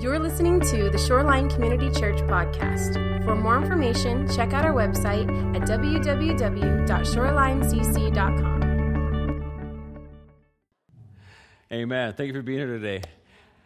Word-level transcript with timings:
You're 0.00 0.18
listening 0.18 0.60
to 0.60 0.88
the 0.88 0.96
Shoreline 0.96 1.50
Community 1.50 1.90
Church 1.90 2.20
podcast. 2.20 2.94
For 3.22 3.36
more 3.36 3.60
information, 3.60 4.26
check 4.34 4.54
out 4.54 4.64
our 4.64 4.72
website 4.72 5.28
at 5.54 5.68
www.shorelinecc.com. 5.68 8.60
Amen. 11.70 12.14
Thank 12.14 12.28
you 12.28 12.32
for 12.32 12.40
being 12.40 12.60
here 12.60 12.78
today. 12.78 13.02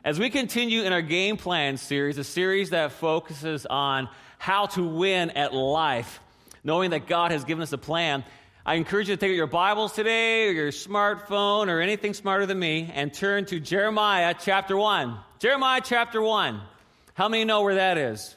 As 0.05 0.19
we 0.19 0.29
continue 0.29 0.83
in 0.83 0.93
our 0.93 1.03
game 1.03 1.37
plan 1.37 1.77
series, 1.77 2.19
a 2.19 2.25
series 2.25 2.71
that 2.71 2.91
focuses 2.91 3.65
on 3.65 4.09
how 4.39 4.67
to 4.67 4.85
win 4.85 5.31
at 5.31 5.55
life, 5.55 6.19
knowing 6.65 6.91
that 6.91 7.07
God 7.07 7.31
has 7.31 7.45
given 7.45 7.63
us 7.63 7.73
a 7.73 7.79
plan, 7.79 8.25
I 8.67 8.75
encourage 8.75 9.09
you 9.09 9.15
to 9.15 9.21
take 9.21 9.31
out 9.31 9.37
your 9.37 9.47
Bibles 9.47 9.93
today 9.93 10.49
or 10.49 10.51
your 10.51 10.73
smartphone 10.73 11.69
or 11.69 11.81
anything 11.81 12.13
smarter 12.13 12.45
than 12.45 12.59
me 12.59 12.91
and 12.93 13.15
turn 13.15 13.45
to 13.47 13.61
Jeremiah 13.61 14.35
chapter 14.37 14.77
1. 14.77 15.17
Jeremiah 15.39 15.81
chapter 15.83 16.23
1. 16.23 16.61
How 17.15 17.29
many 17.29 17.45
know 17.45 17.63
where 17.63 17.75
that 17.75 17.99
is? 17.99 18.37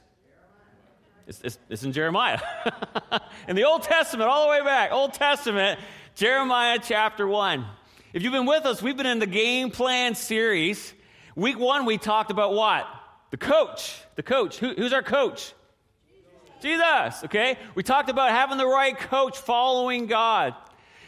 It's, 1.27 1.41
it's, 1.43 1.59
it's 1.69 1.83
in 1.83 1.91
Jeremiah. 1.91 2.39
in 3.47 3.55
the 3.55 3.65
Old 3.65 3.83
Testament, 3.83 4.29
all 4.29 4.45
the 4.45 4.49
way 4.49 4.61
back, 4.61 4.91
Old 4.91 5.13
Testament, 5.13 5.79
Jeremiah 6.15 6.79
chapter 6.81 7.27
1. 7.27 7.65
If 8.13 8.23
you've 8.23 8.33
been 8.33 8.45
with 8.45 8.65
us, 8.65 8.81
we've 8.81 8.97
been 8.97 9.05
in 9.05 9.19
the 9.19 9.27
game 9.27 9.69
plan 9.69 10.15
series. 10.15 10.93
Week 11.35 11.59
one, 11.59 11.85
we 11.85 11.97
talked 11.97 12.31
about 12.31 12.53
what? 12.53 12.87
The 13.29 13.37
coach. 13.37 14.01
The 14.15 14.23
coach. 14.23 14.57
Who, 14.57 14.73
who's 14.73 14.93
our 14.93 15.03
coach? 15.03 15.53
Jesus, 16.61 17.23
okay? 17.25 17.57
We 17.75 17.83
talked 17.83 18.09
about 18.09 18.31
having 18.31 18.57
the 18.57 18.65
right 18.65 18.97
coach, 18.97 19.37
following 19.37 20.07
God. 20.07 20.55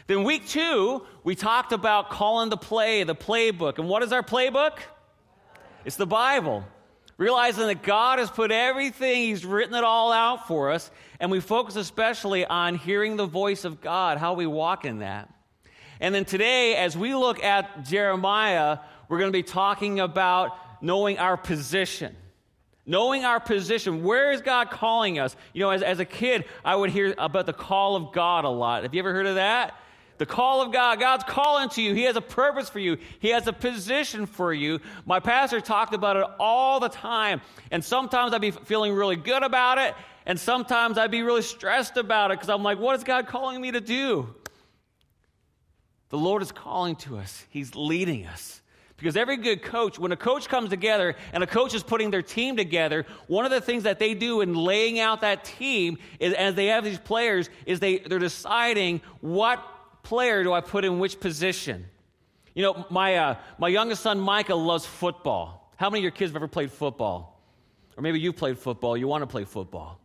Then 0.06 0.22
week 0.22 0.46
two, 0.46 1.04
we 1.24 1.34
talked 1.34 1.72
about 1.72 2.10
calling 2.10 2.50
the 2.50 2.56
play, 2.56 3.02
the 3.02 3.16
playbook. 3.16 3.78
And 3.78 3.88
what 3.88 4.04
is 4.04 4.12
our 4.12 4.22
playbook? 4.22 4.78
It's 5.84 5.96
the 5.96 6.06
Bible. 6.06 6.64
Realizing 7.16 7.66
that 7.66 7.82
God 7.82 8.18
has 8.18 8.30
put 8.30 8.50
everything, 8.50 9.24
He's 9.24 9.44
written 9.44 9.74
it 9.74 9.84
all 9.84 10.10
out 10.10 10.48
for 10.48 10.70
us, 10.70 10.90
and 11.20 11.30
we 11.30 11.40
focus 11.40 11.76
especially 11.76 12.46
on 12.46 12.76
hearing 12.76 13.16
the 13.16 13.26
voice 13.26 13.64
of 13.64 13.80
God, 13.80 14.16
how 14.16 14.32
we 14.34 14.46
walk 14.46 14.84
in 14.84 15.00
that. 15.00 15.28
And 16.00 16.14
then 16.14 16.24
today, 16.24 16.76
as 16.76 16.96
we 16.96 17.14
look 17.14 17.44
at 17.44 17.84
Jeremiah, 17.84 18.78
we're 19.08 19.18
going 19.18 19.30
to 19.30 19.38
be 19.38 19.42
talking 19.42 20.00
about 20.00 20.56
knowing 20.80 21.18
our 21.18 21.36
position. 21.36 22.16
Knowing 22.86 23.24
our 23.24 23.38
position, 23.38 24.02
where 24.02 24.32
is 24.32 24.40
God 24.40 24.70
calling 24.70 25.18
us? 25.18 25.36
You 25.52 25.60
know, 25.60 25.70
as, 25.70 25.82
as 25.82 26.00
a 26.00 26.06
kid, 26.06 26.46
I 26.64 26.74
would 26.74 26.88
hear 26.88 27.14
about 27.18 27.44
the 27.44 27.52
call 27.52 27.96
of 27.96 28.12
God 28.12 28.46
a 28.46 28.48
lot. 28.48 28.82
Have 28.82 28.94
you 28.94 29.00
ever 29.00 29.12
heard 29.12 29.26
of 29.26 29.34
that? 29.34 29.74
The 30.20 30.26
call 30.26 30.60
of 30.60 30.70
God. 30.70 31.00
God's 31.00 31.24
calling 31.24 31.70
to 31.70 31.80
you. 31.80 31.94
He 31.94 32.02
has 32.02 32.14
a 32.14 32.20
purpose 32.20 32.68
for 32.68 32.78
you. 32.78 32.98
He 33.20 33.30
has 33.30 33.46
a 33.46 33.54
position 33.54 34.26
for 34.26 34.52
you. 34.52 34.80
My 35.06 35.18
pastor 35.18 35.62
talked 35.62 35.94
about 35.94 36.18
it 36.18 36.26
all 36.38 36.78
the 36.78 36.90
time. 36.90 37.40
And 37.70 37.82
sometimes 37.82 38.34
I'd 38.34 38.42
be 38.42 38.50
feeling 38.50 38.92
really 38.92 39.16
good 39.16 39.42
about 39.42 39.78
it. 39.78 39.94
And 40.26 40.38
sometimes 40.38 40.98
I'd 40.98 41.10
be 41.10 41.22
really 41.22 41.40
stressed 41.40 41.96
about 41.96 42.32
it 42.32 42.34
because 42.34 42.50
I'm 42.50 42.62
like, 42.62 42.78
what 42.78 42.96
is 42.96 43.02
God 43.02 43.28
calling 43.28 43.62
me 43.62 43.70
to 43.70 43.80
do? 43.80 44.28
The 46.10 46.18
Lord 46.18 46.42
is 46.42 46.52
calling 46.52 46.96
to 46.96 47.16
us, 47.16 47.46
He's 47.48 47.74
leading 47.74 48.26
us. 48.26 48.60
Because 48.98 49.16
every 49.16 49.38
good 49.38 49.62
coach, 49.62 49.98
when 49.98 50.12
a 50.12 50.16
coach 50.18 50.50
comes 50.50 50.68
together 50.68 51.16
and 51.32 51.42
a 51.42 51.46
coach 51.46 51.72
is 51.72 51.82
putting 51.82 52.10
their 52.10 52.20
team 52.20 52.58
together, 52.58 53.06
one 53.26 53.46
of 53.46 53.50
the 53.50 53.62
things 53.62 53.84
that 53.84 53.98
they 53.98 54.12
do 54.12 54.42
in 54.42 54.52
laying 54.52 55.00
out 55.00 55.22
that 55.22 55.44
team 55.44 55.96
is, 56.18 56.34
as 56.34 56.56
they 56.56 56.66
have 56.66 56.84
these 56.84 56.98
players, 56.98 57.48
is 57.64 57.80
they, 57.80 58.00
they're 58.00 58.18
deciding 58.18 59.00
what 59.22 59.64
player 60.02 60.42
do 60.42 60.52
I 60.52 60.60
put 60.60 60.84
in 60.84 60.98
which 60.98 61.20
position. 61.20 61.86
You 62.54 62.62
know, 62.62 62.86
my, 62.90 63.16
uh, 63.16 63.34
my 63.58 63.68
youngest 63.68 64.02
son, 64.02 64.20
Micah, 64.20 64.54
loves 64.54 64.84
football. 64.84 65.72
How 65.76 65.88
many 65.88 66.00
of 66.00 66.02
your 66.02 66.10
kids 66.12 66.30
have 66.30 66.36
ever 66.36 66.48
played 66.48 66.70
football? 66.70 67.40
Or 67.96 68.02
maybe 68.02 68.20
you 68.20 68.32
played 68.32 68.58
football, 68.58 68.96
you 68.96 69.06
want 69.06 69.22
to 69.22 69.26
play 69.26 69.44
football. 69.44 70.00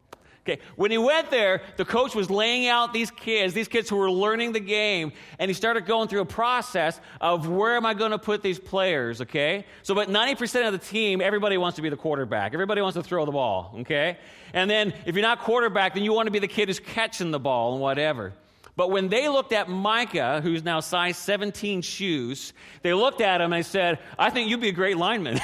Okay, 0.47 0.61
when 0.75 0.91
he 0.91 0.99
went 0.99 1.31
there, 1.31 1.63
the 1.75 1.85
coach 1.85 2.13
was 2.13 2.29
laying 2.29 2.67
out 2.67 2.93
these 2.93 3.09
kids, 3.09 3.55
these 3.55 3.67
kids 3.67 3.89
who 3.89 3.95
were 3.95 4.11
learning 4.11 4.51
the 4.51 4.59
game, 4.59 5.11
and 5.39 5.49
he 5.49 5.55
started 5.55 5.87
going 5.87 6.07
through 6.07 6.21
a 6.21 6.25
process 6.25 6.99
of 7.19 7.49
where 7.49 7.75
am 7.75 7.83
I 7.83 7.95
going 7.95 8.11
to 8.11 8.19
put 8.19 8.43
these 8.43 8.59
players, 8.59 9.21
okay? 9.21 9.65
So, 9.81 9.95
but 9.95 10.07
90% 10.07 10.67
of 10.67 10.71
the 10.71 10.77
team, 10.77 11.19
everybody 11.19 11.57
wants 11.57 11.77
to 11.77 11.81
be 11.81 11.89
the 11.89 11.97
quarterback. 11.97 12.53
Everybody 12.53 12.81
wants 12.81 12.95
to 12.95 13.01
throw 13.01 13.25
the 13.25 13.31
ball, 13.31 13.73
okay? 13.79 14.19
And 14.53 14.69
then 14.69 14.93
if 15.07 15.15
you're 15.15 15.23
not 15.23 15.39
quarterback, 15.39 15.95
then 15.95 16.03
you 16.03 16.13
want 16.13 16.27
to 16.27 16.31
be 16.31 16.39
the 16.39 16.47
kid 16.47 16.69
who's 16.69 16.79
catching 16.79 17.31
the 17.31 17.39
ball 17.39 17.73
and 17.73 17.81
whatever. 17.81 18.33
But 18.75 18.91
when 18.91 19.07
they 19.07 19.29
looked 19.29 19.53
at 19.53 19.69
Micah, 19.69 20.41
who's 20.41 20.63
now 20.63 20.81
size 20.81 21.17
17 21.17 21.81
shoes, 21.81 22.51
they 22.81 22.93
looked 22.93 23.21
at 23.21 23.39
him 23.39 23.53
and 23.53 23.65
said, 23.65 23.99
I 24.19 24.29
think 24.29 24.49
you'd 24.49 24.59
be 24.59 24.69
a 24.69 24.73
great 24.73 24.97
lineman. 24.97 25.39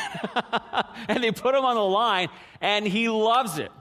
and 1.07 1.23
they 1.23 1.31
put 1.31 1.55
him 1.55 1.63
on 1.63 1.75
the 1.75 1.81
line, 1.81 2.27
and 2.59 2.85
he 2.85 3.07
loves 3.07 3.57
it. 3.57 3.71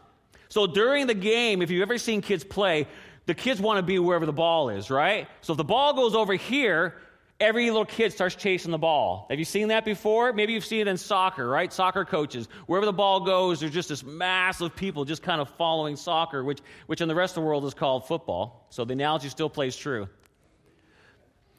So 0.48 0.66
during 0.66 1.08
the 1.08 1.14
game, 1.14 1.62
if 1.62 1.70
you've 1.70 1.82
ever 1.82 1.98
seen 1.98 2.22
kids 2.22 2.44
play, 2.44 2.86
the 3.26 3.34
kids 3.34 3.60
want 3.60 3.78
to 3.78 3.82
be 3.82 3.98
wherever 3.98 4.26
the 4.26 4.32
ball 4.32 4.68
is, 4.68 4.90
right? 4.90 5.28
So 5.40 5.52
if 5.52 5.56
the 5.56 5.64
ball 5.64 5.94
goes 5.94 6.14
over 6.14 6.34
here, 6.34 6.94
every 7.40 7.70
little 7.70 7.86
kid 7.86 8.12
starts 8.12 8.34
chasing 8.34 8.70
the 8.70 8.78
ball. 8.78 9.26
Have 9.30 9.38
you 9.38 9.44
seen 9.44 9.68
that 9.68 9.84
before? 9.84 10.32
Maybe 10.32 10.52
you've 10.52 10.64
seen 10.64 10.82
it 10.82 10.88
in 10.88 10.96
soccer, 10.96 11.48
right? 11.48 11.72
Soccer 11.72 12.04
coaches. 12.04 12.48
Wherever 12.66 12.86
the 12.86 12.92
ball 12.92 13.20
goes, 13.20 13.60
there's 13.60 13.72
just 13.72 13.88
this 13.88 14.04
mass 14.04 14.60
of 14.60 14.76
people 14.76 15.04
just 15.04 15.22
kind 15.22 15.40
of 15.40 15.48
following 15.56 15.96
soccer, 15.96 16.44
which, 16.44 16.60
which 16.86 17.00
in 17.00 17.08
the 17.08 17.14
rest 17.14 17.36
of 17.36 17.42
the 17.42 17.46
world 17.48 17.64
is 17.64 17.74
called 17.74 18.06
football. 18.06 18.66
So 18.70 18.84
the 18.84 18.92
analogy 18.92 19.30
still 19.30 19.50
plays 19.50 19.74
true. 19.74 20.08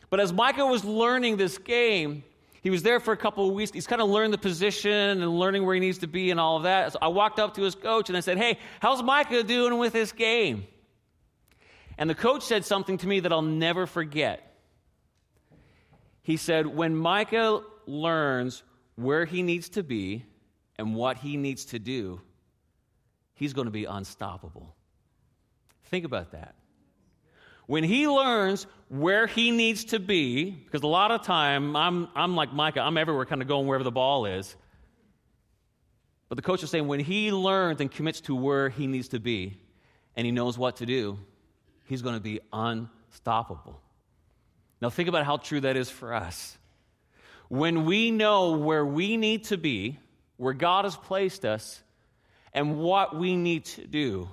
But 0.10 0.20
as 0.20 0.32
Micah 0.32 0.66
was 0.66 0.86
learning 0.86 1.38
this 1.38 1.58
game, 1.58 2.24
he 2.62 2.70
was 2.70 2.84
there 2.84 3.00
for 3.00 3.12
a 3.12 3.18
couple 3.18 3.48
of 3.48 3.56
weeks. 3.56 3.72
He's 3.72 3.88
kind 3.88 4.02
of 4.02 4.10
learned 4.10 4.34
the 4.34 4.38
position 4.38 4.92
and 4.92 5.40
learning 5.40 5.66
where 5.66 5.74
he 5.74 5.80
needs 5.80 5.98
to 6.00 6.08
be 6.08 6.30
and 6.30 6.40
all 6.40 6.58
of 6.58 6.64
that. 6.64 6.94
So 6.94 7.00
I 7.02 7.08
walked 7.08 7.40
up 7.40 7.56
to 7.56 7.64
his 7.64 7.74
coach 7.74 8.10
and 8.10 8.18
I 8.18 8.20
said, 8.20 8.38
Hey, 8.38 8.60
how's 8.82 9.02
Micah 9.02 9.42
doing 9.42 9.80
with 9.80 9.94
this 9.94 10.12
game? 10.12 10.68
And 11.98 12.10
the 12.10 12.16
coach 12.16 12.44
said 12.44 12.66
something 12.66 12.98
to 13.00 13.08
me 13.08 13.22
that 13.22 13.32
I'll 13.32 13.42
never 13.42 13.88
forget. 13.88 14.51
He 16.24 16.38
said, 16.38 16.68
When 16.68 16.96
Micah 16.96 17.62
learns 17.86 18.64
where 18.96 19.26
he 19.26 19.42
needs 19.42 19.70
to 19.70 19.84
be 19.84 20.26
and 20.78 20.96
what 20.96 21.18
he 21.18 21.38
needs 21.38 21.66
to 21.66 21.80
do, 21.80 22.22
he's 23.34 23.54
going 23.54 23.66
to 23.66 23.72
be 23.72 23.86
unstoppable. 23.86 24.76
Think 25.86 26.06
about 26.06 26.32
that. 26.32 26.56
When 27.68 27.84
he 27.84 28.08
learns 28.08 28.68
where 28.90 29.28
he 29.28 29.52
needs 29.52 29.86
to 29.86 30.00
be, 30.00 30.52
because 30.52 30.84
a 30.84 30.88
lot 30.88 31.12
of 31.12 31.24
time 31.24 31.76
I'm, 31.76 32.10
I'm 32.16 32.36
like 32.36 32.54
Micah, 32.54 32.82
I'm 32.82 32.98
everywhere 32.98 33.26
kind 33.26 33.42
of 33.42 33.48
going 33.48 33.68
wherever 33.68 33.84
the 33.84 33.92
ball 33.92 34.26
is. 34.26 34.56
But 36.28 36.36
the 36.36 36.42
coach 36.42 36.64
is 36.64 36.70
saying 36.70 36.88
when 36.88 37.00
he 37.00 37.32
learns 37.32 37.82
and 37.82 37.92
commits 37.92 38.22
to 38.22 38.36
where 38.36 38.70
he 38.70 38.88
needs 38.88 39.10
to 39.10 39.20
be 39.20 39.58
and 40.16 40.26
he 40.26 40.32
knows 40.32 40.58
what 40.58 40.78
to 40.78 40.86
do, 40.86 41.20
he's 41.86 42.02
going 42.02 42.16
to 42.16 42.22
be 42.22 42.40
unstoppable. 42.54 43.82
Now, 44.82 44.90
think 44.90 45.08
about 45.08 45.26
how 45.26 45.38
true 45.38 45.62
that 45.62 45.78
is 45.78 45.90
for 45.90 46.14
us. 46.14 46.58
When 47.50 47.86
we 47.86 48.12
know 48.12 48.54
where 48.54 48.86
we 48.86 49.16
need 49.18 49.46
to 49.46 49.58
be, 49.58 50.00
where 50.38 50.54
God 50.54 50.86
has 50.86 50.96
placed 50.96 51.46
us, 51.46 51.84
and 52.54 52.80
what 52.80 53.16
we 53.16 53.36
need 53.36 53.66
to 53.66 53.86
do, 53.86 54.28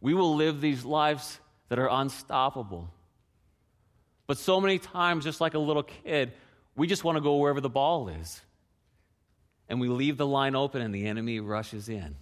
we 0.00 0.12
will 0.12 0.34
live 0.34 0.60
these 0.60 0.84
lives 0.84 1.38
that 1.68 1.78
are 1.78 1.88
unstoppable. 1.88 2.90
But 4.26 4.38
so 4.38 4.60
many 4.60 4.78
times, 4.78 5.24
just 5.24 5.40
like 5.40 5.54
a 5.54 5.58
little 5.58 5.82
kid, 5.82 6.32
we 6.76 6.86
just 6.86 7.04
want 7.04 7.16
to 7.16 7.22
go 7.22 7.36
wherever 7.36 7.60
the 7.60 7.70
ball 7.70 8.08
is. 8.08 8.40
And 9.68 9.80
we 9.80 9.88
leave 9.88 10.16
the 10.16 10.26
line 10.26 10.56
open, 10.56 10.82
and 10.82 10.94
the 10.94 11.06
enemy 11.06 11.40
rushes 11.40 11.88
in. 11.88 12.16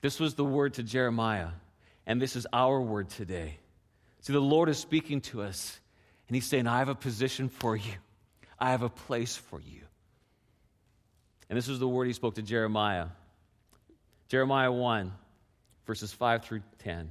This 0.00 0.20
was 0.20 0.34
the 0.34 0.44
word 0.44 0.74
to 0.74 0.82
Jeremiah, 0.82 1.48
and 2.06 2.20
this 2.20 2.36
is 2.36 2.46
our 2.52 2.80
word 2.80 3.10
today. 3.10 3.58
See, 4.20 4.32
the 4.32 4.40
Lord 4.40 4.68
is 4.68 4.78
speaking 4.78 5.20
to 5.22 5.42
us, 5.42 5.78
and 6.28 6.34
He's 6.34 6.46
saying, 6.46 6.66
I 6.66 6.78
have 6.78 6.88
a 6.88 6.94
position 6.94 7.48
for 7.48 7.76
you, 7.76 7.92
I 8.58 8.70
have 8.70 8.82
a 8.82 8.88
place 8.88 9.36
for 9.36 9.60
you. 9.60 9.80
And 11.48 11.56
this 11.56 11.68
was 11.68 11.78
the 11.78 11.88
word 11.88 12.06
He 12.06 12.12
spoke 12.12 12.36
to 12.36 12.42
Jeremiah. 12.42 13.08
Jeremiah 14.28 14.72
1 14.72 15.12
verses 15.86 16.12
5 16.12 16.44
through 16.44 16.62
10. 16.80 17.10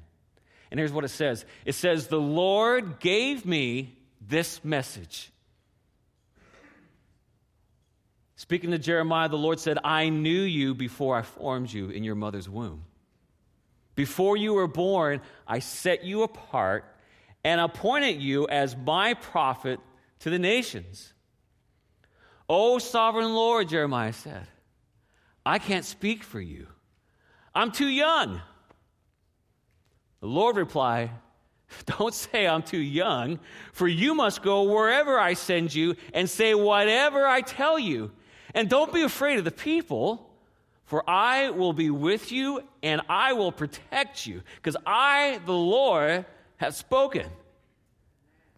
And 0.71 0.79
here's 0.79 0.91
what 0.91 1.03
it 1.03 1.09
says 1.09 1.45
it 1.65 1.73
says, 1.73 2.07
The 2.07 2.19
Lord 2.19 3.00
gave 3.00 3.45
me 3.45 3.97
this 4.27 4.63
message. 4.63 5.29
Speaking 8.35 8.71
to 8.71 8.79
Jeremiah, 8.79 9.29
the 9.29 9.38
Lord 9.38 9.59
said, 9.59 9.77
I 9.83 10.09
knew 10.09 10.41
you 10.41 10.73
before 10.73 11.15
I 11.15 11.21
formed 11.21 11.71
you 11.71 11.89
in 11.89 12.03
your 12.03 12.15
mother's 12.15 12.50
womb. 12.50 12.83
Before 13.95 14.35
you 14.35 14.53
were 14.53 14.67
born, 14.67 15.21
I 15.47 15.59
set 15.59 16.03
you 16.03 16.23
apart 16.23 16.85
and 17.43 17.61
appointed 17.61 18.21
you 18.21 18.47
as 18.47 18.75
my 18.75 19.13
prophet 19.13 19.79
to 20.19 20.29
the 20.29 20.39
nations. 20.39 21.13
O 22.49 22.79
sovereign 22.79 23.33
Lord, 23.33 23.69
Jeremiah 23.69 24.13
said, 24.13 24.47
I 25.45 25.59
can't 25.59 25.85
speak 25.85 26.23
for 26.23 26.39
you. 26.39 26.67
I'm 27.53 27.71
too 27.71 27.87
young. 27.87 28.41
The 30.21 30.27
Lord 30.27 30.55
replied, 30.55 31.11
Don't 31.85 32.13
say 32.13 32.47
I'm 32.47 32.63
too 32.63 32.77
young, 32.77 33.39
for 33.73 33.87
you 33.87 34.15
must 34.15 34.41
go 34.41 34.63
wherever 34.63 35.19
I 35.19 35.33
send 35.33 35.73
you 35.73 35.95
and 36.13 36.29
say 36.29 36.53
whatever 36.53 37.25
I 37.25 37.41
tell 37.41 37.77
you. 37.77 38.11
And 38.53 38.69
don't 38.69 38.93
be 38.93 39.01
afraid 39.01 39.39
of 39.39 39.45
the 39.45 39.51
people, 39.51 40.32
for 40.93 41.09
I 41.09 41.49
will 41.49 41.73
be 41.73 41.89
with 41.89 42.31
you 42.31 42.61
and 42.83 43.01
I 43.09 43.33
will 43.33 43.51
protect 43.51 44.27
you, 44.27 44.43
because 44.57 44.77
I, 44.85 45.39
the 45.43 45.51
Lord, 45.51 46.23
have 46.57 46.75
spoken. 46.75 47.25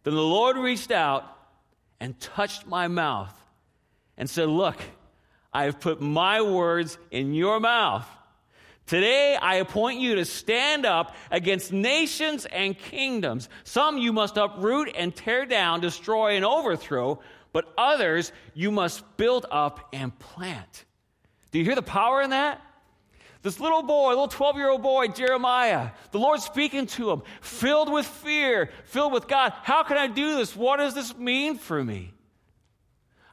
Then 0.04 0.16
the 0.16 0.22
Lord 0.22 0.58
reached 0.58 0.92
out 0.92 1.24
and 2.02 2.20
touched 2.20 2.68
my 2.68 2.90
mouth 2.90 3.34
and 4.18 4.30
said, 4.30 4.50
Look, 4.50 4.76
I 5.54 5.64
have 5.64 5.80
put 5.80 6.02
my 6.02 6.42
words 6.42 6.98
in 7.10 7.34
your 7.34 7.62
mouth. 7.62 8.06
Today 8.86 9.38
I 9.42 9.56
appoint 9.56 10.02
you 10.02 10.16
to 10.16 10.26
stand 10.26 10.86
up 10.86 11.16
against 11.32 11.72
nations 11.72 12.46
and 12.48 12.78
kingdoms. 12.78 13.48
Some 13.64 13.98
you 13.98 14.12
must 14.12 14.36
uproot 14.36 14.92
and 14.94 15.16
tear 15.16 15.46
down, 15.46 15.80
destroy 15.80 16.36
and 16.36 16.44
overthrow, 16.44 17.22
but 17.54 17.74
others 17.78 18.34
you 18.54 18.72
must 18.72 19.16
build 19.16 19.46
up 19.50 19.88
and 19.94 20.20
plant. 20.20 20.84
Do 21.56 21.60
you 21.60 21.64
hear 21.64 21.76
the 21.76 21.82
power 21.82 22.22
in 22.22 22.32
that? 22.32 22.62
This 23.42 23.62
little 23.62 23.82
boy, 23.82 24.10
little 24.10 24.28
12 24.28 24.58
year 24.58 24.70
old 24.72 24.82
boy, 24.82 25.08
Jeremiah, 25.08 25.92
the 26.12 26.20
Lord 26.20 26.42
speaking 26.42 26.86
to 26.88 27.12
him, 27.12 27.22
filled 27.40 27.90
with 27.90 28.06
fear, 28.06 28.72
filled 28.84 29.14
with 29.14 29.30
God. 29.30 29.54
How 29.64 29.84
can 29.84 29.98
I 29.98 30.08
do 30.08 30.36
this? 30.36 30.54
What 30.54 30.80
does 30.80 30.94
this 30.94 31.16
mean 31.16 31.58
for 31.58 31.82
me? 31.82 32.14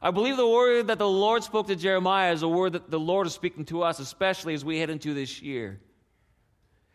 I 0.01 0.11
believe 0.11 0.37
the 0.37 0.47
word 0.47 0.87
that 0.87 0.99
the 0.99 1.05
Lord 1.05 1.43
spoke 1.43 1.67
to 1.67 1.75
Jeremiah 1.75 2.31
is 2.31 2.43
a 2.43 2.47
word 2.47 2.71
that 2.71 2.89
the 2.89 2.97
Lord 2.97 3.27
is 3.27 3.33
speaking 3.33 3.65
to 3.65 3.83
us, 3.83 3.99
especially 3.99 4.53
as 4.53 4.63
we 4.63 4.79
head 4.79 4.89
into 4.89 5.13
this 5.13 5.41
year. 5.41 5.81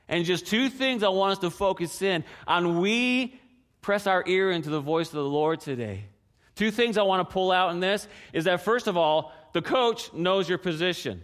And 0.08 0.24
just 0.24 0.46
two 0.46 0.70
things 0.70 1.02
I 1.02 1.08
want 1.10 1.32
us 1.32 1.38
to 1.40 1.50
focus 1.50 2.00
in 2.00 2.24
on. 2.46 2.80
We 2.80 3.38
press 3.82 4.06
our 4.06 4.24
ear 4.26 4.50
into 4.50 4.70
the 4.70 4.80
voice 4.80 5.08
of 5.08 5.16
the 5.16 5.24
Lord 5.24 5.60
today. 5.60 6.06
Two 6.54 6.70
things 6.70 6.96
I 6.96 7.02
want 7.02 7.28
to 7.28 7.32
pull 7.32 7.52
out 7.52 7.70
in 7.70 7.80
this 7.80 8.08
is 8.32 8.46
that, 8.46 8.62
first 8.62 8.86
of 8.86 8.96
all, 8.96 9.32
the 9.52 9.62
coach 9.62 10.12
knows 10.12 10.48
your 10.48 10.58
position. 10.58 11.22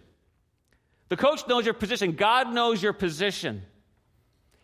The 1.08 1.16
coach 1.16 1.46
knows 1.46 1.64
your 1.64 1.74
position. 1.74 2.12
God 2.12 2.52
knows 2.52 2.82
your 2.82 2.92
position. 2.92 3.62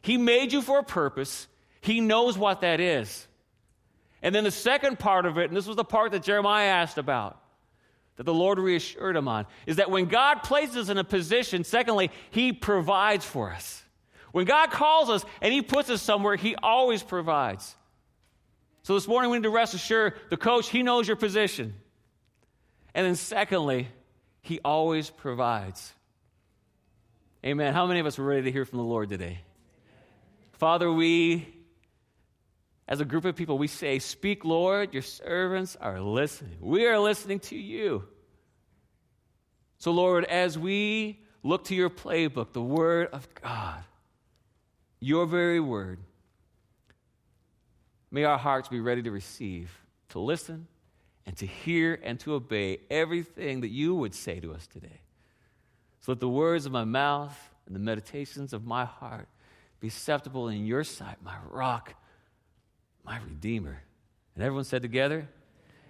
He 0.02 0.16
made 0.16 0.52
you 0.52 0.62
for 0.62 0.78
a 0.78 0.84
purpose, 0.84 1.46
He 1.80 2.00
knows 2.00 2.38
what 2.38 2.62
that 2.62 2.80
is. 2.80 3.26
And 4.22 4.34
then 4.34 4.44
the 4.44 4.50
second 4.50 4.98
part 4.98 5.24
of 5.24 5.38
it, 5.38 5.48
and 5.48 5.56
this 5.56 5.66
was 5.66 5.76
the 5.76 5.84
part 5.84 6.12
that 6.12 6.22
Jeremiah 6.22 6.68
asked 6.68 6.98
about, 6.98 7.40
that 8.16 8.24
the 8.24 8.34
Lord 8.34 8.58
reassured 8.58 9.16
him 9.16 9.28
on, 9.28 9.46
is 9.66 9.76
that 9.76 9.90
when 9.90 10.06
God 10.06 10.42
places 10.42 10.76
us 10.76 10.88
in 10.90 10.98
a 10.98 11.04
position, 11.04 11.64
secondly, 11.64 12.10
He 12.30 12.52
provides 12.52 13.24
for 13.24 13.50
us. 13.50 13.82
When 14.32 14.44
God 14.44 14.70
calls 14.70 15.08
us 15.08 15.24
and 15.40 15.52
He 15.52 15.62
puts 15.62 15.88
us 15.88 16.02
somewhere, 16.02 16.36
He 16.36 16.54
always 16.56 17.02
provides. 17.02 17.74
So 18.82 18.94
this 18.94 19.08
morning 19.08 19.30
we 19.30 19.38
need 19.38 19.44
to 19.44 19.50
rest 19.50 19.72
assured 19.72 20.14
the 20.28 20.36
coach, 20.36 20.68
He 20.68 20.82
knows 20.82 21.06
your 21.08 21.16
position. 21.16 21.74
And 22.94 23.06
then 23.06 23.16
secondly, 23.16 23.88
He 24.42 24.60
always 24.64 25.10
provides. 25.10 25.92
Amen. 27.44 27.72
How 27.72 27.86
many 27.86 28.00
of 28.00 28.06
us 28.06 28.18
are 28.18 28.24
ready 28.24 28.42
to 28.42 28.52
hear 28.52 28.64
from 28.64 28.78
the 28.78 28.84
Lord 28.84 29.08
today? 29.08 29.40
Father, 30.52 30.92
we 30.92 31.48
as 32.90 33.00
a 33.00 33.04
group 33.04 33.24
of 33.24 33.36
people, 33.36 33.56
we 33.56 33.68
say, 33.68 34.00
Speak, 34.00 34.44
Lord, 34.44 34.92
your 34.92 35.02
servants 35.02 35.76
are 35.80 36.00
listening. 36.00 36.56
We 36.60 36.88
are 36.88 36.98
listening 36.98 37.38
to 37.40 37.56
you. 37.56 38.04
So, 39.78 39.92
Lord, 39.92 40.24
as 40.24 40.58
we 40.58 41.20
look 41.44 41.64
to 41.66 41.74
your 41.76 41.88
playbook, 41.88 42.52
the 42.52 42.60
Word 42.60 43.08
of 43.12 43.28
God, 43.36 43.84
your 44.98 45.24
very 45.24 45.60
Word, 45.60 46.00
may 48.10 48.24
our 48.24 48.36
hearts 48.36 48.68
be 48.68 48.80
ready 48.80 49.04
to 49.04 49.12
receive, 49.12 49.70
to 50.08 50.18
listen, 50.18 50.66
and 51.30 51.36
to 51.36 51.46
hear 51.46 51.96
and 52.02 52.18
to 52.18 52.34
obey 52.34 52.80
everything 52.90 53.60
that 53.60 53.68
you 53.68 53.94
would 53.94 54.16
say 54.16 54.40
to 54.40 54.52
us 54.52 54.66
today. 54.66 55.00
So 56.00 56.10
let 56.10 56.18
the 56.18 56.28
words 56.28 56.66
of 56.66 56.72
my 56.72 56.82
mouth 56.82 57.38
and 57.66 57.74
the 57.76 57.78
meditations 57.78 58.52
of 58.52 58.66
my 58.66 58.84
heart 58.84 59.28
be 59.78 59.86
acceptable 59.86 60.48
in 60.48 60.66
your 60.66 60.82
sight, 60.82 61.18
my 61.22 61.36
rock 61.48 61.94
my 63.04 63.20
Redeemer. 63.20 63.80
And 64.34 64.42
everyone 64.42 64.64
said 64.64 64.82
together, 64.82 65.28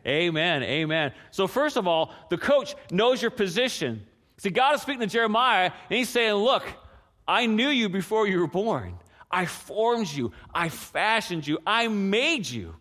Amen, 0.06 0.62
amen. 0.62 1.14
So, 1.30 1.46
first 1.46 1.78
of 1.78 1.88
all, 1.88 2.12
the 2.28 2.36
coach 2.36 2.74
knows 2.90 3.22
your 3.22 3.30
position. 3.30 4.06
See, 4.36 4.50
God 4.50 4.74
is 4.74 4.82
speaking 4.82 5.00
to 5.00 5.06
Jeremiah, 5.06 5.72
and 5.88 5.98
he's 5.98 6.10
saying, 6.10 6.34
Look, 6.34 6.64
I 7.26 7.46
knew 7.46 7.70
you 7.70 7.88
before 7.88 8.26
you 8.26 8.40
were 8.40 8.46
born. 8.46 8.98
I 9.30 9.46
formed 9.46 10.12
you. 10.12 10.32
I 10.52 10.68
fashioned 10.68 11.46
you. 11.46 11.60
I 11.66 11.88
made 11.88 12.46
you. 12.46 12.76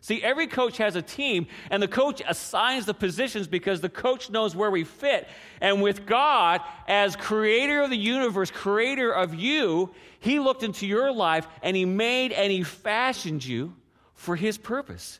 See, 0.00 0.22
every 0.22 0.46
coach 0.46 0.78
has 0.78 0.96
a 0.96 1.02
team, 1.02 1.46
and 1.70 1.82
the 1.82 1.88
coach 1.88 2.22
assigns 2.26 2.86
the 2.86 2.94
positions 2.94 3.46
because 3.46 3.80
the 3.80 3.88
coach 3.88 4.30
knows 4.30 4.56
where 4.56 4.70
we 4.70 4.84
fit. 4.84 5.28
And 5.60 5.82
with 5.82 6.06
God, 6.06 6.62
as 6.88 7.16
creator 7.16 7.82
of 7.82 7.90
the 7.90 7.98
universe, 7.98 8.50
creator 8.50 9.12
of 9.12 9.34
you, 9.34 9.90
He 10.20 10.38
looked 10.40 10.62
into 10.62 10.86
your 10.86 11.12
life 11.12 11.46
and 11.62 11.76
He 11.76 11.84
made 11.84 12.32
and 12.32 12.50
He 12.50 12.62
fashioned 12.62 13.44
you 13.44 13.74
for 14.20 14.36
his 14.36 14.58
purpose. 14.58 15.18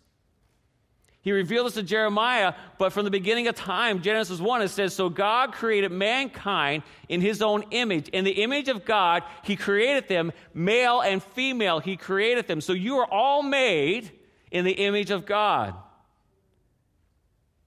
He 1.22 1.32
revealed 1.32 1.66
this 1.66 1.74
to 1.74 1.82
Jeremiah, 1.82 2.52
but 2.78 2.92
from 2.92 3.06
the 3.06 3.10
beginning 3.10 3.48
of 3.48 3.54
time, 3.54 4.02
Genesis 4.02 4.40
1, 4.40 4.62
it 4.62 4.68
says, 4.68 4.94
So 4.94 5.08
God 5.08 5.52
created 5.52 5.90
mankind 5.90 6.82
in 7.08 7.22
his 7.22 7.40
own 7.40 7.64
image. 7.70 8.08
In 8.10 8.24
the 8.24 8.42
image 8.42 8.68
of 8.68 8.84
God, 8.84 9.22
he 9.42 9.56
created 9.56 10.06
them, 10.08 10.32
male 10.52 11.00
and 11.00 11.22
female, 11.22 11.78
he 11.80 11.96
created 11.96 12.46
them. 12.46 12.60
So 12.60 12.74
you 12.74 12.98
are 12.98 13.06
all 13.10 13.42
made 13.42 14.12
in 14.50 14.64
the 14.64 14.72
image 14.72 15.10
of 15.10 15.26
God. 15.26 15.74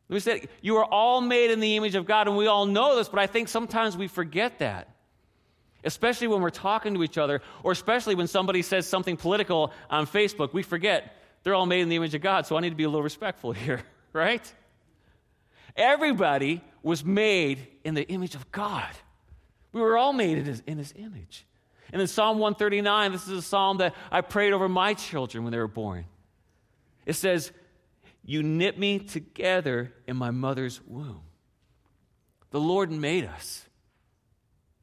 Let 0.10 0.14
me 0.14 0.20
say, 0.20 0.48
you 0.62 0.78
are 0.78 0.86
all 0.86 1.22
made 1.22 1.50
in 1.50 1.60
the 1.60 1.76
image 1.76 1.96
of 1.96 2.06
God, 2.06 2.28
and 2.28 2.38
we 2.38 2.48
all 2.48 2.66
know 2.66 2.98
this, 2.98 3.10
but 3.10 3.20
I 3.20 3.28
think 3.28 3.48
sometimes 3.48 3.98
we 3.98 4.08
forget 4.08 4.60
that. 4.60 4.90
Especially 5.84 6.28
when 6.28 6.42
we're 6.42 6.50
talking 6.50 6.94
to 6.94 7.04
each 7.04 7.18
other, 7.18 7.42
or 7.64 7.72
especially 7.72 8.16
when 8.16 8.28
somebody 8.28 8.62
says 8.62 8.88
something 8.88 9.18
political 9.18 9.74
on 9.90 10.06
Facebook, 10.08 10.54
we 10.54 10.64
forget 10.64 11.16
they're 11.44 11.56
all 11.56 11.66
made 11.66 11.82
in 11.82 11.90
the 11.90 11.96
image 11.96 12.14
of 12.16 12.22
God, 12.22 12.46
so 12.46 12.56
I 12.56 12.62
need 12.62 12.70
to 12.70 12.76
be 12.76 12.84
a 12.84 12.90
little 12.90 13.04
respectful 13.04 13.52
here, 13.54 13.82
right? 14.14 14.54
Everybody 15.76 16.62
was 16.84 17.04
made 17.04 17.68
in 17.84 17.96
the 17.96 18.08
image 18.08 18.36
of 18.36 18.52
God. 18.52 18.90
We 19.72 19.82
were 19.82 19.98
all 19.98 20.14
made 20.14 20.38
in 20.38 20.46
his, 20.46 20.62
in 20.68 20.78
his 20.78 20.94
image. 20.96 21.46
And 21.92 22.02
in 22.02 22.08
Psalm 22.08 22.40
139, 22.40 23.12
this 23.12 23.28
is 23.28 23.38
a 23.40 23.42
psalm 23.42 23.78
that 23.78 23.96
I 24.12 24.22
prayed 24.22 24.54
over 24.54 24.70
my 24.70 24.94
children 24.94 25.44
when 25.44 25.52
they 25.52 25.58
were 25.58 25.68
born. 25.68 26.06
It 27.06 27.14
says, 27.14 27.52
You 28.24 28.44
knit 28.44 28.78
me 28.80 29.00
together 29.00 29.94
in 30.08 30.18
my 30.18 30.32
mother's 30.32 30.82
womb. 30.86 31.22
The 32.51 32.60
Lord 32.60 32.92
made 32.92 33.25
us, 33.25 33.66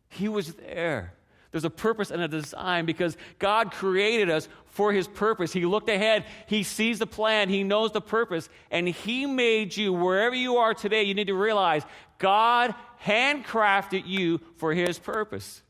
He 0.08 0.28
was 0.28 0.54
there. 0.54 1.14
There's 1.52 1.64
a 1.64 1.70
purpose 1.70 2.12
and 2.12 2.22
a 2.22 2.28
design 2.28 2.86
because 2.86 3.16
God 3.40 3.72
created 3.72 4.30
us 4.30 4.48
for 4.66 4.92
His 4.92 5.08
purpose. 5.08 5.52
He 5.52 5.66
looked 5.66 5.88
ahead, 5.88 6.24
He 6.46 6.62
sees 6.62 6.98
the 6.98 7.06
plan, 7.06 7.48
He 7.48 7.64
knows 7.64 7.92
the 7.92 8.00
purpose, 8.00 8.48
and 8.70 8.88
He 8.88 9.26
made 9.26 9.76
you 9.76 9.92
wherever 9.92 10.34
you 10.34 10.58
are 10.58 10.74
today. 10.74 11.02
You 11.02 11.14
need 11.14 11.26
to 11.26 11.34
realize 11.34 11.82
God 12.18 12.74
handcrafted 13.04 14.06
you 14.06 14.40
for 14.56 14.72
His 14.72 14.98
purpose. 14.98 15.62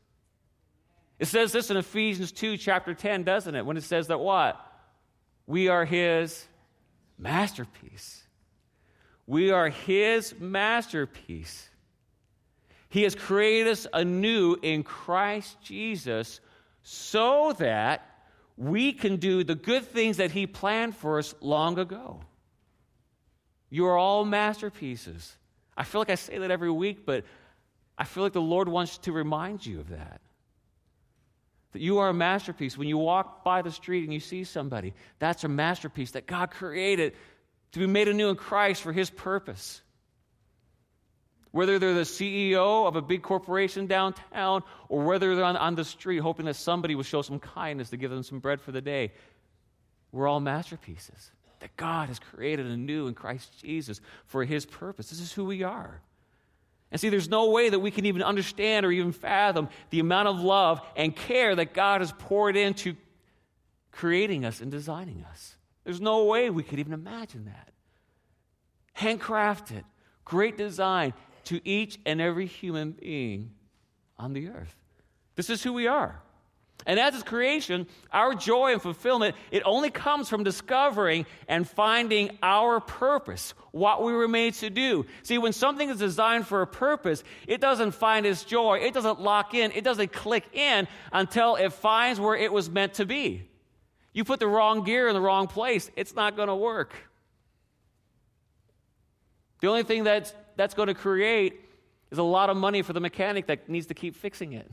It 1.17 1.27
says 1.27 1.51
this 1.51 1.69
in 1.69 1.77
Ephesians 1.77 2.31
2, 2.31 2.57
chapter 2.57 2.93
10, 2.93 3.23
doesn't 3.23 3.55
it? 3.55 3.65
When 3.65 3.77
it 3.77 3.83
says 3.83 4.07
that 4.07 4.19
what? 4.19 4.59
We 5.47 5.67
are 5.67 5.85
His 5.85 6.47
masterpiece. 7.21 8.23
We 9.27 9.51
are 9.51 9.69
His 9.69 10.33
masterpiece. 10.39 11.69
He 12.89 13.03
has 13.03 13.15
created 13.15 13.69
us 13.69 13.87
anew 13.93 14.57
in 14.61 14.83
Christ 14.83 15.61
Jesus 15.61 16.41
so 16.83 17.53
that 17.59 18.05
we 18.57 18.91
can 18.91 19.17
do 19.17 19.43
the 19.43 19.55
good 19.55 19.85
things 19.85 20.17
that 20.17 20.31
He 20.31 20.47
planned 20.47 20.95
for 20.95 21.19
us 21.19 21.33
long 21.39 21.79
ago. 21.79 22.21
You 23.69 23.85
are 23.87 23.97
all 23.97 24.25
masterpieces. 24.25 25.37
I 25.77 25.83
feel 25.83 26.01
like 26.01 26.09
I 26.09 26.15
say 26.15 26.39
that 26.39 26.51
every 26.51 26.71
week, 26.71 27.05
but 27.05 27.23
I 27.97 28.03
feel 28.03 28.23
like 28.23 28.33
the 28.33 28.41
Lord 28.41 28.67
wants 28.67 28.97
to 28.99 29.11
remind 29.11 29.65
you 29.65 29.79
of 29.79 29.89
that. 29.89 30.19
That 31.73 31.81
you 31.81 31.99
are 31.99 32.09
a 32.09 32.13
masterpiece. 32.13 32.77
When 32.77 32.87
you 32.87 32.97
walk 32.97 33.43
by 33.43 33.61
the 33.61 33.71
street 33.71 34.03
and 34.03 34.13
you 34.13 34.19
see 34.19 34.43
somebody, 34.43 34.93
that's 35.19 35.43
a 35.43 35.47
masterpiece 35.47 36.11
that 36.11 36.27
God 36.27 36.51
created 36.51 37.13
to 37.71 37.79
be 37.79 37.87
made 37.87 38.07
anew 38.07 38.29
in 38.29 38.35
Christ 38.35 38.81
for 38.81 38.91
His 38.91 39.09
purpose. 39.09 39.81
Whether 41.51 41.79
they're 41.79 41.93
the 41.93 42.01
CEO 42.01 42.87
of 42.87 42.95
a 42.95 43.01
big 43.01 43.23
corporation 43.23 43.87
downtown 43.87 44.63
or 44.87 45.03
whether 45.03 45.35
they're 45.35 45.45
on, 45.45 45.57
on 45.57 45.75
the 45.75 45.83
street 45.83 46.19
hoping 46.19 46.45
that 46.45 46.55
somebody 46.55 46.95
will 46.95 47.03
show 47.03 47.21
some 47.21 47.39
kindness 47.39 47.89
to 47.89 47.97
give 47.97 48.09
them 48.09 48.23
some 48.23 48.39
bread 48.39 48.61
for 48.61 48.71
the 48.71 48.81
day, 48.81 49.11
we're 50.11 50.27
all 50.27 50.39
masterpieces 50.39 51.31
that 51.59 51.75
God 51.77 52.09
has 52.09 52.19
created 52.19 52.65
anew 52.65 53.07
in 53.07 53.13
Christ 53.13 53.59
Jesus 53.61 54.01
for 54.25 54.43
His 54.43 54.65
purpose. 54.65 55.09
This 55.09 55.19
is 55.19 55.31
who 55.31 55.45
we 55.45 55.63
are. 55.63 56.01
And 56.91 56.99
see, 56.99 57.09
there's 57.09 57.29
no 57.29 57.49
way 57.49 57.69
that 57.69 57.79
we 57.79 57.89
can 57.89 58.05
even 58.05 58.21
understand 58.21 58.85
or 58.85 58.91
even 58.91 59.13
fathom 59.13 59.69
the 59.91 59.99
amount 59.99 60.27
of 60.27 60.41
love 60.41 60.81
and 60.95 61.15
care 61.15 61.55
that 61.55 61.73
God 61.73 62.01
has 62.01 62.11
poured 62.11 62.57
into 62.57 62.95
creating 63.91 64.43
us 64.43 64.59
and 64.59 64.69
designing 64.69 65.25
us. 65.29 65.55
There's 65.83 66.01
no 66.01 66.25
way 66.25 66.49
we 66.49 66.63
could 66.63 66.79
even 66.79 66.93
imagine 66.93 67.45
that. 67.45 67.69
Handcrafted, 68.97 69.83
great 70.25 70.57
design 70.57 71.13
to 71.45 71.61
each 71.67 71.97
and 72.05 72.19
every 72.19 72.45
human 72.45 72.91
being 72.91 73.51
on 74.17 74.33
the 74.33 74.49
earth. 74.49 74.75
This 75.35 75.49
is 75.49 75.63
who 75.63 75.73
we 75.73 75.87
are. 75.87 76.21
And 76.85 76.99
as 76.99 77.13
His 77.13 77.23
creation, 77.23 77.87
our 78.11 78.33
joy 78.33 78.73
and 78.73 78.81
fulfillment, 78.81 79.35
it 79.51 79.63
only 79.65 79.89
comes 79.89 80.29
from 80.29 80.43
discovering 80.43 81.25
and 81.47 81.67
finding 81.67 82.37
our 82.41 82.79
purpose, 82.79 83.53
what 83.71 84.03
we 84.03 84.13
were 84.13 84.27
made 84.27 84.55
to 84.55 84.69
do. 84.69 85.05
See, 85.23 85.37
when 85.37 85.53
something 85.53 85.89
is 85.89 85.99
designed 85.99 86.47
for 86.47 86.61
a 86.61 86.67
purpose, 86.67 87.23
it 87.47 87.61
doesn't 87.61 87.91
find 87.91 88.25
its 88.25 88.43
joy, 88.43 88.79
it 88.79 88.93
doesn't 88.93 89.21
lock 89.21 89.53
in, 89.53 89.71
it 89.71 89.83
doesn't 89.83 90.11
click 90.11 90.45
in 90.53 90.87
until 91.11 91.55
it 91.55 91.73
finds 91.73 92.19
where 92.19 92.35
it 92.35 92.51
was 92.51 92.69
meant 92.69 92.95
to 92.95 93.05
be. 93.05 93.47
You 94.13 94.23
put 94.23 94.39
the 94.39 94.47
wrong 94.47 94.83
gear 94.83 95.07
in 95.07 95.13
the 95.13 95.21
wrong 95.21 95.47
place, 95.47 95.89
it's 95.95 96.15
not 96.15 96.35
going 96.35 96.49
to 96.49 96.55
work. 96.55 96.93
The 99.61 99.67
only 99.67 99.83
thing 99.83 100.03
that's, 100.03 100.33
that's 100.57 100.73
going 100.73 100.87
to 100.87 100.93
create 100.93 101.61
is 102.09 102.17
a 102.17 102.23
lot 102.23 102.49
of 102.49 102.57
money 102.57 102.81
for 102.81 102.93
the 102.93 102.99
mechanic 102.99 103.47
that 103.47 103.69
needs 103.69 103.87
to 103.87 103.93
keep 103.93 104.15
fixing 104.15 104.53
it. 104.53 104.69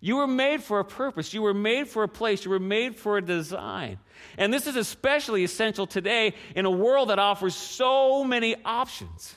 You 0.00 0.16
were 0.16 0.26
made 0.26 0.62
for 0.62 0.78
a 0.78 0.84
purpose. 0.84 1.34
You 1.34 1.42
were 1.42 1.54
made 1.54 1.88
for 1.88 2.04
a 2.04 2.08
place. 2.08 2.44
You 2.44 2.52
were 2.52 2.60
made 2.60 2.94
for 2.94 3.18
a 3.18 3.22
design. 3.22 3.98
And 4.36 4.52
this 4.52 4.66
is 4.66 4.76
especially 4.76 5.42
essential 5.42 5.86
today 5.86 6.34
in 6.54 6.66
a 6.66 6.70
world 6.70 7.10
that 7.10 7.18
offers 7.18 7.56
so 7.56 8.22
many 8.22 8.54
options. 8.64 9.36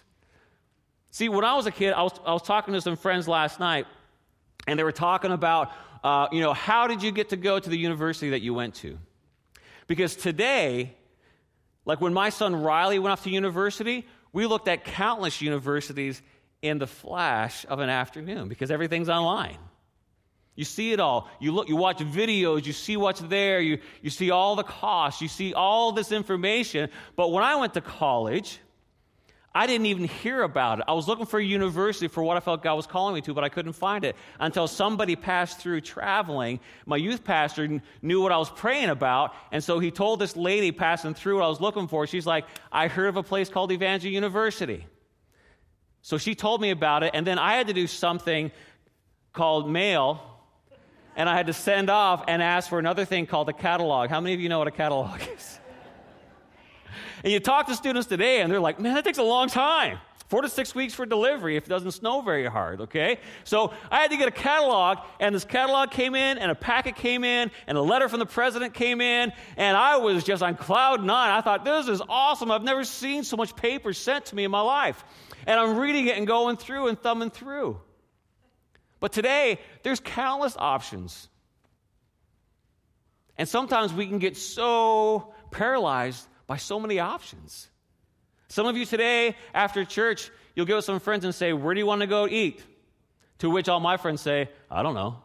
See, 1.10 1.30
when 1.30 1.44
I 1.44 1.56
was 1.56 1.66
a 1.66 1.72
kid, 1.72 1.94
I 1.94 2.04
was, 2.04 2.14
I 2.26 2.34
was 2.34 2.44
talking 2.44 2.74
to 2.76 2.82
some 2.82 2.96
friends 2.96 3.28
last 3.28 3.60
night, 3.60 3.86
and 4.68 4.78
they 4.78 4.84
were 4.84 4.92
talking 4.92 5.32
about, 5.32 5.72
uh, 6.04 6.28
you 6.32 6.42
know, 6.42 6.54
how 6.54 6.88
did 6.88 7.02
you 7.02 7.12
get 7.12 7.30
to 7.30 7.38
go 7.38 7.60
to 7.60 7.70
the 7.70 7.78
university 7.78 8.30
that 8.30 8.42
you 8.42 8.54
went 8.54 8.76
to? 8.76 8.98
Because 9.88 10.16
today, 10.16 10.96
like 11.86 12.00
when 12.00 12.14
my 12.14 12.30
son 12.30 12.56
Riley 12.56 13.00
went 13.00 13.12
off 13.12 13.24
to 13.24 13.32
university, 13.32 14.08
we 14.32 14.46
looked 14.46 14.68
at 14.68 14.86
countless 14.86 15.42
universities 15.42 16.22
in 16.62 16.78
the 16.78 16.88
flash 16.88 17.66
of 17.68 17.80
an 17.80 17.90
afternoon 17.90 18.48
because 18.48 18.70
everything's 18.70 19.10
online. 19.10 19.58
You 20.56 20.66
see 20.66 20.92
it 20.92 21.00
all. 21.00 21.30
You 21.40 21.54
look, 21.54 21.70
you 21.70 21.76
watch 21.76 22.00
videos, 22.00 22.66
you 22.66 22.74
see 22.74 22.98
what's 22.98 23.22
there, 23.22 23.62
you, 23.62 23.80
you 24.02 24.10
see 24.10 24.32
all 24.32 24.56
the 24.56 24.64
costs, 24.64 25.22
you 25.22 25.28
see 25.28 25.54
all 25.54 25.92
this 25.92 26.12
information. 26.12 26.90
But 27.16 27.32
when 27.32 27.44
I 27.44 27.56
went 27.56 27.74
to 27.76 27.82
college, 27.82 28.60
I 29.54 29.68
didn't 29.68 29.88
even 29.88 30.06
hear 30.06 30.44
about 30.44 30.80
it. 30.80 30.86
I 30.88 30.94
was 30.94 31.10
looking 31.10 31.26
for 31.26 31.38
a 31.38 31.44
university 31.44 32.08
for 32.08 32.24
what 32.24 32.38
I 32.38 32.40
felt 32.40 32.64
God 32.64 32.76
was 32.76 32.88
calling 32.88 33.16
me 33.16 33.22
to, 33.22 33.34
but 33.34 33.44
I 33.44 33.50
couldn't 33.50 33.74
find 33.74 34.06
it 34.06 34.16
until 34.40 34.66
somebody 34.66 35.18
passed 35.18 35.60
through 35.60 35.82
traveling. 35.82 36.62
My 36.86 36.96
youth 36.96 37.26
pastor 37.26 37.82
knew 38.02 38.22
what 38.22 38.32
I 38.32 38.38
was 38.38 38.50
praying 38.50 38.90
about, 38.90 39.34
and 39.52 39.62
so 39.62 39.80
he 39.80 39.92
told 39.92 40.20
this 40.20 40.38
lady 40.38 40.72
passing 40.72 41.14
through 41.14 41.36
what 41.36 41.44
I 41.44 41.50
was 41.50 41.60
looking 41.60 41.90
for. 41.90 42.08
She's 42.08 42.26
like, 42.26 42.46
I 42.72 42.88
heard 42.88 43.08
of 43.08 43.18
a 43.18 43.24
place 43.24 43.50
called 43.50 43.74
Evangel 43.74 44.10
University. 44.10 44.88
So 46.02 46.18
she 46.18 46.34
told 46.34 46.62
me 46.62 46.72
about 46.72 47.04
it, 47.04 47.12
and 47.14 47.28
then 47.28 47.38
I 47.38 47.56
had 47.56 47.68
to 47.68 47.74
do 47.74 47.88
something 47.88 48.52
called 49.34 49.70
mail 49.70 50.31
and 51.16 51.28
I 51.28 51.36
had 51.36 51.48
to 51.48 51.54
send 51.54 51.90
off 51.90 52.24
and 52.28 52.42
ask 52.42 52.70
for 52.70 52.80
another 52.80 53.06
thing 53.06 53.26
called 53.26 53.50
a 53.50 53.54
catalog. 53.54 54.10
How 54.10 54.22
many 54.22 54.34
of 54.34 54.40
you 54.40 54.50
know 54.50 54.60
what 54.60 54.68
a 54.68 54.72
catalog 54.72 55.20
is? 55.38 55.60
and 57.24 57.32
you 57.32 57.40
talk 57.40 57.68
to 57.68 57.76
students 57.76 58.08
today, 58.08 58.42
and 58.42 58.52
they're 58.52 58.60
like, 58.60 58.80
man, 58.80 58.96
that 58.96 59.04
takes 59.04 59.18
a 59.18 59.24
long 59.24 59.48
time. 59.48 60.00
Four 60.28 60.44
to 60.44 60.50
six 60.50 60.74
weeks 60.74 60.94
for 60.94 61.06
delivery 61.06 61.58
if 61.58 61.66
it 61.66 61.70
doesn't 61.70 61.92
snow 61.92 62.22
very 62.22 62.46
hard, 62.46 62.80
okay? 62.82 63.20
So 63.44 63.74
I 63.92 64.00
had 64.00 64.12
to 64.12 64.18
get 64.18 64.30
a 64.30 64.32
catalog, 64.32 65.00
and 65.20 65.36
this 65.36 65.44
catalog 65.44 65.92
came 65.92 66.16
in, 66.16 66.38
and 66.38 66.50
a 66.50 66.56
packet 66.56 66.96
came 66.96 67.26
in, 67.26 67.52
and 67.68 67.78
a 67.78 67.82
letter 67.82 68.08
from 68.08 68.20
the 68.20 68.26
president 68.26 68.74
came 68.74 69.02
in, 69.02 69.34
and 69.58 69.76
I 69.76 69.98
was 69.98 70.24
just 70.24 70.42
on 70.42 70.56
cloud 70.56 71.04
nine. 71.04 71.32
I 71.32 71.42
thought, 71.42 71.66
this 71.66 71.90
is 71.90 72.02
awesome. 72.08 72.50
I've 72.50 72.64
never 72.64 72.86
seen 72.86 73.26
so 73.26 73.36
much 73.36 73.58
paper 73.58 73.92
sent 73.92 74.28
to 74.28 74.36
me 74.36 74.46
in 74.46 74.52
my 74.52 74.62
life. 74.62 75.04
And 75.46 75.60
I'm 75.60 75.78
reading 75.78 76.08
it 76.08 76.18
and 76.18 76.26
going 76.26 76.56
through 76.56 76.88
and 76.88 76.98
thumbing 76.98 77.32
through. 77.32 77.78
But 79.02 79.12
today, 79.12 79.60
there's 79.84 80.00
countless 80.00 80.56
options. 80.58 81.28
And 83.38 83.50
sometimes 83.50 83.92
we 83.92 84.08
can 84.08 84.20
get 84.20 84.38
so 84.38 85.34
paralyzed 85.50 86.26
by 86.48 86.58
so 86.58 86.80
many 86.80 87.00
options. 87.00 87.68
Some 88.48 88.68
of 88.68 88.78
you 88.78 88.86
today, 88.86 89.36
after 89.54 89.84
church, 89.84 90.30
you'll 90.56 90.68
go 90.68 90.78
with 90.78 90.86
some 90.86 91.00
friends 91.00 91.26
and 91.26 91.34
say, 91.34 91.52
Where 91.52 91.74
do 91.74 91.80
you 91.80 91.86
want 91.86 92.02
to 92.02 92.08
go 92.08 92.28
eat? 92.28 92.64
To 93.40 93.50
which 93.50 93.68
all 93.68 93.80
my 93.80 93.98
friends 93.98 94.22
say, 94.22 94.50
I 94.70 94.84
don't 94.84 94.94
know. 94.94 95.18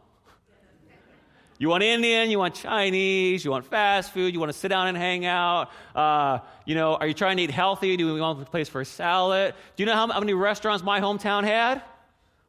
You 1.59 1.69
want 1.69 1.83
Indian, 1.83 2.29
you 2.29 2.37
want 2.37 2.55
Chinese, 2.55 3.43
you 3.43 3.49
want 3.49 3.65
fast 3.65 4.11
food, 4.13 4.33
you 4.33 4.39
want 4.39 4.51
to 4.51 4.57
sit 4.57 4.67
down 4.67 4.87
and 4.87 4.97
hang 4.97 5.25
out. 5.25 5.69
Uh, 5.95 6.39
you 6.65 6.75
know, 6.75 6.95
are 6.95 7.07
you 7.07 7.15
trying 7.15 7.37
to 7.37 7.43
eat 7.43 7.51
healthy? 7.51 7.97
Do 7.97 8.13
we 8.13 8.21
want 8.21 8.41
a 8.41 8.45
place 8.45 8.69
for 8.69 8.81
a 8.81 8.85
salad? 8.85 9.55
Do 9.75 9.83
you 9.83 9.87
know 9.87 9.95
how, 9.95 10.07
how 10.07 10.19
many 10.19 10.33
restaurants 10.33 10.83
my 10.83 10.99
hometown 10.99 11.43
had? 11.43 11.81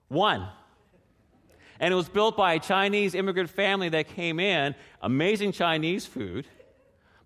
One. 0.08 0.48
And 1.80 1.92
it 1.92 1.96
was 1.96 2.08
built 2.08 2.36
by 2.36 2.54
a 2.54 2.58
Chinese 2.58 3.14
immigrant 3.14 3.50
family 3.50 3.88
that 3.90 4.08
came 4.08 4.40
in, 4.40 4.74
amazing 5.00 5.52
Chinese 5.52 6.06
food. 6.06 6.46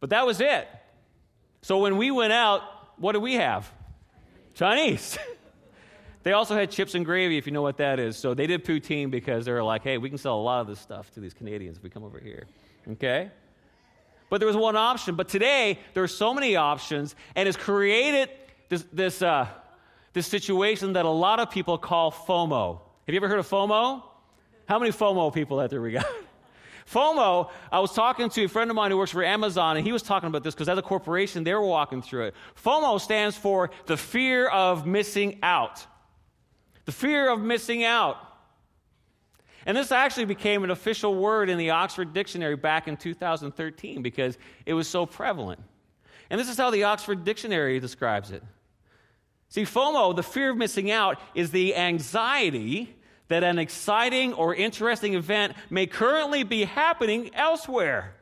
But 0.01 0.11
that 0.11 0.27
was 0.27 0.41
it. 0.41 0.69
So 1.63 1.79
when 1.79 1.97
we 1.97 2.11
went 2.11 2.33
out, 2.33 2.63
what 2.99 3.13
did 3.13 3.23
we 3.23 3.35
have? 3.35 3.71
Chinese. 4.55 5.19
they 6.23 6.33
also 6.33 6.55
had 6.55 6.71
chips 6.71 6.95
and 6.95 7.05
gravy, 7.05 7.39
if 7.39 7.47
you 7.47 7.53
know 7.53 7.63
what 7.63 7.79
that 7.79 7.99
is. 7.99 8.17
So 8.17 8.35
they 8.35 8.47
did 8.47 8.65
poutine 8.65 9.11
because 9.11 9.45
they 9.45 9.53
were 9.53 9.63
like, 9.63 9.83
hey, 9.83 9.97
we 9.99 10.09
can 10.09 10.19
sell 10.19 10.39
a 10.39 10.43
lot 10.43 10.61
of 10.61 10.67
this 10.67 10.81
stuff 10.81 11.11
to 11.13 11.21
these 11.21 11.33
Canadians 11.33 11.79
if 11.79 11.83
we 11.83 11.89
come 11.91 12.05
over 12.05 12.19
here. 12.19 12.47
Okay? 12.91 13.31
But 14.29 14.39
there 14.39 14.47
was 14.47 14.57
one 14.57 14.77
option. 14.77 15.15
But 15.15 15.29
today, 15.29 15.79
there 15.95 16.03
are 16.03 16.09
so 16.09 16.35
many 16.35 16.57
options, 16.57 17.15
and 17.37 17.49
it's 17.49 17.57
created 17.57 18.29
this, 18.69 18.85
this, 18.93 19.23
uh, 19.23 19.47
this 20.15 20.27
situation 20.27 20.95
that 20.95 21.05
a 21.05 21.11
lot 21.11 21.39
of 21.39 21.51
people 21.51 21.79
call 21.79 22.11
FOMO. 22.11 22.81
Have 23.07 23.15
you 23.15 23.19
ever 23.19 23.29
heard 23.29 23.39
of 23.39 23.49
FOMO? 23.49 24.03
How 24.67 24.79
many 24.79 24.93
FOMO 24.93 25.33
people 25.33 25.61
out 25.61 25.71
there 25.71 25.81
we 25.81 25.93
got? 25.93 26.07
FOMO, 26.91 27.51
I 27.71 27.81
was 27.81 27.93
talking 27.93 28.29
to 28.31 28.45
a 28.45 28.49
friend 28.49 28.71
of 28.71 28.77
mine 28.77 28.91
who 28.91 28.99
works 28.99 29.13
for 29.13 29.25
Amazon, 29.25 29.77
and 29.77 29.87
he 29.87 29.93
was 29.93 30.03
talking 30.03 30.29
about 30.29 30.43
this 30.43 30.55
because 30.55 30.69
as 30.69 30.79
a 30.79 30.83
corporation, 30.83 31.45
they 31.45 31.55
were 31.55 31.67
walking 31.67 32.03
through 32.03 32.27
it. 32.27 32.35
FOMO 32.63 33.01
stands 33.01 33.37
for 33.37 33.71
the 33.87 33.97
fear 33.97 34.49
of 34.49 34.87
missing 34.87 35.39
out. 35.43 35.87
The 36.85 36.93
fear 36.93 37.31
of 37.31 37.41
missing 37.41 37.85
out. 37.85 38.17
And 39.65 39.77
this 39.77 39.93
actually 39.93 40.25
became 40.25 40.65
an 40.65 40.71
official 40.71 41.15
word 41.15 41.49
in 41.49 41.57
the 41.57 41.71
Oxford 41.71 42.13
Dictionary 42.13 42.57
back 42.57 42.89
in 42.89 42.97
2013 42.97 44.03
because 44.03 44.37
it 44.67 44.75
was 44.75 44.89
so 44.89 45.07
prevalent. 45.07 45.61
And 46.31 46.41
this 46.41 46.49
is 46.49 46.57
how 46.57 46.71
the 46.71 46.85
Oxford 46.85 47.25
Dictionary 47.25 47.79
describes 47.79 48.33
it. 48.33 48.43
See, 49.49 49.63
FOMO, 49.63 50.17
the 50.17 50.23
fear 50.23 50.51
of 50.51 50.57
missing 50.57 50.91
out, 50.91 51.21
is 51.35 51.51
the 51.51 51.77
anxiety 51.77 52.97
that 53.29 53.45
an 53.45 53.59
exciting 53.59 54.35
or 54.35 54.55
interesting 54.55 55.15
event 55.15 55.55
may 55.71 55.87
currently 55.87 56.43
be 56.43 56.65
happening 56.65 57.31
elsewhere, 57.35 58.15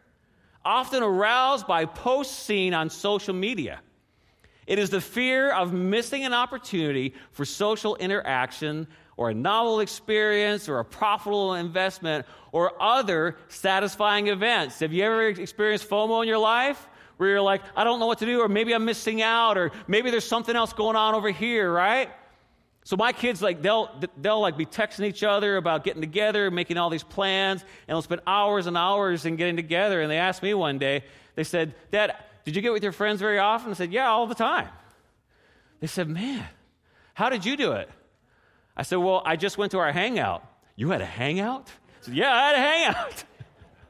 often 0.65 1.03
aroused 1.03 1.67
by 1.67 1.85
posts 1.85 2.37
seen 2.37 2.75
on 2.75 2.91
social 2.91 3.35
media. 3.35 3.81
It 4.67 4.79
is 4.79 4.91
the 4.91 5.01
fear 5.01 5.51
of 5.51 5.73
missing 5.73 6.25
an 6.25 6.33
opportunity 6.33 7.15
for 7.33 7.45
social 7.45 7.97
interaction 7.97 8.87
or 9.17 9.31
a 9.31 9.35
novel 9.35 9.81
experience 9.81 10.69
or 10.69 10.79
a 10.79 10.85
profitable 10.85 11.55
investment 11.55 12.25
or 12.53 12.81
other 12.81 13.37
satisfying 13.49 14.29
events. 14.29 14.79
Have 14.79 14.93
you 14.93 15.03
ever 15.03 15.29
experienced 15.29 15.89
FOMO 15.91 16.23
in 16.23 16.29
your 16.29 16.39
life? 16.39 16.89
Where 17.17 17.29
you're 17.29 17.41
like, 17.43 17.63
I 17.77 17.85
don't 17.85 18.01
know 18.01 18.07
what 18.07 18.21
to 18.21 18.27
do, 18.27 18.41
or 18.41 18.49
maybe 18.49 18.73
I'm 18.73 18.87
missing 18.87 19.21
out, 19.21 19.59
or 19.59 19.73
maybe 19.87 20.11
there's 20.11 20.25
something 20.25 20.57
else 20.57 20.73
going 20.73 20.97
on 20.97 21.15
over 21.15 21.31
here, 21.31 21.71
right? 21.71 22.09
So 22.91 22.97
my 22.97 23.13
kids, 23.13 23.41
like, 23.41 23.63
they'll, 23.63 23.89
they'll 24.21 24.41
like 24.41 24.57
be 24.57 24.67
texting 24.67 25.05
each 25.05 25.23
other 25.23 25.57
about 25.57 25.85
getting 25.85 26.01
together, 26.01 26.51
making 26.51 26.77
all 26.77 26.91
these 26.91 27.05
plans, 27.05 27.63
and 27.63 27.95
they'll 27.95 28.03
spend 28.03 28.21
hours 28.27 28.67
and 28.67 28.77
hours 28.77 29.27
in 29.27 29.37
getting 29.37 29.55
together. 29.55 30.01
And 30.01 30.11
they 30.11 30.19
asked 30.19 30.43
me 30.43 30.55
one 30.55 30.79
day, 30.79 31.05
they 31.37 31.45
said, 31.45 31.77
Dad, 31.93 32.17
did 32.45 32.57
you 32.57 32.63
get 32.63 32.73
with 32.73 32.83
your 32.83 32.91
friends 32.91 33.21
very 33.21 33.39
often? 33.39 33.71
I 33.71 33.75
said, 33.75 33.93
Yeah, 33.93 34.09
all 34.09 34.27
the 34.27 34.35
time. 34.35 34.67
They 35.79 35.87
said, 35.87 36.09
Man, 36.09 36.45
how 37.15 37.31
did 37.31 37.45
you 37.45 37.57
do 37.57 37.75
it? 37.75 37.89
I 38.77 38.83
said, 38.83 38.97
Well, 38.97 39.23
I 39.25 39.37
just 39.37 39.57
went 39.57 39.71
to 39.71 39.79
our 39.79 39.93
hangout. 39.93 40.45
You 40.75 40.91
had 40.91 41.01
a 41.01 41.07
hangout? 41.07 41.69
I 41.69 42.07
said, 42.07 42.15
Yeah, 42.15 42.35
I 42.35 42.49
had 42.49 42.57
a 42.57 42.59
hangout. 42.59 43.25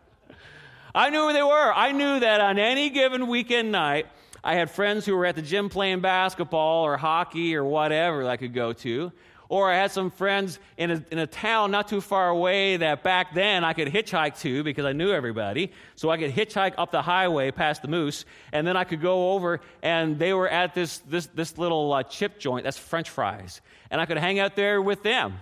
I 0.94 1.08
knew 1.08 1.24
where 1.24 1.32
they 1.32 1.42
were. 1.42 1.72
I 1.72 1.92
knew 1.92 2.20
that 2.20 2.42
on 2.42 2.58
any 2.58 2.90
given 2.90 3.28
weekend 3.28 3.72
night, 3.72 4.08
I 4.42 4.54
had 4.54 4.70
friends 4.70 5.04
who 5.04 5.16
were 5.16 5.26
at 5.26 5.36
the 5.36 5.42
gym 5.42 5.68
playing 5.68 6.00
basketball 6.00 6.84
or 6.84 6.96
hockey 6.96 7.54
or 7.54 7.64
whatever 7.64 8.26
I 8.26 8.36
could 8.36 8.54
go 8.54 8.72
to. 8.74 9.12
Or 9.50 9.68
I 9.68 9.76
had 9.76 9.90
some 9.90 10.12
friends 10.12 10.60
in 10.76 10.92
a, 10.92 11.04
in 11.10 11.18
a 11.18 11.26
town 11.26 11.72
not 11.72 11.88
too 11.88 12.00
far 12.00 12.28
away 12.28 12.76
that 12.76 13.02
back 13.02 13.34
then 13.34 13.64
I 13.64 13.72
could 13.72 13.88
hitchhike 13.88 14.38
to 14.42 14.62
because 14.62 14.84
I 14.84 14.92
knew 14.92 15.10
everybody. 15.10 15.72
So 15.96 16.08
I 16.08 16.18
could 16.18 16.30
hitchhike 16.30 16.74
up 16.78 16.92
the 16.92 17.02
highway 17.02 17.50
past 17.50 17.82
the 17.82 17.88
moose, 17.88 18.24
and 18.52 18.64
then 18.64 18.76
I 18.76 18.84
could 18.84 19.02
go 19.02 19.32
over, 19.32 19.60
and 19.82 20.20
they 20.20 20.32
were 20.32 20.48
at 20.48 20.72
this, 20.72 20.98
this, 20.98 21.26
this 21.26 21.58
little 21.58 21.92
uh, 21.92 22.04
chip 22.04 22.38
joint, 22.38 22.62
that's 22.62 22.78
French 22.78 23.10
fries. 23.10 23.60
And 23.90 24.00
I 24.00 24.06
could 24.06 24.18
hang 24.18 24.38
out 24.38 24.54
there 24.54 24.80
with 24.80 25.02
them. 25.02 25.40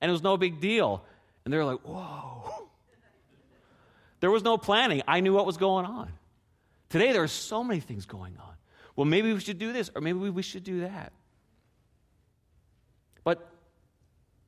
And 0.00 0.08
it 0.08 0.12
was 0.12 0.22
no 0.22 0.38
big 0.38 0.62
deal. 0.62 1.04
And 1.44 1.52
they 1.52 1.58
were 1.58 1.66
like, 1.66 1.80
whoa. 1.80 2.68
There 4.20 4.30
was 4.30 4.42
no 4.42 4.56
planning. 4.56 5.02
I 5.06 5.20
knew 5.20 5.34
what 5.34 5.44
was 5.44 5.58
going 5.58 5.84
on. 5.84 6.10
Today, 6.94 7.10
there 7.10 7.24
are 7.24 7.26
so 7.26 7.64
many 7.64 7.80
things 7.80 8.06
going 8.06 8.36
on. 8.38 8.54
Well, 8.94 9.04
maybe 9.04 9.32
we 9.32 9.40
should 9.40 9.58
do 9.58 9.72
this, 9.72 9.90
or 9.96 10.00
maybe 10.00 10.16
we 10.30 10.42
should 10.42 10.62
do 10.62 10.82
that. 10.82 11.12
But 13.24 13.50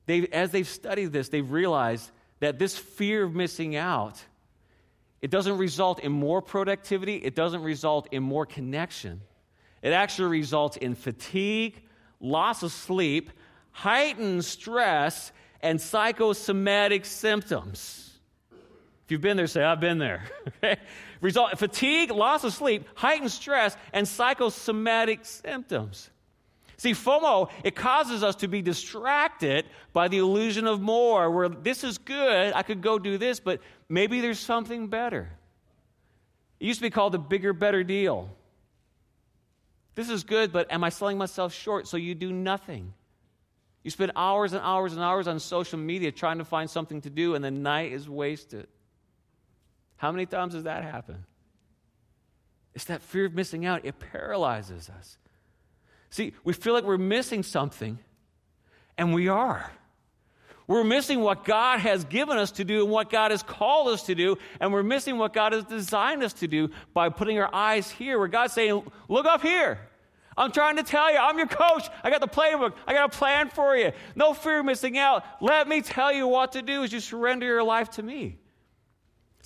they, 0.06 0.28
as 0.28 0.52
they've 0.52 0.68
studied 0.68 1.12
this, 1.12 1.28
they've 1.28 1.50
realized 1.50 2.08
that 2.38 2.60
this 2.60 2.78
fear 2.78 3.24
of 3.24 3.34
missing 3.34 3.74
out, 3.74 4.24
it 5.20 5.32
doesn't 5.32 5.58
result 5.58 5.98
in 5.98 6.12
more 6.12 6.40
productivity, 6.40 7.16
it 7.16 7.34
doesn't 7.34 7.64
result 7.64 8.06
in 8.12 8.22
more 8.22 8.46
connection. 8.46 9.22
It 9.82 9.90
actually 9.90 10.28
results 10.28 10.76
in 10.76 10.94
fatigue, 10.94 11.82
loss 12.20 12.62
of 12.62 12.70
sleep, 12.70 13.32
heightened 13.72 14.44
stress, 14.44 15.32
and 15.62 15.80
psychosomatic 15.80 17.06
symptoms. 17.06 18.20
If 19.04 19.10
you've 19.10 19.20
been 19.20 19.36
there, 19.36 19.48
say, 19.48 19.64
I've 19.64 19.80
been 19.80 19.98
there. 19.98 20.22
Result 21.20 21.58
fatigue, 21.58 22.11
loss 22.11 22.44
of 22.44 22.52
sleep, 22.52 22.87
heightened 22.94 23.32
stress, 23.32 23.76
and 23.92 24.06
psychosomatic 24.06 25.25
symptoms. 25.25 26.11
See, 26.78 26.92
FOMO, 26.92 27.50
it 27.64 27.75
causes 27.75 28.23
us 28.23 28.37
to 28.37 28.49
be 28.49 28.61
distracted 28.61 29.64
by 29.94 30.08
the 30.08 30.18
illusion 30.18 30.66
of 30.66 30.80
more, 30.80 31.30
where 31.30 31.49
this 31.49 31.85
is 31.85 31.96
good, 31.96 32.52
I 32.54 32.62
could 32.62 32.82
go 32.82 32.99
do 32.99 33.16
this, 33.16 33.40
but 33.40 33.61
maybe 33.88 34.20
there's 34.20 34.38
something 34.38 34.88
better. 34.88 35.30
It 36.61 36.66
used 36.66 36.80
to 36.80 36.87
be 36.87 36.90
called 36.90 37.12
the 37.12 37.18
bigger, 37.18 37.54
better 37.54 37.82
deal. 37.82 38.30
This 39.94 40.11
is 40.11 40.25
good, 40.25 40.52
but 40.52 40.70
am 40.70 40.85
I 40.85 40.90
selling 40.90 41.16
myself 41.16 41.54
short 41.54 41.88
so 41.88 41.96
you 41.96 42.14
do 42.14 42.30
nothing? 42.30 42.92
You 43.82 43.90
spend 43.90 44.12
hours 44.14 44.52
and 44.52 44.62
hours 44.62 44.92
and 44.92 45.02
hours 45.02 45.28
on 45.28 45.38
social 45.40 45.78
media 45.78 46.12
trying 46.12 46.38
to 46.38 46.44
find 46.44 46.68
something 46.68 47.00
to 47.02 47.11
do, 47.11 47.35
and 47.35 47.42
the 47.42 47.50
night 47.50 47.92
is 47.92 48.08
wasted. 48.08 48.66
How 49.96 50.12
many 50.12 50.26
times 50.26 50.54
does 50.54 50.64
that 50.64 50.84
happen? 50.84 51.24
It's 52.74 52.84
that 52.84 53.02
fear 53.02 53.24
of 53.24 53.34
missing 53.34 53.64
out, 53.64 53.84
it 53.84 53.98
paralyzes 53.98 54.90
us. 54.90 55.18
See, 56.10 56.34
we 56.44 56.52
feel 56.52 56.74
like 56.74 56.84
we're 56.84 56.98
missing 56.98 57.42
something, 57.42 57.98
and 58.98 59.14
we 59.14 59.28
are. 59.28 59.70
We're 60.66 60.84
missing 60.84 61.20
what 61.20 61.44
God 61.44 61.80
has 61.80 62.04
given 62.04 62.38
us 62.38 62.50
to 62.52 62.64
do 62.64 62.82
and 62.82 62.90
what 62.90 63.08
God 63.08 63.30
has 63.30 63.42
called 63.42 63.88
us 63.88 64.02
to 64.04 64.14
do, 64.14 64.36
and 64.60 64.72
we're 64.72 64.82
missing 64.82 65.16
what 65.16 65.32
God 65.32 65.52
has 65.52 65.64
designed 65.64 66.22
us 66.22 66.32
to 66.34 66.48
do 66.48 66.70
by 66.92 67.08
putting 67.08 67.38
our 67.38 67.52
eyes 67.54 67.90
here, 67.90 68.18
where 68.18 68.28
God's 68.28 68.52
saying, 68.52 68.82
Look 69.08 69.26
up 69.26 69.42
here. 69.42 69.78
I'm 70.36 70.52
trying 70.52 70.76
to 70.76 70.82
tell 70.82 71.10
you, 71.10 71.18
I'm 71.18 71.38
your 71.38 71.46
coach. 71.46 71.88
I 72.04 72.10
got 72.10 72.20
the 72.20 72.28
playbook. 72.28 72.74
I 72.86 72.92
got 72.92 73.14
a 73.14 73.16
plan 73.16 73.48
for 73.48 73.74
you. 73.74 73.92
No 74.14 74.34
fear 74.34 74.60
of 74.60 74.66
missing 74.66 74.98
out. 74.98 75.24
Let 75.40 75.66
me 75.66 75.80
tell 75.80 76.12
you 76.12 76.28
what 76.28 76.52
to 76.52 76.62
do 76.62 76.82
as 76.82 76.92
you 76.92 77.00
surrender 77.00 77.46
your 77.46 77.62
life 77.62 77.90
to 77.92 78.02
me. 78.02 78.36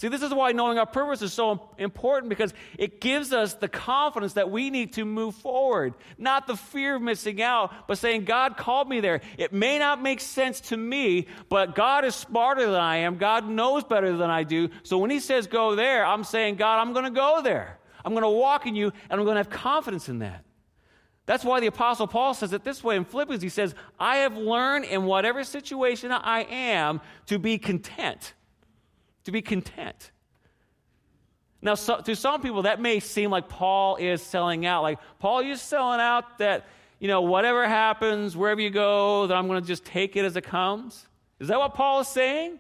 See, 0.00 0.09
this 0.09 0.23
is 0.23 0.33
why 0.33 0.52
knowing 0.52 0.78
our 0.78 0.87
purpose 0.87 1.21
is 1.21 1.35
so 1.35 1.69
important 1.76 2.30
because 2.30 2.54
it 2.78 3.02
gives 3.02 3.35
us 3.35 3.52
the 3.52 3.69
confidence 3.69 4.33
that 4.33 4.50
we 4.50 4.71
need 4.71 4.95
to 4.95 5.04
move 5.04 5.35
forward, 5.35 5.92
not 6.16 6.47
the 6.47 6.57
fear 6.57 6.97
of 6.97 7.02
missing 7.02 7.42
out, 7.42 7.87
but 7.87 7.99
saying, 7.99 8.25
God 8.25 8.57
called 8.57 8.88
me 8.88 9.00
there. 9.00 9.21
It 9.37 9.52
may 9.52 9.78
not 9.78 10.00
make 10.00 10.23
sense 10.23 10.62
to 10.62 10.76
me, 10.78 11.26
but 11.50 11.75
God 11.75 12.07
is 12.07 12.14
smarter 12.14 12.64
than 12.64 12.80
I 12.80 12.97
am. 12.97 13.19
God 13.19 13.47
knows 13.47 13.85
better 13.85 14.16
than 14.16 14.30
I 14.30 14.42
do. 14.42 14.71
So 14.85 14.97
when 14.97 15.11
He 15.11 15.21
says 15.21 15.47
go 15.47 15.76
there, 15.76 16.07
I'm 16.07 16.25
saying, 16.25 16.54
God, 16.57 16.80
I'm 16.80 16.95
going 16.95 17.04
to 17.04 17.11
go 17.11 17.42
there. 17.42 17.78
I'm 18.02 18.12
going 18.12 18.23
to 18.23 18.30
walk 18.30 18.64
in 18.64 18.75
you, 18.75 18.95
and 19.11 19.21
I'm 19.21 19.26
going 19.26 19.35
to 19.35 19.40
have 19.40 19.50
confidence 19.50 20.09
in 20.09 20.21
that. 20.21 20.47
That's 21.26 21.45
why 21.45 21.61
the 21.61 21.66
Apostle 21.66 22.07
Paul 22.07 22.33
says 22.33 22.54
it 22.54 22.64
this 22.64 22.83
way 22.83 22.97
in 22.97 23.04
Philippians. 23.04 23.42
He 23.42 23.50
says, 23.50 23.75
I 23.99 24.16
have 24.16 24.35
learned 24.35 24.87
in 24.87 25.04
whatever 25.04 25.45
situation 25.45 26.11
I 26.11 26.45
am 26.45 27.02
to 27.26 27.38
be 27.38 27.59
content 27.59 28.33
to 29.25 29.33
be 29.33 29.43
content. 29.43 30.11
Now, 31.62 31.75
so, 31.75 32.00
to 32.00 32.17
some 32.17 32.41
people, 32.41 32.62
that 32.62 32.81
may 32.81 33.00
seem 33.00 33.31
like 33.31 33.49
Paul 33.49 33.97
is 33.97 34.23
selling 34.23 34.65
out. 34.65 34.83
Like, 34.83 34.99
Paul, 35.19 35.43
you're 35.43 35.57
selling 35.57 36.00
out 36.00 36.39
that, 36.39 36.67
you 36.99 37.09
know, 37.09 37.21
whatever 37.21 37.69
happens, 37.69 38.37
wherever 38.37 38.61
you 38.61 38.71
go, 38.71 39.27
that 39.27 39.37
I'm 39.37 39.47
going 39.47 39.61
to 39.61 39.66
just 39.66 39.85
take 39.85 40.16
it 40.16 40.25
as 40.25 40.37
it 40.37 40.44
comes. 40.44 41.07
Is 41.38 41.49
that 41.49 41.59
what 41.59 41.75
Paul 41.75 42.01
is 42.01 42.09
saying? 42.09 42.59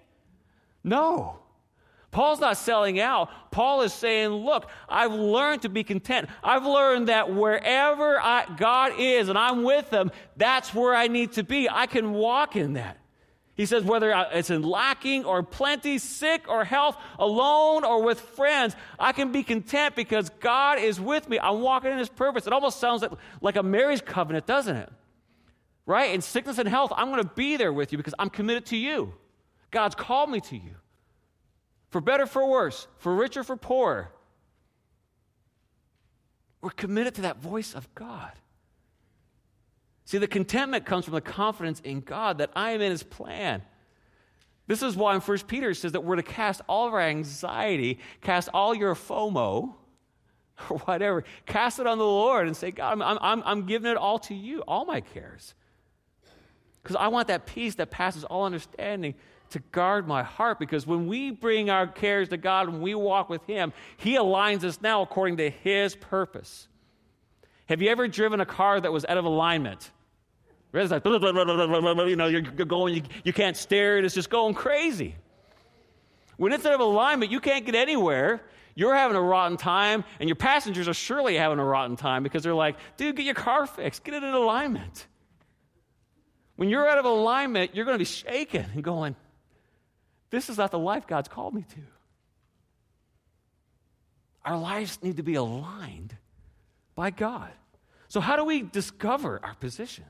No. 0.84 1.38
Paul's 2.10 2.40
not 2.40 2.56
selling 2.56 2.98
out. 2.98 3.30
Paul 3.52 3.82
is 3.82 3.92
saying, 3.92 4.30
Look, 4.30 4.68
I've 4.88 5.12
learned 5.12 5.62
to 5.62 5.68
be 5.68 5.84
content. 5.84 6.28
I've 6.42 6.66
learned 6.66 7.08
that 7.08 7.32
wherever 7.32 8.20
I, 8.20 8.46
God 8.56 8.92
is 8.98 9.28
and 9.28 9.38
I'm 9.38 9.62
with 9.62 9.90
Him, 9.90 10.10
that's 10.36 10.74
where 10.74 10.94
I 10.94 11.06
need 11.06 11.32
to 11.32 11.44
be. 11.44 11.68
I 11.70 11.86
can 11.86 12.12
walk 12.12 12.56
in 12.56 12.72
that. 12.74 12.98
He 13.60 13.66
says, 13.66 13.84
whether 13.84 14.10
uh, 14.10 14.30
it's 14.32 14.48
in 14.48 14.62
lacking 14.62 15.26
or 15.26 15.42
plenty, 15.42 15.98
sick 15.98 16.48
or 16.48 16.64
health, 16.64 16.96
alone 17.18 17.84
or 17.84 18.02
with 18.02 18.18
friends, 18.18 18.74
I 18.98 19.12
can 19.12 19.32
be 19.32 19.42
content 19.42 19.94
because 19.94 20.30
God 20.40 20.78
is 20.78 20.98
with 20.98 21.28
me. 21.28 21.38
I'm 21.38 21.60
walking 21.60 21.92
in 21.92 21.98
His 21.98 22.08
purpose. 22.08 22.46
It 22.46 22.54
almost 22.54 22.80
sounds 22.80 23.02
like, 23.02 23.10
like 23.42 23.56
a 23.56 23.62
marriage 23.62 24.02
covenant, 24.06 24.46
doesn't 24.46 24.74
it? 24.74 24.90
Right? 25.84 26.14
In 26.14 26.22
sickness 26.22 26.56
and 26.56 26.66
health, 26.66 26.90
I'm 26.96 27.10
going 27.10 27.22
to 27.22 27.28
be 27.34 27.58
there 27.58 27.70
with 27.70 27.92
you 27.92 27.98
because 27.98 28.14
I'm 28.18 28.30
committed 28.30 28.64
to 28.66 28.78
you. 28.78 29.12
God's 29.70 29.94
called 29.94 30.30
me 30.30 30.40
to 30.40 30.56
you. 30.56 30.76
For 31.90 32.00
better, 32.00 32.24
for 32.24 32.48
worse, 32.48 32.88
for 32.96 33.14
richer, 33.14 33.44
for 33.44 33.58
poorer. 33.58 34.10
We're 36.62 36.70
committed 36.70 37.16
to 37.16 37.20
that 37.22 37.42
voice 37.42 37.74
of 37.74 37.94
God. 37.94 38.32
See, 40.10 40.18
the 40.18 40.26
contentment 40.26 40.86
comes 40.86 41.04
from 41.04 41.14
the 41.14 41.20
confidence 41.20 41.78
in 41.84 42.00
God 42.00 42.38
that 42.38 42.50
I 42.56 42.72
am 42.72 42.80
in 42.80 42.90
His 42.90 43.04
plan. 43.04 43.62
This 44.66 44.82
is 44.82 44.96
why 44.96 45.14
in 45.14 45.20
1 45.20 45.38
Peter 45.46 45.72
says 45.72 45.92
that 45.92 46.02
we're 46.02 46.16
to 46.16 46.24
cast 46.24 46.62
all 46.66 46.88
of 46.88 46.94
our 46.94 47.00
anxiety, 47.00 48.00
cast 48.20 48.48
all 48.52 48.74
your 48.74 48.96
FOMO, 48.96 49.72
or 50.68 50.78
whatever, 50.78 51.22
cast 51.46 51.78
it 51.78 51.86
on 51.86 51.98
the 51.98 52.04
Lord 52.04 52.48
and 52.48 52.56
say, 52.56 52.72
God, 52.72 53.00
I'm, 53.00 53.18
I'm, 53.22 53.42
I'm 53.46 53.66
giving 53.66 53.88
it 53.88 53.96
all 53.96 54.18
to 54.18 54.34
you, 54.34 54.62
all 54.66 54.84
my 54.84 55.00
cares. 55.00 55.54
Because 56.82 56.96
I 56.96 57.06
want 57.06 57.28
that 57.28 57.46
peace 57.46 57.76
that 57.76 57.92
passes 57.92 58.24
all 58.24 58.46
understanding 58.46 59.14
to 59.50 59.60
guard 59.70 60.08
my 60.08 60.24
heart. 60.24 60.58
Because 60.58 60.88
when 60.88 61.06
we 61.06 61.30
bring 61.30 61.70
our 61.70 61.86
cares 61.86 62.30
to 62.30 62.36
God 62.36 62.66
and 62.66 62.82
we 62.82 62.96
walk 62.96 63.30
with 63.30 63.46
Him, 63.46 63.72
He 63.96 64.16
aligns 64.16 64.64
us 64.64 64.80
now 64.82 65.02
according 65.02 65.36
to 65.36 65.50
His 65.50 65.94
purpose. 65.94 66.66
Have 67.66 67.80
you 67.80 67.90
ever 67.90 68.08
driven 68.08 68.40
a 68.40 68.44
car 68.44 68.80
that 68.80 68.92
was 68.92 69.04
out 69.04 69.16
of 69.16 69.24
alignment? 69.24 69.92
It's 70.72 70.92
like, 70.92 71.04
you 71.04 72.16
know, 72.16 72.26
you're 72.26 72.42
going, 72.42 72.94
you, 72.94 73.02
you 73.24 73.32
can't 73.32 73.56
stare, 73.56 73.98
it's 73.98 74.14
just 74.14 74.30
going 74.30 74.54
crazy. 74.54 75.16
When 76.36 76.52
it's 76.52 76.64
out 76.64 76.74
of 76.74 76.80
alignment, 76.80 77.30
you 77.32 77.40
can't 77.40 77.66
get 77.66 77.74
anywhere. 77.74 78.40
You're 78.74 78.94
having 78.94 79.16
a 79.16 79.20
rotten 79.20 79.56
time, 79.56 80.04
and 80.20 80.28
your 80.28 80.36
passengers 80.36 80.88
are 80.88 80.94
surely 80.94 81.36
having 81.36 81.58
a 81.58 81.64
rotten 81.64 81.96
time 81.96 82.22
because 82.22 82.44
they're 82.44 82.54
like, 82.54 82.76
dude, 82.96 83.16
get 83.16 83.26
your 83.26 83.34
car 83.34 83.66
fixed, 83.66 84.04
get 84.04 84.14
it 84.14 84.22
in 84.22 84.32
alignment. 84.32 85.06
When 86.56 86.68
you're 86.68 86.88
out 86.88 86.98
of 86.98 87.04
alignment, 87.04 87.74
you're 87.74 87.84
going 87.84 87.96
to 87.96 87.98
be 87.98 88.04
shaken 88.04 88.64
and 88.74 88.84
going, 88.84 89.16
this 90.30 90.48
is 90.48 90.56
not 90.56 90.70
the 90.70 90.78
life 90.78 91.06
God's 91.06 91.28
called 91.28 91.52
me 91.52 91.64
to. 91.74 91.80
Our 94.44 94.56
lives 94.56 94.98
need 95.02 95.16
to 95.16 95.22
be 95.22 95.34
aligned 95.34 96.16
by 96.94 97.10
God. 97.10 97.50
So, 98.08 98.20
how 98.20 98.36
do 98.36 98.44
we 98.44 98.62
discover 98.62 99.40
our 99.42 99.54
position? 99.54 100.04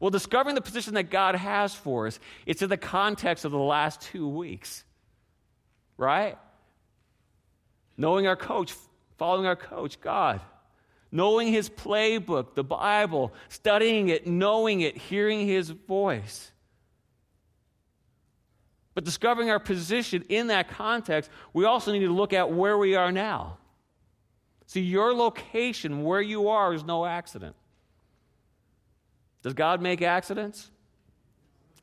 Well, 0.00 0.10
discovering 0.10 0.54
the 0.54 0.62
position 0.62 0.94
that 0.94 1.10
God 1.10 1.34
has 1.34 1.74
for 1.74 2.06
us, 2.06 2.18
it's 2.46 2.62
in 2.62 2.70
the 2.70 2.78
context 2.78 3.44
of 3.44 3.52
the 3.52 3.58
last 3.58 4.00
two 4.00 4.26
weeks, 4.26 4.82
right? 5.98 6.38
Knowing 7.98 8.26
our 8.26 8.36
coach, 8.36 8.74
following 9.18 9.46
our 9.46 9.56
coach, 9.56 10.00
God. 10.00 10.40
Knowing 11.12 11.48
his 11.48 11.68
playbook, 11.68 12.54
the 12.54 12.64
Bible, 12.64 13.32
studying 13.48 14.08
it, 14.08 14.26
knowing 14.26 14.80
it, 14.80 14.96
hearing 14.96 15.46
his 15.46 15.68
voice. 15.68 16.50
But 18.94 19.04
discovering 19.04 19.50
our 19.50 19.58
position 19.58 20.24
in 20.28 20.46
that 20.46 20.68
context, 20.68 21.30
we 21.52 21.64
also 21.64 21.92
need 21.92 22.00
to 22.00 22.12
look 22.12 22.32
at 22.32 22.50
where 22.50 22.78
we 22.78 22.94
are 22.94 23.12
now. 23.12 23.58
See, 24.66 24.80
your 24.80 25.12
location, 25.14 26.04
where 26.04 26.22
you 26.22 26.48
are, 26.48 26.72
is 26.72 26.84
no 26.84 27.04
accident. 27.04 27.56
Does 29.42 29.54
God 29.54 29.80
make 29.80 30.02
accidents? 30.02 30.70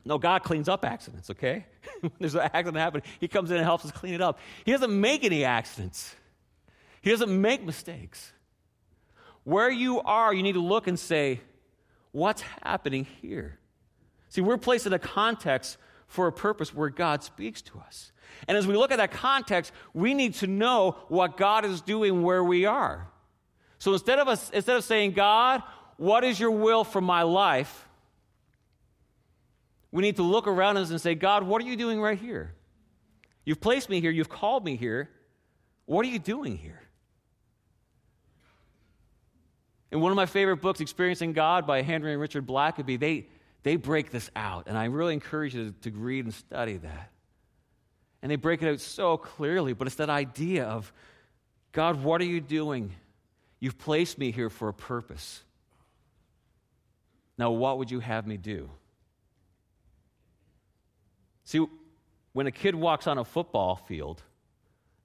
No, 0.04 0.16
God 0.16 0.42
cleans 0.42 0.68
up 0.68 0.84
accidents, 0.84 1.30
okay? 1.30 1.66
when 2.00 2.12
there's 2.18 2.34
an 2.34 2.42
accident 2.42 2.76
happening, 2.76 3.02
He 3.20 3.28
comes 3.28 3.50
in 3.50 3.56
and 3.56 3.64
helps 3.64 3.84
us 3.84 3.90
clean 3.90 4.14
it 4.14 4.20
up. 4.20 4.38
He 4.64 4.72
doesn't 4.72 4.98
make 4.98 5.24
any 5.24 5.44
accidents, 5.44 6.14
He 7.00 7.10
doesn't 7.10 7.40
make 7.40 7.64
mistakes. 7.64 8.32
Where 9.44 9.70
you 9.70 10.00
are, 10.02 10.34
you 10.34 10.42
need 10.42 10.54
to 10.54 10.60
look 10.60 10.88
and 10.88 10.98
say, 10.98 11.40
what's 12.12 12.42
happening 12.62 13.06
here? 13.22 13.58
See, 14.28 14.42
we're 14.42 14.58
placed 14.58 14.86
in 14.86 14.92
a 14.92 14.98
context 14.98 15.78
for 16.06 16.26
a 16.26 16.32
purpose 16.32 16.74
where 16.74 16.90
God 16.90 17.22
speaks 17.22 17.62
to 17.62 17.78
us. 17.78 18.12
And 18.46 18.56
as 18.56 18.66
we 18.66 18.76
look 18.76 18.92
at 18.92 18.98
that 18.98 19.10
context, 19.10 19.72
we 19.94 20.14
need 20.14 20.34
to 20.34 20.46
know 20.46 20.96
what 21.08 21.36
God 21.36 21.64
is 21.64 21.80
doing 21.80 22.22
where 22.22 22.44
we 22.44 22.66
are. 22.66 23.08
So 23.78 23.92
instead 23.92 24.18
of 24.18 24.28
us, 24.28 24.50
instead 24.50 24.76
of 24.76 24.84
saying, 24.84 25.12
God, 25.12 25.62
what 25.98 26.24
is 26.24 26.40
your 26.40 26.52
will 26.52 26.84
for 26.84 27.00
my 27.00 27.22
life? 27.22 27.86
We 29.90 30.02
need 30.02 30.16
to 30.16 30.22
look 30.22 30.46
around 30.46 30.76
us 30.78 30.90
and 30.90 31.00
say, 31.00 31.14
God, 31.14 31.42
what 31.42 31.60
are 31.60 31.66
you 31.66 31.76
doing 31.76 32.00
right 32.00 32.18
here? 32.18 32.54
You've 33.44 33.60
placed 33.60 33.90
me 33.90 34.00
here, 34.00 34.10
you've 34.10 34.28
called 34.28 34.64
me 34.64 34.76
here. 34.76 35.10
What 35.86 36.06
are 36.06 36.08
you 36.08 36.18
doing 36.18 36.56
here? 36.56 36.80
In 39.90 40.00
one 40.00 40.12
of 40.12 40.16
my 40.16 40.26
favorite 40.26 40.58
books, 40.58 40.80
Experiencing 40.80 41.32
God 41.32 41.66
by 41.66 41.82
Henry 41.82 42.12
and 42.12 42.20
Richard 42.20 42.46
Blackaby, 42.46 43.00
they, 43.00 43.26
they 43.62 43.76
break 43.76 44.10
this 44.10 44.30
out. 44.36 44.64
And 44.66 44.76
I 44.76 44.84
really 44.84 45.14
encourage 45.14 45.54
you 45.54 45.70
to, 45.82 45.90
to 45.90 45.98
read 45.98 46.26
and 46.26 46.34
study 46.34 46.76
that. 46.76 47.10
And 48.22 48.30
they 48.30 48.36
break 48.36 48.62
it 48.62 48.70
out 48.70 48.80
so 48.80 49.16
clearly, 49.16 49.72
but 49.72 49.86
it's 49.86 49.96
that 49.96 50.10
idea 50.10 50.64
of 50.64 50.92
God, 51.72 52.04
what 52.04 52.20
are 52.20 52.26
you 52.26 52.40
doing? 52.40 52.94
You've 53.60 53.78
placed 53.78 54.18
me 54.18 54.30
here 54.30 54.50
for 54.50 54.68
a 54.68 54.74
purpose. 54.74 55.42
Now, 57.38 57.52
what 57.52 57.78
would 57.78 57.90
you 57.90 58.00
have 58.00 58.26
me 58.26 58.36
do? 58.36 58.68
See, 61.44 61.64
when 62.32 62.46
a 62.46 62.50
kid 62.50 62.74
walks 62.74 63.06
on 63.06 63.16
a 63.16 63.24
football 63.24 63.76
field, 63.76 64.22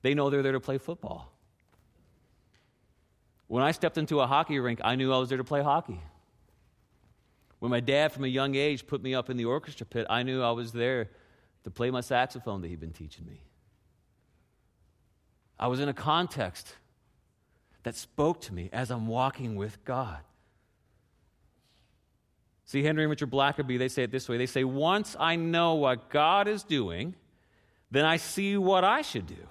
they 0.01 0.13
know 0.13 0.29
they're 0.29 0.41
there 0.41 0.51
to 0.51 0.59
play 0.59 0.79
football. 0.79 1.31
When 3.47 3.63
I 3.63 3.71
stepped 3.71 3.97
into 3.97 4.19
a 4.19 4.27
hockey 4.27 4.59
rink, 4.59 4.81
I 4.83 4.95
knew 4.95 5.13
I 5.13 5.19
was 5.19 5.29
there 5.29 5.37
to 5.37 5.43
play 5.43 5.61
hockey. 5.61 6.01
When 7.59 7.69
my 7.69 7.79
dad, 7.79 8.11
from 8.11 8.23
a 8.23 8.27
young 8.27 8.55
age, 8.55 8.87
put 8.87 9.01
me 9.01 9.15
up 9.15 9.29
in 9.29 9.37
the 9.37 9.45
orchestra 9.45 9.85
pit, 9.85 10.05
I 10.09 10.23
knew 10.23 10.41
I 10.41 10.51
was 10.51 10.73
there 10.73 11.11
to 11.63 11.71
play 11.71 11.91
my 11.91 12.01
saxophone 12.01 12.61
that 12.61 12.67
he'd 12.67 12.79
been 12.79 12.91
teaching 12.91 13.25
me. 13.25 13.41
I 15.59 15.67
was 15.67 15.79
in 15.79 15.87
a 15.87 15.93
context 15.93 16.75
that 17.83 17.95
spoke 17.95 18.41
to 18.41 18.53
me 18.53 18.69
as 18.73 18.89
I'm 18.91 19.07
walking 19.07 19.55
with 19.55 19.85
God. 19.85 20.19
See, 22.65 22.83
Henry 22.83 23.03
and 23.03 23.09
Richard 23.09 23.29
Blackaby, 23.29 23.77
they 23.77 23.89
say 23.89 24.03
it 24.03 24.11
this 24.11 24.29
way 24.29 24.37
they 24.37 24.45
say, 24.45 24.63
Once 24.63 25.15
I 25.19 25.35
know 25.35 25.75
what 25.75 26.09
God 26.09 26.47
is 26.47 26.63
doing, 26.63 27.15
then 27.91 28.05
I 28.05 28.17
see 28.17 28.57
what 28.57 28.83
I 28.83 29.01
should 29.01 29.27
do. 29.27 29.47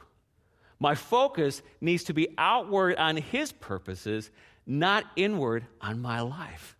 My 0.78 0.94
focus 0.94 1.62
needs 1.80 2.04
to 2.04 2.14
be 2.14 2.28
outward 2.36 2.96
on 2.96 3.16
His 3.16 3.52
purposes, 3.52 4.30
not 4.66 5.04
inward 5.14 5.66
on 5.80 6.00
my 6.02 6.20
life. 6.20 6.76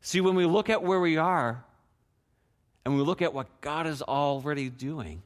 See, 0.00 0.20
when 0.20 0.34
we 0.34 0.46
look 0.46 0.70
at 0.70 0.82
where 0.82 1.00
we 1.00 1.18
are 1.18 1.64
and 2.84 2.96
we 2.96 3.02
look 3.02 3.20
at 3.20 3.34
what 3.34 3.60
God 3.60 3.86
is 3.86 4.00
already 4.00 4.70
doing, 4.70 5.22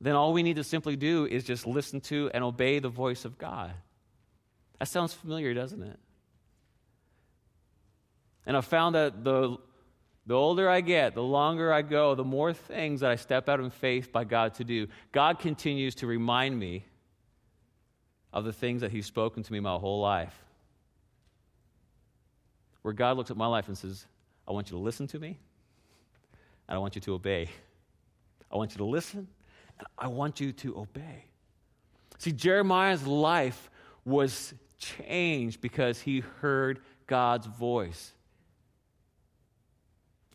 then 0.00 0.14
all 0.14 0.32
we 0.32 0.42
need 0.42 0.56
to 0.56 0.64
simply 0.64 0.94
do 0.94 1.26
is 1.26 1.42
just 1.42 1.66
listen 1.66 2.00
to 2.02 2.30
and 2.34 2.44
obey 2.44 2.78
the 2.78 2.88
voice 2.88 3.24
of 3.24 3.38
God. 3.38 3.72
That 4.78 4.86
sounds 4.86 5.14
familiar, 5.14 5.54
doesn't 5.54 5.82
it? 5.82 5.98
And 8.46 8.56
I've 8.56 8.64
found 8.64 8.94
that 8.94 9.24
the, 9.24 9.58
the 10.26 10.34
older 10.34 10.68
I 10.68 10.80
get, 10.80 11.14
the 11.14 11.22
longer 11.22 11.72
I 11.72 11.82
go, 11.82 12.14
the 12.14 12.24
more 12.24 12.52
things 12.52 13.00
that 13.00 13.10
I 13.10 13.16
step 13.16 13.48
out 13.48 13.60
in 13.60 13.70
faith 13.70 14.12
by 14.12 14.24
God 14.24 14.54
to 14.54 14.64
do. 14.64 14.86
God 15.12 15.38
continues 15.38 15.94
to 15.96 16.06
remind 16.06 16.58
me 16.58 16.84
of 18.32 18.44
the 18.44 18.52
things 18.52 18.82
that 18.82 18.92
He's 18.92 19.06
spoken 19.06 19.42
to 19.42 19.52
me 19.52 19.60
my 19.60 19.76
whole 19.76 20.00
life. 20.00 20.34
Where 22.82 22.94
God 22.94 23.16
looks 23.16 23.30
at 23.30 23.36
my 23.36 23.46
life 23.46 23.66
and 23.66 23.76
says, 23.76 24.06
I 24.46 24.52
want 24.52 24.70
you 24.70 24.76
to 24.76 24.82
listen 24.82 25.08
to 25.08 25.18
me, 25.18 25.38
and 26.68 26.76
I 26.76 26.78
want 26.78 26.94
you 26.94 27.00
to 27.00 27.14
obey. 27.14 27.48
I 28.52 28.56
want 28.56 28.72
you 28.72 28.78
to 28.78 28.84
listen, 28.84 29.26
and 29.78 29.88
I 29.98 30.06
want 30.06 30.40
you 30.40 30.52
to 30.52 30.78
obey. 30.78 31.24
See, 32.18 32.30
Jeremiah's 32.30 33.06
life 33.06 33.70
was 34.04 34.54
changed 34.78 35.60
because 35.60 36.00
he 36.00 36.20
heard 36.40 36.80
God's 37.06 37.46
voice. 37.46 38.12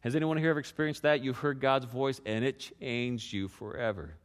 Has 0.02 0.16
anyone 0.16 0.38
here 0.38 0.50
ever 0.50 0.60
experienced 0.60 1.04
that? 1.04 1.24
You've 1.24 1.38
heard 1.38 1.60
God's 1.60 1.86
voice 1.86 2.20
and 2.26 2.44
it 2.44 2.72
changed 2.80 3.32
you 3.34 3.48
forever. 3.48 4.16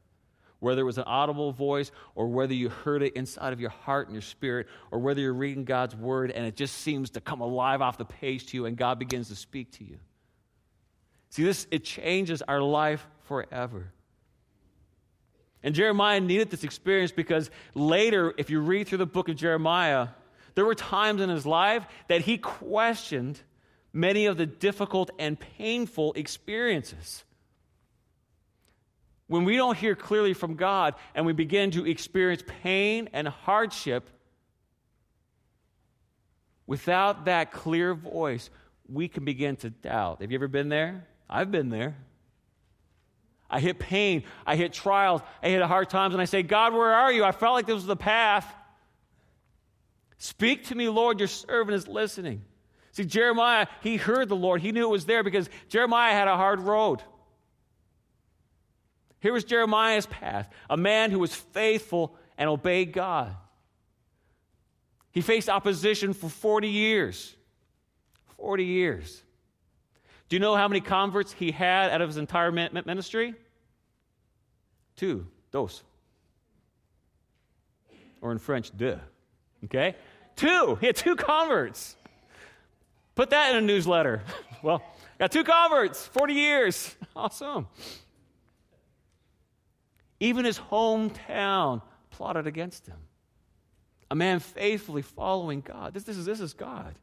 Whether 0.58 0.80
it 0.80 0.84
was 0.84 0.96
an 0.96 1.04
audible 1.04 1.52
voice 1.52 1.92
or 2.14 2.28
whether 2.28 2.54
you 2.54 2.70
heard 2.70 3.02
it 3.02 3.12
inside 3.12 3.52
of 3.52 3.60
your 3.60 3.70
heart 3.70 4.08
and 4.08 4.14
your 4.14 4.22
spirit 4.22 4.68
or 4.90 4.98
whether 4.98 5.20
you're 5.20 5.34
reading 5.34 5.64
God's 5.64 5.94
word 5.94 6.30
and 6.30 6.46
it 6.46 6.56
just 6.56 6.76
seems 6.76 7.10
to 7.10 7.20
come 7.20 7.42
alive 7.42 7.82
off 7.82 7.98
the 7.98 8.06
page 8.06 8.46
to 8.46 8.56
you 8.56 8.64
and 8.64 8.76
God 8.76 8.98
begins 8.98 9.28
to 9.28 9.36
speak 9.36 9.70
to 9.72 9.84
you. 9.84 9.98
See, 11.28 11.44
this, 11.44 11.66
it 11.70 11.84
changes 11.84 12.40
our 12.40 12.62
life 12.62 13.06
forever. 13.24 13.92
And 15.62 15.74
Jeremiah 15.74 16.20
needed 16.20 16.50
this 16.50 16.64
experience 16.64 17.12
because 17.12 17.50
later, 17.74 18.32
if 18.38 18.48
you 18.48 18.60
read 18.60 18.88
through 18.88 18.98
the 18.98 19.06
book 19.06 19.28
of 19.28 19.36
Jeremiah, 19.36 20.08
there 20.54 20.64
were 20.64 20.74
times 20.74 21.20
in 21.20 21.28
his 21.28 21.44
life 21.44 21.84
that 22.08 22.22
he 22.22 22.38
questioned 22.38 23.38
many 23.96 24.26
of 24.26 24.36
the 24.36 24.46
difficult 24.46 25.10
and 25.18 25.40
painful 25.40 26.12
experiences. 26.12 27.24
When 29.26 29.44
we 29.44 29.56
don't 29.56 29.76
hear 29.76 29.96
clearly 29.96 30.34
from 30.34 30.54
God 30.54 30.94
and 31.14 31.24
we 31.24 31.32
begin 31.32 31.72
to 31.72 31.86
experience 31.86 32.44
pain 32.62 33.08
and 33.12 33.26
hardship, 33.26 34.08
without 36.66 37.24
that 37.24 37.50
clear 37.50 37.94
voice, 37.94 38.50
we 38.86 39.08
can 39.08 39.24
begin 39.24 39.56
to 39.56 39.70
doubt. 39.70 40.20
Have 40.20 40.30
you 40.30 40.36
ever 40.36 40.46
been 40.46 40.68
there? 40.68 41.06
I've 41.28 41.50
been 41.50 41.70
there. 41.70 41.96
I 43.48 43.60
hit 43.60 43.78
pain, 43.78 44.24
I 44.44 44.56
hit 44.56 44.72
trials, 44.72 45.22
I 45.40 45.48
hit 45.48 45.62
hard 45.62 45.88
times, 45.88 46.14
and 46.14 46.20
I 46.20 46.24
say, 46.24 46.42
God, 46.42 46.72
where 46.74 46.92
are 46.92 47.12
you? 47.12 47.24
I 47.24 47.30
felt 47.30 47.54
like 47.54 47.66
this 47.66 47.76
was 47.76 47.86
the 47.86 47.96
path. 47.96 48.46
Speak 50.18 50.66
to 50.66 50.74
me, 50.74 50.88
Lord, 50.88 51.20
your 51.20 51.28
servant 51.28 51.76
is 51.76 51.86
listening. 51.86 52.42
See, 52.96 53.04
Jeremiah, 53.04 53.66
he 53.82 53.98
heard 53.98 54.30
the 54.30 54.36
Lord. 54.36 54.62
He 54.62 54.72
knew 54.72 54.86
it 54.86 54.90
was 54.90 55.04
there 55.04 55.22
because 55.22 55.50
Jeremiah 55.68 56.14
had 56.14 56.28
a 56.28 56.36
hard 56.36 56.60
road. 56.60 57.02
Here 59.20 59.34
was 59.34 59.44
Jeremiah's 59.44 60.06
path 60.06 60.48
a 60.70 60.78
man 60.78 61.10
who 61.10 61.18
was 61.18 61.34
faithful 61.34 62.16
and 62.38 62.48
obeyed 62.48 62.94
God. 62.94 63.36
He 65.12 65.20
faced 65.20 65.50
opposition 65.50 66.14
for 66.14 66.30
40 66.30 66.70
years. 66.70 67.36
40 68.38 68.64
years. 68.64 69.22
Do 70.30 70.36
you 70.36 70.40
know 70.40 70.56
how 70.56 70.66
many 70.66 70.80
converts 70.80 71.32
he 71.32 71.50
had 71.50 71.90
out 71.90 72.00
of 72.00 72.08
his 72.08 72.16
entire 72.16 72.50
ministry? 72.50 73.34
Two, 74.96 75.26
dos. 75.50 75.82
Or 78.22 78.32
in 78.32 78.38
French, 78.38 78.74
deux. 78.74 78.98
Okay? 79.64 79.96
Two. 80.34 80.78
He 80.80 80.86
had 80.86 80.96
two 80.96 81.14
converts. 81.14 81.94
Put 83.16 83.30
that 83.30 83.50
in 83.50 83.56
a 83.56 83.60
newsletter. 83.66 84.22
well, 84.62 84.82
got 85.18 85.32
two 85.32 85.42
converts, 85.42 86.06
40 86.06 86.34
years. 86.34 86.94
Awesome. 87.16 87.66
Even 90.20 90.44
his 90.44 90.58
hometown 90.58 91.80
plotted 92.10 92.46
against 92.46 92.86
him. 92.86 92.98
A 94.10 94.14
man 94.14 94.38
faithfully 94.38 95.00
following 95.00 95.62
God. 95.62 95.94
This, 95.94 96.04
this, 96.04 96.18
is, 96.18 96.26
this 96.26 96.40
is 96.40 96.52
God. 96.52 96.94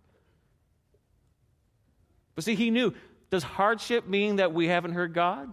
But 2.36 2.44
see, 2.44 2.54
he 2.54 2.70
knew 2.70 2.94
does 3.32 3.42
hardship 3.42 4.08
mean 4.08 4.36
that 4.36 4.54
we 4.54 4.68
haven't 4.68 4.94
heard 4.94 5.16
God? 5.16 5.52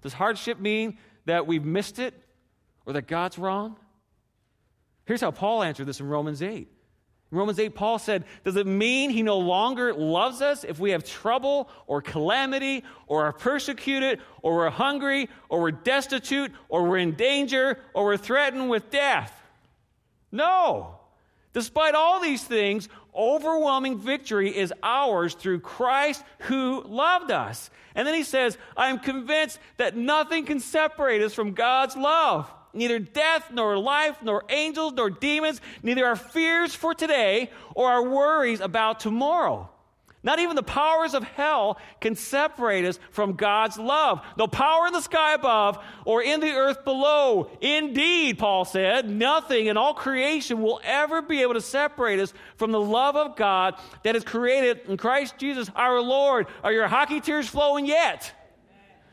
Does 0.00 0.12
hardship 0.12 0.60
mean 0.60 0.96
that 1.24 1.48
we've 1.48 1.64
missed 1.64 1.98
it 1.98 2.14
or 2.86 2.92
that 2.92 3.08
God's 3.08 3.36
wrong? 3.36 3.76
Here's 5.06 5.20
how 5.20 5.32
Paul 5.32 5.64
answered 5.64 5.86
this 5.86 5.98
in 5.98 6.06
Romans 6.06 6.40
8. 6.40 6.71
Romans 7.32 7.58
8, 7.58 7.74
Paul 7.74 7.98
said, 7.98 8.24
Does 8.44 8.56
it 8.56 8.66
mean 8.66 9.08
he 9.08 9.22
no 9.22 9.38
longer 9.38 9.94
loves 9.94 10.42
us 10.42 10.64
if 10.64 10.78
we 10.78 10.90
have 10.90 11.02
trouble 11.02 11.70
or 11.86 12.02
calamity 12.02 12.84
or 13.06 13.24
are 13.24 13.32
persecuted 13.32 14.20
or 14.42 14.56
we're 14.56 14.70
hungry 14.70 15.30
or 15.48 15.62
we're 15.62 15.70
destitute 15.70 16.52
or 16.68 16.84
we're 16.84 16.98
in 16.98 17.12
danger 17.12 17.78
or 17.94 18.04
we're 18.04 18.16
threatened 18.18 18.68
with 18.68 18.90
death? 18.90 19.32
No. 20.30 20.98
Despite 21.54 21.94
all 21.94 22.20
these 22.20 22.44
things, 22.44 22.90
overwhelming 23.14 23.98
victory 23.98 24.54
is 24.54 24.72
ours 24.82 25.32
through 25.32 25.60
Christ 25.60 26.22
who 26.40 26.82
loved 26.82 27.30
us. 27.30 27.70
And 27.94 28.06
then 28.06 28.14
he 28.14 28.24
says, 28.24 28.58
I 28.76 28.88
am 28.88 28.98
convinced 28.98 29.58
that 29.78 29.96
nothing 29.96 30.44
can 30.44 30.60
separate 30.60 31.22
us 31.22 31.32
from 31.32 31.52
God's 31.52 31.96
love 31.96 32.52
neither 32.74 32.98
death, 32.98 33.50
nor 33.52 33.78
life, 33.78 34.16
nor 34.22 34.44
angels, 34.48 34.92
nor 34.94 35.10
demons, 35.10 35.60
neither 35.82 36.06
our 36.06 36.16
fears 36.16 36.74
for 36.74 36.94
today 36.94 37.50
or 37.74 37.88
our 37.88 38.08
worries 38.08 38.60
about 38.60 39.00
tomorrow. 39.00 39.68
Not 40.24 40.38
even 40.38 40.54
the 40.54 40.62
powers 40.62 41.14
of 41.14 41.24
hell 41.24 41.78
can 42.00 42.14
separate 42.14 42.84
us 42.84 42.98
from 43.10 43.34
God's 43.34 43.76
love. 43.76 44.24
No 44.38 44.46
power 44.46 44.86
in 44.86 44.92
the 44.92 45.00
sky 45.00 45.34
above 45.34 45.82
or 46.04 46.22
in 46.22 46.38
the 46.38 46.52
earth 46.52 46.84
below. 46.84 47.50
Indeed, 47.60 48.38
Paul 48.38 48.64
said, 48.64 49.10
nothing 49.10 49.66
in 49.66 49.76
all 49.76 49.94
creation 49.94 50.62
will 50.62 50.80
ever 50.84 51.22
be 51.22 51.42
able 51.42 51.54
to 51.54 51.60
separate 51.60 52.20
us 52.20 52.32
from 52.56 52.70
the 52.70 52.80
love 52.80 53.16
of 53.16 53.34
God 53.34 53.74
that 54.04 54.14
is 54.14 54.22
created 54.22 54.82
in 54.86 54.96
Christ 54.96 55.38
Jesus 55.38 55.68
our 55.74 56.00
Lord. 56.00 56.46
Are 56.62 56.72
your 56.72 56.86
hockey 56.86 57.20
tears 57.20 57.48
flowing 57.48 57.86
yet? 57.86 58.32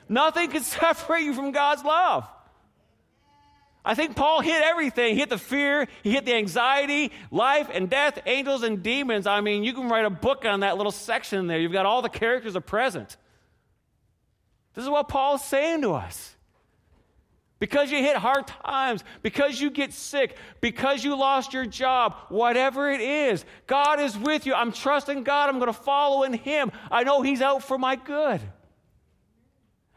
Nothing 0.08 0.52
can 0.52 0.64
separate 0.64 1.24
you 1.24 1.34
from 1.34 1.52
God's 1.52 1.84
love. 1.84 2.28
I 3.86 3.96
think 3.96 4.16
Paul 4.16 4.42
hit 4.42 4.62
everything. 4.62 5.14
He 5.14 5.20
hit 5.20 5.30
the 5.30 5.38
fear, 5.38 5.88
he 6.04 6.12
hit 6.12 6.26
the 6.26 6.34
anxiety, 6.36 7.12
life 7.32 7.70
and 7.74 7.90
death, 7.90 8.20
angels 8.26 8.64
and 8.64 8.84
demons. 8.84 9.26
I 9.26 9.42
mean, 9.42 9.64
you 9.64 9.74
can 9.74 9.90
write 9.90 10.06
a 10.06 10.10
book 10.10 10.46
on 10.46 10.60
that 10.60 10.78
little 10.78 10.92
section 10.92 11.48
there. 11.48 11.60
You've 11.60 11.72
got 11.72 11.86
all 11.86 12.02
the 12.02 12.10
characters 12.10 12.56
are 12.56 12.62
present. 12.62 13.16
This 14.76 14.84
is 14.84 14.90
what 14.90 15.08
Paul's 15.08 15.44
saying 15.44 15.82
to 15.82 15.94
us. 15.94 16.36
because 17.60 17.92
you 17.92 17.98
hit 17.98 18.16
hard 18.16 18.48
times, 18.48 19.04
because 19.22 19.60
you 19.60 19.70
get 19.70 19.94
sick, 19.94 20.38
because 20.62 21.04
you 21.04 21.16
lost 21.18 21.54
your 21.54 21.66
job, 21.66 22.16
whatever 22.30 22.90
it 22.90 23.02
is, 23.02 23.44
God 23.68 24.00
is 24.00 24.18
with 24.18 24.46
you. 24.46 24.54
I'm 24.54 24.72
trusting 24.72 25.24
God. 25.24 25.50
I'm 25.50 25.60
going 25.60 25.72
to 25.72 25.80
follow 25.80 26.24
in 26.24 26.34
Him. 26.34 26.72
I 26.90 27.04
know 27.04 27.22
He's 27.22 27.42
out 27.42 27.64
for 27.64 27.78
my 27.78 27.98
good. 27.98 28.42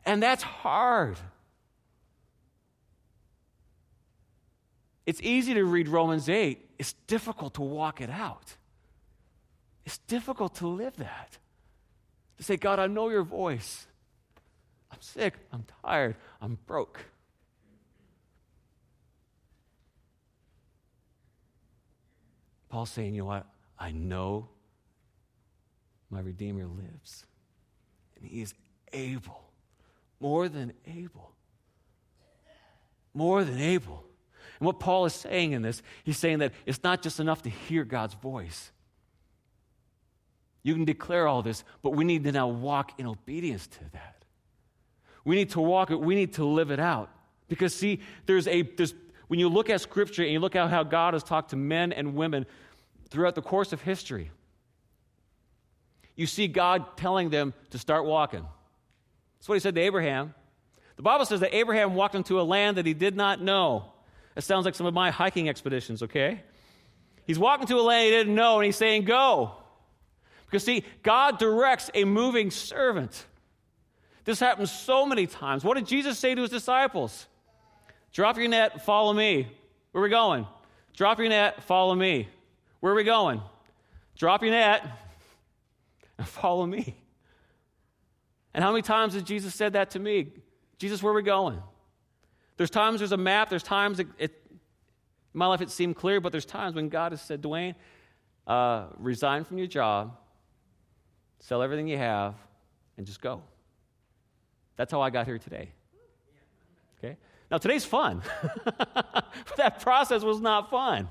And 0.04 0.20
that's 0.20 0.42
hard. 0.42 1.16
It's 5.04 5.20
easy 5.22 5.54
to 5.54 5.64
read 5.64 5.88
Romans 5.88 6.28
8, 6.28 6.70
it's 6.78 6.92
difficult 7.06 7.54
to 7.54 7.62
walk 7.62 8.00
it 8.00 8.10
out. 8.10 8.56
It's 9.84 9.98
difficult 9.98 10.54
to 10.56 10.66
live 10.66 10.96
that. 10.96 11.38
To 12.38 12.44
say, 12.44 12.56
God, 12.56 12.78
I 12.78 12.86
know 12.86 13.08
your 13.08 13.24
voice. 13.24 13.86
I'm 14.90 15.00
sick. 15.00 15.34
I'm 15.52 15.64
tired. 15.84 16.16
I'm 16.40 16.58
broke. 16.66 17.00
Paul's 22.68 22.90
saying, 22.90 23.14
you 23.14 23.22
know 23.22 23.26
what? 23.26 23.46
I 23.78 23.90
know 23.90 24.48
my 26.10 26.20
Redeemer 26.20 26.66
lives. 26.66 27.26
And 28.16 28.24
he 28.24 28.40
is 28.40 28.54
able, 28.92 29.50
more 30.20 30.48
than 30.48 30.72
able, 30.86 31.32
more 33.12 33.44
than 33.44 33.60
able. 33.60 34.04
And 34.62 34.66
what 34.68 34.78
Paul 34.78 35.06
is 35.06 35.12
saying 35.12 35.54
in 35.54 35.62
this, 35.62 35.82
he's 36.04 36.18
saying 36.18 36.38
that 36.38 36.52
it's 36.66 36.84
not 36.84 37.02
just 37.02 37.18
enough 37.18 37.42
to 37.42 37.50
hear 37.50 37.82
God's 37.82 38.14
voice. 38.14 38.70
You 40.62 40.74
can 40.74 40.84
declare 40.84 41.26
all 41.26 41.42
this, 41.42 41.64
but 41.82 41.96
we 41.96 42.04
need 42.04 42.22
to 42.22 42.30
now 42.30 42.46
walk 42.46 42.92
in 42.96 43.08
obedience 43.08 43.66
to 43.66 43.80
that. 43.92 44.24
We 45.24 45.34
need 45.34 45.50
to 45.50 45.60
walk 45.60 45.90
it, 45.90 45.98
we 45.98 46.14
need 46.14 46.34
to 46.34 46.44
live 46.44 46.70
it 46.70 46.78
out. 46.78 47.10
Because, 47.48 47.74
see, 47.74 48.02
there's 48.26 48.46
a, 48.46 48.62
there's, 48.62 48.94
when 49.26 49.40
you 49.40 49.48
look 49.48 49.68
at 49.68 49.80
Scripture 49.80 50.22
and 50.22 50.30
you 50.30 50.38
look 50.38 50.54
at 50.54 50.70
how 50.70 50.84
God 50.84 51.14
has 51.14 51.24
talked 51.24 51.50
to 51.50 51.56
men 51.56 51.92
and 51.92 52.14
women 52.14 52.46
throughout 53.08 53.34
the 53.34 53.42
course 53.42 53.72
of 53.72 53.82
history, 53.82 54.30
you 56.14 56.28
see 56.28 56.46
God 56.46 56.96
telling 56.96 57.30
them 57.30 57.52
to 57.70 57.80
start 57.80 58.04
walking. 58.04 58.46
That's 59.40 59.48
what 59.48 59.56
he 59.56 59.60
said 59.60 59.74
to 59.74 59.80
Abraham. 59.80 60.34
The 60.94 61.02
Bible 61.02 61.24
says 61.24 61.40
that 61.40 61.52
Abraham 61.52 61.96
walked 61.96 62.14
into 62.14 62.40
a 62.40 62.42
land 62.42 62.76
that 62.76 62.86
he 62.86 62.94
did 62.94 63.16
not 63.16 63.42
know. 63.42 63.91
It 64.36 64.42
sounds 64.42 64.64
like 64.64 64.74
some 64.74 64.86
of 64.86 64.94
my 64.94 65.10
hiking 65.10 65.48
expeditions, 65.48 66.02
okay? 66.02 66.42
He's 67.26 67.38
walking 67.38 67.66
to 67.68 67.76
a 67.76 67.82
land 67.82 68.06
he 68.06 68.10
didn't 68.10 68.34
know, 68.34 68.56
and 68.58 68.64
he's 68.64 68.76
saying, 68.76 69.04
Go. 69.04 69.52
Because, 70.46 70.64
see, 70.64 70.84
God 71.02 71.38
directs 71.38 71.90
a 71.94 72.04
moving 72.04 72.50
servant. 72.50 73.24
This 74.24 74.38
happens 74.38 74.70
so 74.70 75.06
many 75.06 75.26
times. 75.26 75.64
What 75.64 75.76
did 75.76 75.86
Jesus 75.86 76.18
say 76.18 76.34
to 76.34 76.42
his 76.42 76.50
disciples? 76.50 77.26
Drop 78.12 78.36
your 78.36 78.48
net, 78.48 78.84
follow 78.84 79.12
me. 79.12 79.50
Where 79.92 80.02
are 80.02 80.04
we 80.04 80.10
going? 80.10 80.46
Drop 80.94 81.18
your 81.18 81.28
net, 81.28 81.62
follow 81.64 81.94
me. 81.94 82.28
Where 82.80 82.92
are 82.92 82.96
we 82.96 83.04
going? 83.04 83.40
Drop 84.16 84.42
your 84.42 84.50
net 84.50 84.86
and 86.18 86.28
follow 86.28 86.66
me. 86.66 86.96
And 88.54 88.62
how 88.62 88.70
many 88.70 88.82
times 88.82 89.14
has 89.14 89.22
Jesus 89.22 89.54
said 89.54 89.72
that 89.72 89.90
to 89.92 89.98
me? 89.98 90.28
Jesus, 90.78 91.02
where 91.02 91.12
are 91.12 91.16
we 91.16 91.22
going? 91.22 91.62
There's 92.62 92.70
times 92.70 93.00
there's 93.00 93.10
a 93.10 93.16
map, 93.16 93.50
there's 93.50 93.64
times 93.64 93.98
it, 93.98 94.06
it, 94.18 94.40
in 94.48 94.58
my 95.32 95.46
life 95.46 95.60
it 95.60 95.68
seemed 95.68 95.96
clear, 95.96 96.20
but 96.20 96.30
there's 96.30 96.44
times 96.44 96.76
when 96.76 96.88
God 96.88 97.10
has 97.10 97.20
said, 97.20 97.42
Dwayne, 97.42 97.74
uh, 98.46 98.86
resign 98.98 99.42
from 99.42 99.58
your 99.58 99.66
job, 99.66 100.16
sell 101.40 101.60
everything 101.60 101.88
you 101.88 101.98
have, 101.98 102.36
and 102.96 103.04
just 103.04 103.20
go. 103.20 103.42
That's 104.76 104.92
how 104.92 105.00
I 105.00 105.10
got 105.10 105.26
here 105.26 105.38
today. 105.38 105.72
Okay? 106.98 107.16
Now, 107.50 107.58
today's 107.58 107.84
fun. 107.84 108.22
but 108.64 109.26
that 109.56 109.80
process 109.80 110.22
was 110.22 110.40
not 110.40 110.70
fun. 110.70 111.08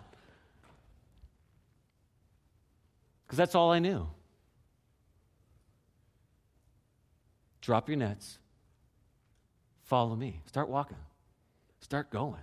Because 3.25 3.37
that's 3.37 3.55
all 3.55 3.71
I 3.71 3.79
knew. 3.79 4.07
Drop 7.59 7.89
your 7.89 7.97
nets, 7.97 8.39
follow 9.83 10.15
me, 10.15 10.39
start 10.45 10.69
walking, 10.69 10.95
start 11.91 12.09
going. 12.09 12.39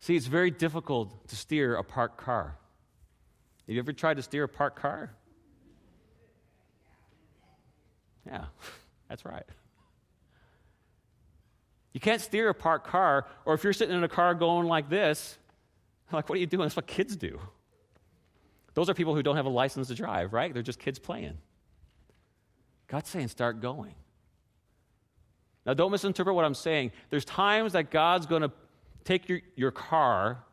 See, 0.00 0.14
it's 0.14 0.26
very 0.26 0.50
difficult 0.50 1.26
to 1.28 1.36
steer 1.36 1.74
a 1.74 1.82
parked 1.82 2.18
car. 2.18 2.58
Have 3.66 3.74
you 3.74 3.78
ever 3.78 3.94
tried 3.94 4.18
to 4.18 4.22
steer 4.22 4.44
a 4.44 4.48
parked 4.48 4.78
car? 4.78 5.14
Yeah, 8.26 8.44
that's 9.08 9.24
right. 9.24 9.46
You 11.94 12.00
can't 12.00 12.20
steer 12.20 12.50
a 12.50 12.54
parked 12.54 12.88
car, 12.88 13.26
or 13.46 13.54
if 13.54 13.64
you're 13.64 13.72
sitting 13.72 13.96
in 13.96 14.04
a 14.04 14.08
car 14.08 14.34
going 14.34 14.68
like 14.68 14.90
this, 14.90 15.38
like, 16.12 16.28
what 16.28 16.36
are 16.36 16.40
you 16.42 16.46
doing? 16.46 16.64
That's 16.64 16.76
what 16.76 16.86
kids 16.86 17.16
do. 17.16 17.40
Those 18.74 18.90
are 18.90 18.94
people 18.94 19.14
who 19.14 19.22
don't 19.22 19.36
have 19.36 19.46
a 19.46 19.56
license 19.62 19.88
to 19.88 19.94
drive, 19.94 20.34
right? 20.34 20.52
They're 20.52 20.62
just 20.62 20.78
kids 20.78 20.98
playing. 20.98 21.38
God's 22.86 23.08
saying, 23.08 23.28
start 23.28 23.62
going. 23.62 23.94
Now, 25.64 25.74
don't 25.74 25.92
misinterpret 25.92 26.34
what 26.34 26.44
I'm 26.44 26.54
saying. 26.54 26.92
There's 27.10 27.24
times 27.24 27.74
that 27.74 27.90
God's 27.90 28.26
going 28.26 28.42
to 28.42 28.50
take 29.04 29.28
your, 29.28 29.40
your 29.54 29.70
car 29.70 30.44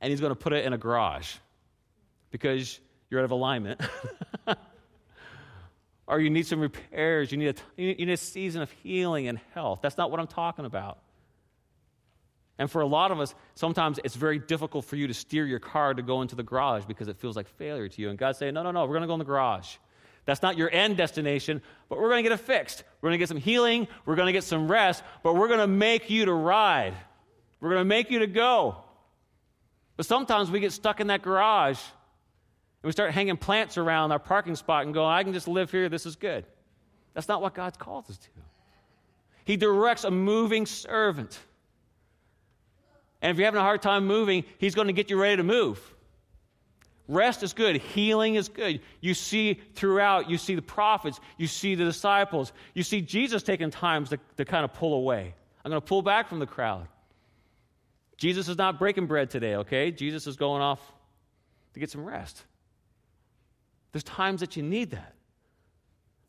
and 0.00 0.10
He's 0.10 0.20
going 0.20 0.30
to 0.30 0.36
put 0.36 0.52
it 0.52 0.64
in 0.64 0.72
a 0.72 0.78
garage 0.78 1.34
because 2.30 2.78
you're 3.10 3.20
out 3.20 3.24
of 3.24 3.30
alignment. 3.30 3.80
or 6.06 6.20
you 6.20 6.30
need 6.30 6.46
some 6.46 6.60
repairs, 6.60 7.32
you 7.32 7.38
need, 7.38 7.48
a, 7.48 7.82
you 7.82 7.94
need 7.94 8.10
a 8.10 8.16
season 8.16 8.62
of 8.62 8.70
healing 8.82 9.28
and 9.28 9.38
health. 9.54 9.80
That's 9.82 9.96
not 9.96 10.10
what 10.10 10.20
I'm 10.20 10.26
talking 10.26 10.64
about. 10.64 10.98
And 12.58 12.70
for 12.70 12.82
a 12.82 12.86
lot 12.86 13.10
of 13.10 13.18
us, 13.18 13.34
sometimes 13.54 13.98
it's 14.04 14.14
very 14.14 14.38
difficult 14.38 14.84
for 14.84 14.96
you 14.96 15.08
to 15.08 15.14
steer 15.14 15.44
your 15.44 15.58
car 15.58 15.92
to 15.92 16.02
go 16.02 16.22
into 16.22 16.36
the 16.36 16.42
garage 16.42 16.84
because 16.84 17.08
it 17.08 17.16
feels 17.16 17.34
like 17.34 17.48
failure 17.48 17.88
to 17.88 18.02
you. 18.02 18.10
And 18.10 18.18
God's 18.18 18.38
saying, 18.38 18.54
no, 18.54 18.62
no, 18.62 18.70
no, 18.70 18.82
we're 18.82 18.94
going 18.94 19.02
to 19.02 19.06
go 19.08 19.14
in 19.14 19.18
the 19.18 19.24
garage. 19.24 19.76
That's 20.24 20.42
not 20.42 20.56
your 20.56 20.70
end 20.70 20.96
destination, 20.96 21.60
but 21.88 21.98
we're 21.98 22.08
going 22.08 22.24
to 22.24 22.28
get 22.28 22.38
it 22.38 22.44
fixed. 22.44 22.82
We're 23.00 23.08
going 23.08 23.18
to 23.18 23.22
get 23.22 23.28
some 23.28 23.36
healing, 23.36 23.88
we're 24.06 24.16
going 24.16 24.26
to 24.26 24.32
get 24.32 24.44
some 24.44 24.70
rest, 24.70 25.02
but 25.22 25.34
we're 25.34 25.48
going 25.48 25.60
to 25.60 25.66
make 25.66 26.08
you 26.10 26.24
to 26.24 26.32
ride. 26.32 26.94
We're 27.60 27.70
going 27.70 27.80
to 27.80 27.86
make 27.86 28.10
you 28.10 28.20
to 28.20 28.26
go. 28.26 28.76
But 29.96 30.06
sometimes 30.06 30.50
we 30.50 30.60
get 30.60 30.72
stuck 30.72 31.00
in 31.00 31.08
that 31.08 31.22
garage 31.22 31.78
and 31.78 32.88
we 32.88 32.92
start 32.92 33.12
hanging 33.12 33.36
plants 33.36 33.78
around 33.78 34.12
our 34.12 34.18
parking 34.18 34.56
spot 34.56 34.84
and 34.84 34.94
going, 34.94 35.08
I 35.08 35.22
can 35.22 35.32
just 35.32 35.48
live 35.48 35.70
here, 35.70 35.88
this 35.88 36.06
is 36.06 36.16
good. 36.16 36.44
That's 37.14 37.28
not 37.28 37.40
what 37.40 37.54
God's 37.54 37.76
called 37.76 38.10
us 38.10 38.18
to. 38.18 38.28
He 39.44 39.56
directs 39.56 40.04
a 40.04 40.10
moving 40.10 40.66
servant. 40.66 41.38
And 43.22 43.30
if 43.30 43.38
you're 43.38 43.46
having 43.46 43.60
a 43.60 43.64
hard 43.64 43.82
time 43.82 44.06
moving, 44.06 44.44
He's 44.58 44.74
going 44.74 44.88
to 44.88 44.92
get 44.92 45.10
you 45.10 45.20
ready 45.20 45.36
to 45.36 45.42
move. 45.42 45.93
Rest 47.06 47.42
is 47.42 47.52
good. 47.52 47.76
Healing 47.76 48.36
is 48.36 48.48
good. 48.48 48.80
You 49.00 49.12
see 49.12 49.60
throughout, 49.74 50.30
you 50.30 50.38
see 50.38 50.54
the 50.54 50.62
prophets, 50.62 51.20
you 51.36 51.46
see 51.46 51.74
the 51.74 51.84
disciples, 51.84 52.52
you 52.72 52.82
see 52.82 53.02
Jesus 53.02 53.42
taking 53.42 53.70
times 53.70 54.10
to, 54.10 54.18
to 54.38 54.44
kind 54.44 54.64
of 54.64 54.72
pull 54.72 54.94
away. 54.94 55.34
I'm 55.64 55.70
going 55.70 55.80
to 55.80 55.86
pull 55.86 56.02
back 56.02 56.28
from 56.28 56.38
the 56.38 56.46
crowd. 56.46 56.88
Jesus 58.16 58.48
is 58.48 58.56
not 58.56 58.78
breaking 58.78 59.06
bread 59.06 59.28
today, 59.28 59.56
okay? 59.56 59.90
Jesus 59.90 60.26
is 60.26 60.36
going 60.36 60.62
off 60.62 60.80
to 61.74 61.80
get 61.80 61.90
some 61.90 62.04
rest. 62.04 62.44
There's 63.92 64.04
times 64.04 64.40
that 64.40 64.56
you 64.56 64.62
need 64.62 64.92
that. 64.92 65.14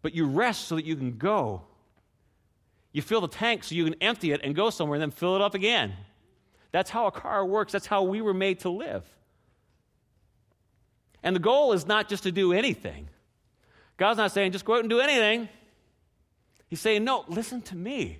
But 0.01 0.13
you 0.13 0.25
rest 0.25 0.67
so 0.67 0.75
that 0.75 0.85
you 0.85 0.95
can 0.95 1.17
go. 1.17 1.63
You 2.91 3.01
fill 3.01 3.21
the 3.21 3.27
tank 3.27 3.63
so 3.63 3.75
you 3.75 3.85
can 3.85 3.95
empty 4.01 4.31
it 4.31 4.41
and 4.43 4.55
go 4.55 4.69
somewhere 4.69 4.95
and 4.95 5.01
then 5.01 5.11
fill 5.11 5.35
it 5.35 5.41
up 5.41 5.53
again. 5.53 5.93
That's 6.71 6.89
how 6.89 7.07
a 7.07 7.11
car 7.11 7.45
works. 7.45 7.71
That's 7.71 7.87
how 7.87 8.03
we 8.03 8.21
were 8.21 8.33
made 8.33 8.59
to 8.61 8.69
live. 8.69 9.03
And 11.25 11.35
the 11.35 11.41
goal 11.41 11.73
is 11.73 11.87
not 11.87 12.07
just 12.07 12.23
to 12.23 12.31
do 12.31 12.53
anything. 12.53 13.09
God's 13.97 14.19
not 14.19 14.31
saying 14.31 14.51
just 14.51 14.63
go 14.63 14.75
out 14.75 14.81
and 14.81 14.89
do 14.89 14.99
anything. 14.99 15.49
He's 16.67 16.79
saying, 16.79 17.03
no, 17.03 17.25
listen 17.27 17.63
to 17.63 17.75
me. 17.75 18.19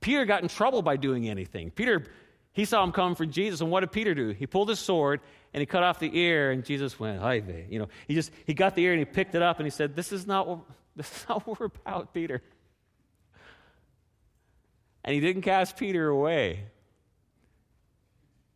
Peter 0.00 0.24
got 0.24 0.42
in 0.42 0.48
trouble 0.48 0.82
by 0.82 0.96
doing 0.96 1.28
anything. 1.28 1.70
Peter, 1.70 2.04
he 2.52 2.64
saw 2.64 2.82
him 2.82 2.90
come 2.90 3.14
for 3.14 3.26
Jesus, 3.26 3.60
and 3.60 3.70
what 3.70 3.80
did 3.80 3.92
Peter 3.92 4.12
do? 4.12 4.30
He 4.30 4.46
pulled 4.46 4.68
his 4.68 4.80
sword 4.80 5.20
and 5.54 5.60
he 5.60 5.66
cut 5.66 5.82
off 5.82 6.00
the 6.00 6.10
ear, 6.18 6.50
and 6.50 6.64
Jesus 6.64 7.00
went, 7.00 7.20
"Hi 7.20 7.40
there." 7.40 7.64
You 7.68 7.78
know, 7.78 7.88
he 8.06 8.14
just 8.14 8.30
he 8.44 8.52
got 8.52 8.74
the 8.74 8.82
ear 8.84 8.92
and 8.92 8.98
he 8.98 9.04
picked 9.04 9.34
it 9.34 9.42
up 9.42 9.58
and 9.58 9.66
he 9.66 9.70
said, 9.70 9.96
"This 9.96 10.12
is 10.12 10.26
not 10.26 10.46
what 10.46 10.60
this 10.96 11.10
is 11.10 11.28
not 11.28 11.46
what 11.46 11.58
we're 11.58 11.66
about, 11.66 12.12
Peter." 12.12 12.42
And 15.04 15.14
he 15.14 15.20
didn't 15.20 15.42
cast 15.42 15.76
Peter 15.76 16.08
away. 16.08 16.64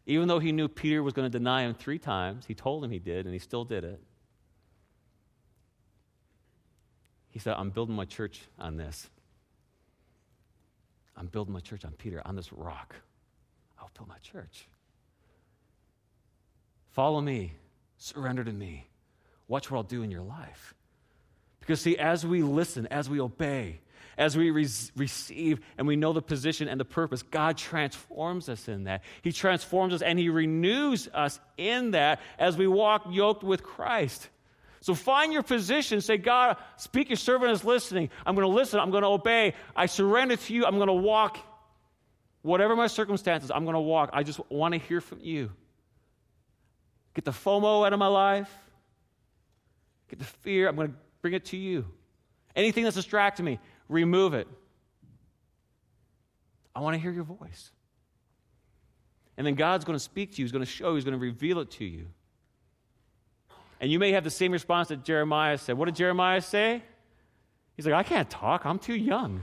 Even 0.06 0.28
though 0.28 0.38
he 0.38 0.52
knew 0.52 0.68
Peter 0.68 1.02
was 1.02 1.12
going 1.12 1.30
to 1.30 1.38
deny 1.38 1.62
him 1.62 1.74
three 1.74 1.98
times, 1.98 2.44
he 2.46 2.54
told 2.54 2.84
him 2.84 2.90
he 2.90 2.98
did, 2.98 3.24
and 3.24 3.32
he 3.32 3.38
still 3.38 3.64
did 3.64 3.84
it. 3.84 4.00
He 7.28 7.38
said, 7.38 7.54
I'm 7.56 7.70
building 7.70 7.94
my 7.94 8.04
church 8.04 8.42
on 8.58 8.76
this. 8.76 9.08
I'm 11.16 11.26
building 11.26 11.54
my 11.54 11.60
church 11.60 11.84
on 11.84 11.92
Peter, 11.92 12.20
on 12.24 12.36
this 12.36 12.52
rock. 12.52 12.96
I'll 13.78 13.90
build 13.96 14.08
my 14.08 14.18
church. 14.18 14.66
Follow 16.90 17.20
me, 17.20 17.54
surrender 17.96 18.44
to 18.44 18.52
me. 18.52 18.88
Watch 19.48 19.70
what 19.70 19.78
I'll 19.78 19.82
do 19.84 20.02
in 20.02 20.10
your 20.10 20.22
life. 20.22 20.74
Because, 21.60 21.80
see, 21.80 21.96
as 21.96 22.26
we 22.26 22.42
listen, 22.42 22.86
as 22.88 23.08
we 23.08 23.20
obey, 23.20 23.80
as 24.18 24.36
we 24.36 24.50
re- 24.50 24.68
receive 24.96 25.60
and 25.78 25.86
we 25.86 25.96
know 25.96 26.12
the 26.12 26.22
position 26.22 26.68
and 26.68 26.78
the 26.78 26.84
purpose, 26.84 27.22
God 27.22 27.56
transforms 27.56 28.48
us 28.48 28.68
in 28.68 28.84
that. 28.84 29.02
He 29.22 29.32
transforms 29.32 29.94
us 29.94 30.02
and 30.02 30.18
He 30.18 30.28
renews 30.28 31.08
us 31.12 31.40
in 31.56 31.92
that 31.92 32.20
as 32.38 32.56
we 32.56 32.66
walk 32.66 33.06
yoked 33.10 33.42
with 33.42 33.62
Christ. 33.62 34.28
So 34.82 34.94
find 34.94 35.32
your 35.32 35.44
position. 35.44 36.00
Say, 36.00 36.16
God, 36.16 36.56
speak, 36.76 37.08
your 37.08 37.16
servant 37.16 37.52
is 37.52 37.64
listening. 37.64 38.10
I'm 38.26 38.34
going 38.34 38.48
to 38.48 38.52
listen. 38.52 38.80
I'm 38.80 38.90
going 38.90 39.04
to 39.04 39.08
obey. 39.08 39.54
I 39.76 39.86
surrender 39.86 40.36
to 40.36 40.54
you. 40.54 40.66
I'm 40.66 40.76
going 40.76 40.88
to 40.88 40.92
walk. 40.92 41.38
Whatever 42.42 42.74
my 42.74 42.88
circumstances, 42.88 43.52
I'm 43.52 43.64
going 43.64 43.74
to 43.74 43.80
walk. 43.80 44.10
I 44.12 44.24
just 44.24 44.40
want 44.50 44.74
to 44.74 44.78
hear 44.78 45.00
from 45.00 45.20
you. 45.20 45.52
Get 47.14 47.24
the 47.24 47.30
FOMO 47.30 47.86
out 47.86 47.92
of 47.92 48.00
my 48.00 48.08
life. 48.08 48.52
Get 50.08 50.18
the 50.18 50.24
fear. 50.24 50.68
I'm 50.68 50.74
going 50.74 50.88
to 50.88 50.94
bring 51.20 51.34
it 51.34 51.44
to 51.46 51.56
you. 51.56 51.86
Anything 52.56 52.82
that's 52.84 52.96
distracting 52.96 53.46
me, 53.46 53.60
remove 53.88 54.34
it. 54.34 54.48
I 56.74 56.80
want 56.80 56.94
to 56.94 57.00
hear 57.00 57.12
your 57.12 57.24
voice. 57.24 57.70
And 59.36 59.46
then 59.46 59.54
God's 59.54 59.84
going 59.84 59.96
to 59.96 60.02
speak 60.02 60.32
to 60.32 60.38
you. 60.38 60.44
He's 60.44 60.52
going 60.52 60.64
to 60.64 60.70
show. 60.70 60.94
He's 60.94 61.04
going 61.04 61.18
to 61.18 61.20
reveal 61.20 61.58
it 61.60 61.70
to 61.72 61.84
you. 61.84 62.06
And 63.80 63.90
you 63.90 63.98
may 63.98 64.12
have 64.12 64.24
the 64.24 64.30
same 64.30 64.52
response 64.52 64.88
that 64.88 65.04
Jeremiah 65.04 65.58
said. 65.58 65.76
What 65.76 65.86
did 65.86 65.96
Jeremiah 65.96 66.40
say? 66.40 66.82
He's 67.76 67.86
like, 67.86 67.94
I 67.94 68.02
can't 68.02 68.30
talk. 68.30 68.64
I'm 68.64 68.78
too 68.78 68.94
young. 68.94 69.42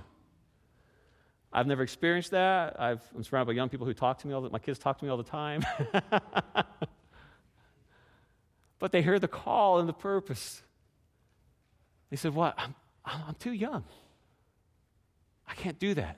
I've 1.52 1.67
never 1.67 1.82
experienced 1.82 2.32
that. 2.32 2.80
i 2.80 2.91
am 2.91 3.23
surrounded 3.23 3.47
by 3.47 3.54
young 3.54 3.69
people 3.69 3.88
who 3.88 3.93
talk 3.93 4.19
to 4.19 4.28
me 4.28 4.34
all 4.34 4.41
the, 4.41 4.49
my 4.49 4.60
kids 4.60 4.78
talk 4.78 4.99
to 4.99 5.06
me 5.06 5.12
all 5.12 5.17
the 5.17 5.23
time. 5.23 5.65
but 8.80 8.91
they 8.91 9.02
heard 9.02 9.21
the 9.21 9.28
call 9.28 9.80
and 9.80 9.89
the 9.89 9.93
purpose. 9.93 10.62
They 12.12 12.17
said, 12.17 12.36
What? 12.36 12.54
I'm, 12.58 12.75
I'm 13.04 13.36
too 13.36 13.54
young. 13.54 13.84
I 15.50 15.56
can't 15.56 15.80
do 15.80 15.94
that. 15.96 16.18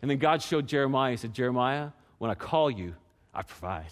And 0.00 0.10
then 0.10 0.18
God 0.18 0.42
showed 0.42 0.66
Jeremiah, 0.66 1.10
He 1.10 1.16
said, 1.16 1.34
Jeremiah, 1.34 1.90
when 2.18 2.30
I 2.30 2.34
call 2.34 2.70
you, 2.70 2.94
I 3.34 3.42
provide. 3.42 3.86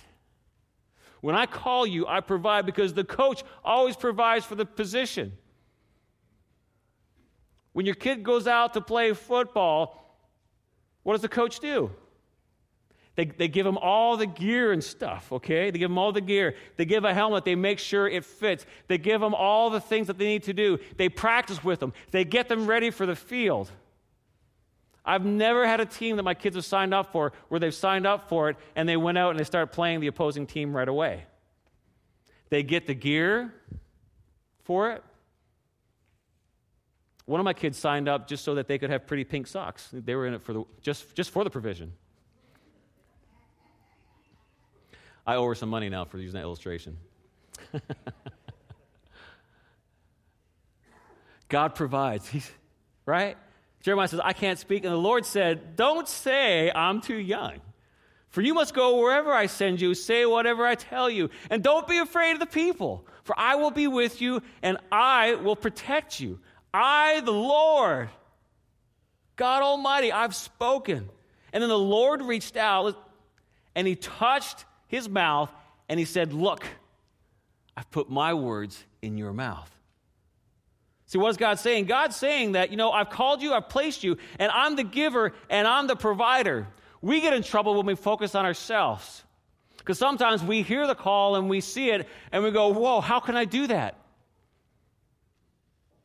When 1.20 1.34
I 1.34 1.46
call 1.46 1.86
you, 1.86 2.06
I 2.06 2.20
provide 2.20 2.64
because 2.64 2.94
the 2.94 3.04
coach 3.04 3.42
always 3.64 3.96
provides 3.96 4.44
for 4.44 4.54
the 4.54 4.64
position. 4.64 5.32
When 7.72 7.86
your 7.86 7.96
kid 7.96 8.22
goes 8.22 8.46
out 8.46 8.74
to 8.74 8.80
play 8.80 9.12
football, 9.12 10.20
what 11.02 11.14
does 11.14 11.22
the 11.22 11.28
coach 11.28 11.60
do? 11.60 11.90
They, 13.16 13.24
they 13.24 13.48
give 13.48 13.64
them 13.64 13.78
all 13.78 14.16
the 14.16 14.26
gear 14.26 14.70
and 14.70 14.82
stuff, 14.82 15.32
okay? 15.32 15.72
They 15.72 15.78
give 15.80 15.90
them 15.90 15.98
all 15.98 16.12
the 16.12 16.20
gear. 16.20 16.54
They 16.76 16.84
give 16.84 17.04
a 17.04 17.12
helmet. 17.12 17.44
They 17.44 17.56
make 17.56 17.80
sure 17.80 18.08
it 18.08 18.24
fits. 18.24 18.64
They 18.86 18.96
give 18.96 19.20
them 19.20 19.34
all 19.34 19.70
the 19.70 19.80
things 19.80 20.06
that 20.06 20.18
they 20.18 20.26
need 20.26 20.44
to 20.44 20.52
do. 20.52 20.78
They 20.96 21.08
practice 21.08 21.64
with 21.64 21.80
them. 21.80 21.92
They 22.12 22.24
get 22.24 22.48
them 22.48 22.68
ready 22.68 22.90
for 22.90 23.06
the 23.06 23.16
field. 23.16 23.72
I've 25.08 25.24
never 25.24 25.66
had 25.66 25.80
a 25.80 25.86
team 25.86 26.16
that 26.16 26.22
my 26.22 26.34
kids 26.34 26.54
have 26.54 26.66
signed 26.66 26.92
up 26.92 27.12
for 27.12 27.32
where 27.48 27.58
they've 27.58 27.74
signed 27.74 28.06
up 28.06 28.28
for 28.28 28.50
it 28.50 28.58
and 28.76 28.86
they 28.86 28.98
went 28.98 29.16
out 29.16 29.30
and 29.30 29.38
they 29.40 29.44
start 29.44 29.72
playing 29.72 30.00
the 30.00 30.06
opposing 30.06 30.46
team 30.46 30.76
right 30.76 30.86
away. 30.86 31.24
They 32.50 32.62
get 32.62 32.86
the 32.86 32.92
gear 32.92 33.54
for 34.64 34.90
it. 34.92 35.02
One 37.24 37.40
of 37.40 37.44
my 37.44 37.54
kids 37.54 37.78
signed 37.78 38.06
up 38.06 38.28
just 38.28 38.44
so 38.44 38.56
that 38.56 38.68
they 38.68 38.76
could 38.76 38.90
have 38.90 39.06
pretty 39.06 39.24
pink 39.24 39.46
socks. 39.46 39.88
They 39.94 40.14
were 40.14 40.26
in 40.26 40.34
it 40.34 40.42
for 40.42 40.52
the, 40.52 40.64
just, 40.82 41.14
just 41.14 41.30
for 41.30 41.42
the 41.42 41.48
provision. 41.48 41.94
I 45.26 45.36
owe 45.36 45.46
her 45.46 45.54
some 45.54 45.70
money 45.70 45.88
now 45.88 46.04
for 46.04 46.18
using 46.18 46.38
that 46.38 46.44
illustration. 46.44 46.98
God 51.48 51.74
provides. 51.74 52.28
He's, 52.28 52.50
right? 53.06 53.38
Jeremiah 53.88 54.06
says, 54.06 54.20
I 54.22 54.34
can't 54.34 54.58
speak. 54.58 54.84
And 54.84 54.92
the 54.92 54.98
Lord 54.98 55.24
said, 55.24 55.74
Don't 55.74 56.06
say 56.06 56.70
I'm 56.70 57.00
too 57.00 57.16
young. 57.16 57.54
For 58.28 58.42
you 58.42 58.52
must 58.52 58.74
go 58.74 59.00
wherever 59.00 59.32
I 59.32 59.46
send 59.46 59.80
you, 59.80 59.94
say 59.94 60.26
whatever 60.26 60.66
I 60.66 60.74
tell 60.74 61.08
you. 61.08 61.30
And 61.48 61.62
don't 61.62 61.88
be 61.88 61.96
afraid 61.96 62.32
of 62.32 62.40
the 62.40 62.44
people, 62.44 63.06
for 63.24 63.34
I 63.38 63.54
will 63.54 63.70
be 63.70 63.86
with 63.86 64.20
you 64.20 64.42
and 64.62 64.76
I 64.92 65.36
will 65.36 65.56
protect 65.56 66.20
you. 66.20 66.38
I, 66.74 67.22
the 67.22 67.32
Lord, 67.32 68.10
God 69.36 69.62
Almighty, 69.62 70.12
I've 70.12 70.34
spoken. 70.34 71.08
And 71.54 71.62
then 71.62 71.70
the 71.70 71.78
Lord 71.78 72.20
reached 72.20 72.58
out 72.58 72.94
and 73.74 73.86
he 73.86 73.96
touched 73.96 74.66
his 74.86 75.08
mouth 75.08 75.50
and 75.88 75.98
he 75.98 76.04
said, 76.04 76.34
Look, 76.34 76.66
I've 77.74 77.90
put 77.90 78.10
my 78.10 78.34
words 78.34 78.84
in 79.00 79.16
your 79.16 79.32
mouth. 79.32 79.77
See, 81.08 81.16
what 81.16 81.30
is 81.30 81.38
God 81.38 81.58
saying? 81.58 81.86
God's 81.86 82.16
saying 82.16 82.52
that, 82.52 82.70
you 82.70 82.76
know, 82.76 82.92
I've 82.92 83.08
called 83.08 83.40
you, 83.40 83.54
I've 83.54 83.70
placed 83.70 84.04
you, 84.04 84.18
and 84.38 84.52
I'm 84.52 84.76
the 84.76 84.84
giver 84.84 85.32
and 85.48 85.66
I'm 85.66 85.86
the 85.86 85.96
provider. 85.96 86.68
We 87.00 87.22
get 87.22 87.32
in 87.32 87.42
trouble 87.42 87.74
when 87.76 87.86
we 87.86 87.94
focus 87.94 88.34
on 88.34 88.44
ourselves. 88.44 89.24
Because 89.78 89.98
sometimes 89.98 90.44
we 90.44 90.60
hear 90.60 90.86
the 90.86 90.94
call 90.94 91.36
and 91.36 91.48
we 91.48 91.62
see 91.62 91.88
it 91.88 92.06
and 92.30 92.44
we 92.44 92.50
go, 92.50 92.68
whoa, 92.74 93.00
how 93.00 93.20
can 93.20 93.38
I 93.38 93.46
do 93.46 93.68
that? 93.68 93.96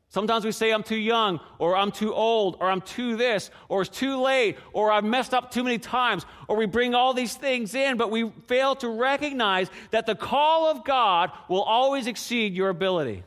Sometimes 0.08 0.46
we 0.46 0.54
say, 0.54 0.72
I'm 0.72 0.84
too 0.84 0.96
young, 0.96 1.42
or 1.60 1.76
I'm 1.76 1.92
too 1.92 2.14
old, 2.14 2.58
or 2.62 2.70
I'm 2.70 2.82
too 2.82 3.18
this, 3.18 3.52
or 3.68 3.82
it's 3.82 3.90
too 3.90 4.22
late, 4.22 4.58
or 4.72 4.90
I've 4.90 5.04
messed 5.04 5.34
up 5.34 5.52
too 5.52 5.64
many 5.64 5.80
times, 5.80 6.26
or 6.48 6.56
we 6.56 6.66
bring 6.66 6.96
all 6.96 7.14
these 7.14 7.36
things 7.36 7.76
in, 7.76 7.98
but 7.98 8.10
we 8.10 8.30
fail 8.48 8.76
to 8.76 8.88
recognize 8.88 9.70
that 9.90 10.06
the 10.06 10.16
call 10.16 10.68
of 10.68 10.86
God 10.86 11.32
will 11.50 11.64
always 11.64 12.08
exceed 12.08 12.54
your 12.54 12.70
ability. 12.70 13.24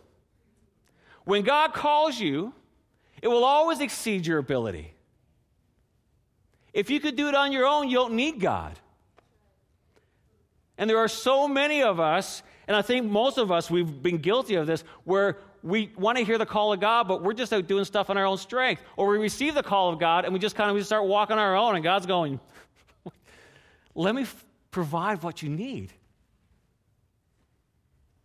When 1.27 1.43
God 1.43 1.75
calls 1.75 2.19
you, 2.19 2.55
it 3.21 3.27
will 3.27 3.45
always 3.45 3.81
exceed 3.81 4.27
your 4.27 4.39
ability. 4.39 4.95
If 6.73 6.89
you 6.89 7.01
could 7.01 7.17
do 7.17 7.27
it 7.29 7.35
on 7.35 7.51
your 7.51 7.67
own, 7.67 7.89
you 7.89 7.97
don't 7.97 8.15
need 8.15 8.39
God. 8.41 8.79
And 10.79 10.89
there 10.89 10.99
are 10.99 11.09
so 11.09 11.49
many 11.49 11.83
of 11.83 11.99
us, 11.99 12.45
and 12.69 12.77
I 12.77 12.83
think 12.83 13.11
most 13.11 13.39
of 13.39 13.51
us, 13.51 13.69
we've 13.69 14.03
been 14.03 14.19
guilty 14.19 14.55
of 14.55 14.69
this, 14.69 14.85
where 15.03 15.39
we 15.65 15.91
want 15.99 16.17
to 16.17 16.25
hear 16.25 16.39
the 16.39 16.47
call 16.47 16.73
of 16.73 16.79
God, 16.79 17.09
but 17.09 17.25
we're 17.25 17.33
just 17.33 17.53
out 17.53 17.67
doing 17.67 17.85
stuff 17.85 18.09
on 18.09 18.17
our 18.17 18.25
own 18.25 18.39
strength. 18.39 18.83
Or 18.97 19.09
we 19.09 19.19
receive 19.19 19.57
the 19.57 19.65
call 19.65 19.93
of 19.93 19.99
God 19.99 20.25
and 20.25 20.33
we 20.33 20.39
just 20.39 20.55
kind 20.55 20.71
of 20.71 20.77
we 20.77 20.83
start 20.85 21.07
walking 21.07 21.39
our 21.39 21.57
own, 21.57 21.75
and 21.75 21.83
God's 21.83 22.07
going, 22.07 22.39
Let 23.97 24.15
me 24.15 24.23
f- 24.23 24.45
provide 24.71 25.25
what 25.25 25.43
you 25.43 25.49
need. 25.49 25.93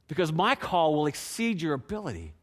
Because 0.07 0.31
my 0.31 0.53
call 0.53 0.93
will 0.93 1.07
exceed 1.07 1.63
your 1.63 1.73
ability. 1.73 2.33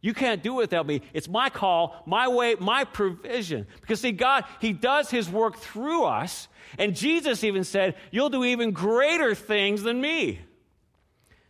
You 0.00 0.14
can't 0.14 0.42
do 0.42 0.54
it 0.54 0.64
without 0.64 0.86
me. 0.86 1.02
It's 1.12 1.28
my 1.28 1.50
call, 1.50 2.02
my 2.06 2.28
way, 2.28 2.54
my 2.58 2.84
provision. 2.84 3.66
Because, 3.80 4.00
see, 4.00 4.12
God, 4.12 4.44
He 4.60 4.72
does 4.72 5.10
His 5.10 5.28
work 5.28 5.56
through 5.56 6.04
us. 6.04 6.48
And 6.78 6.94
Jesus 6.94 7.42
even 7.44 7.64
said, 7.64 7.94
You'll 8.10 8.30
do 8.30 8.44
even 8.44 8.72
greater 8.72 9.34
things 9.34 9.82
than 9.82 10.00
me. 10.00 10.40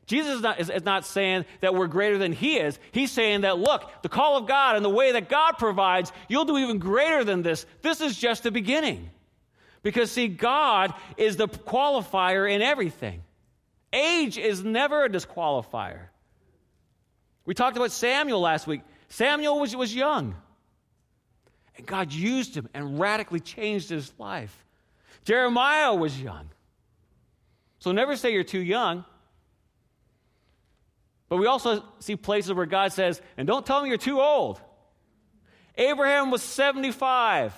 Jesus 0.07 0.37
is 0.37 0.41
not, 0.41 0.61
is, 0.61 0.71
is 0.71 0.85
not 0.85 1.05
saying 1.05 1.45
that 1.61 1.75
we're 1.75 1.89
greater 1.89 2.17
than 2.17 2.33
He 2.33 2.57
is. 2.57 2.79
He's 2.93 3.11
saying 3.11 3.41
that, 3.41 3.59
look, 3.59 3.91
the 4.03 4.09
call 4.09 4.37
of 4.37 4.47
God 4.47 4.77
and 4.77 4.85
the 4.85 4.91
way 4.91 5.13
that 5.13 5.29
God 5.29 5.53
provides, 5.59 6.13
you'll 6.29 6.45
do 6.45 6.59
even 6.59 6.79
greater 6.79 7.25
than 7.25 7.43
this. 7.43 7.67
This 7.83 8.01
is 8.01 8.17
just 8.17 8.45
the 8.45 8.53
beginning. 8.53 9.11
Because, 9.83 10.11
see, 10.11 10.29
God 10.29 10.95
is 11.17 11.37
the 11.37 11.49
qualifier 11.49 12.51
in 12.51 12.63
everything. 12.63 13.23
Age 13.93 14.39
is 14.39 14.63
never 14.63 15.05
a 15.05 15.09
disqualifier. 15.09 16.07
We 17.47 17.55
talked 17.55 17.77
about 17.77 17.93
Samuel 17.93 18.41
last 18.41 18.67
week. 18.67 18.83
Samuel 19.09 19.61
was, 19.61 19.75
was 19.75 19.95
young. 19.95 20.35
And 21.77 21.87
God 21.87 22.13
used 22.13 22.57
him 22.57 22.69
and 22.75 22.99
radically 22.99 23.41
changed 23.41 23.89
his 23.89 24.13
life. 24.19 24.65
Jeremiah 25.25 25.95
was 25.95 26.21
young. 26.21 26.51
So 27.79 27.93
never 27.93 28.17
say 28.17 28.33
you're 28.33 28.45
too 28.45 28.63
young. 28.63 29.05
But 31.29 31.37
we 31.37 31.47
also 31.47 31.85
see 31.99 32.17
places 32.17 32.53
where 32.53 32.67
God 32.67 32.93
says, 32.93 33.21
and 33.37 33.47
don't 33.47 33.65
tell 33.65 33.83
me 33.83 33.89
you're 33.89 33.99
too 33.99 34.21
old. 34.21 34.61
Abraham 35.77 36.31
was 36.31 36.43
75. 36.43 37.55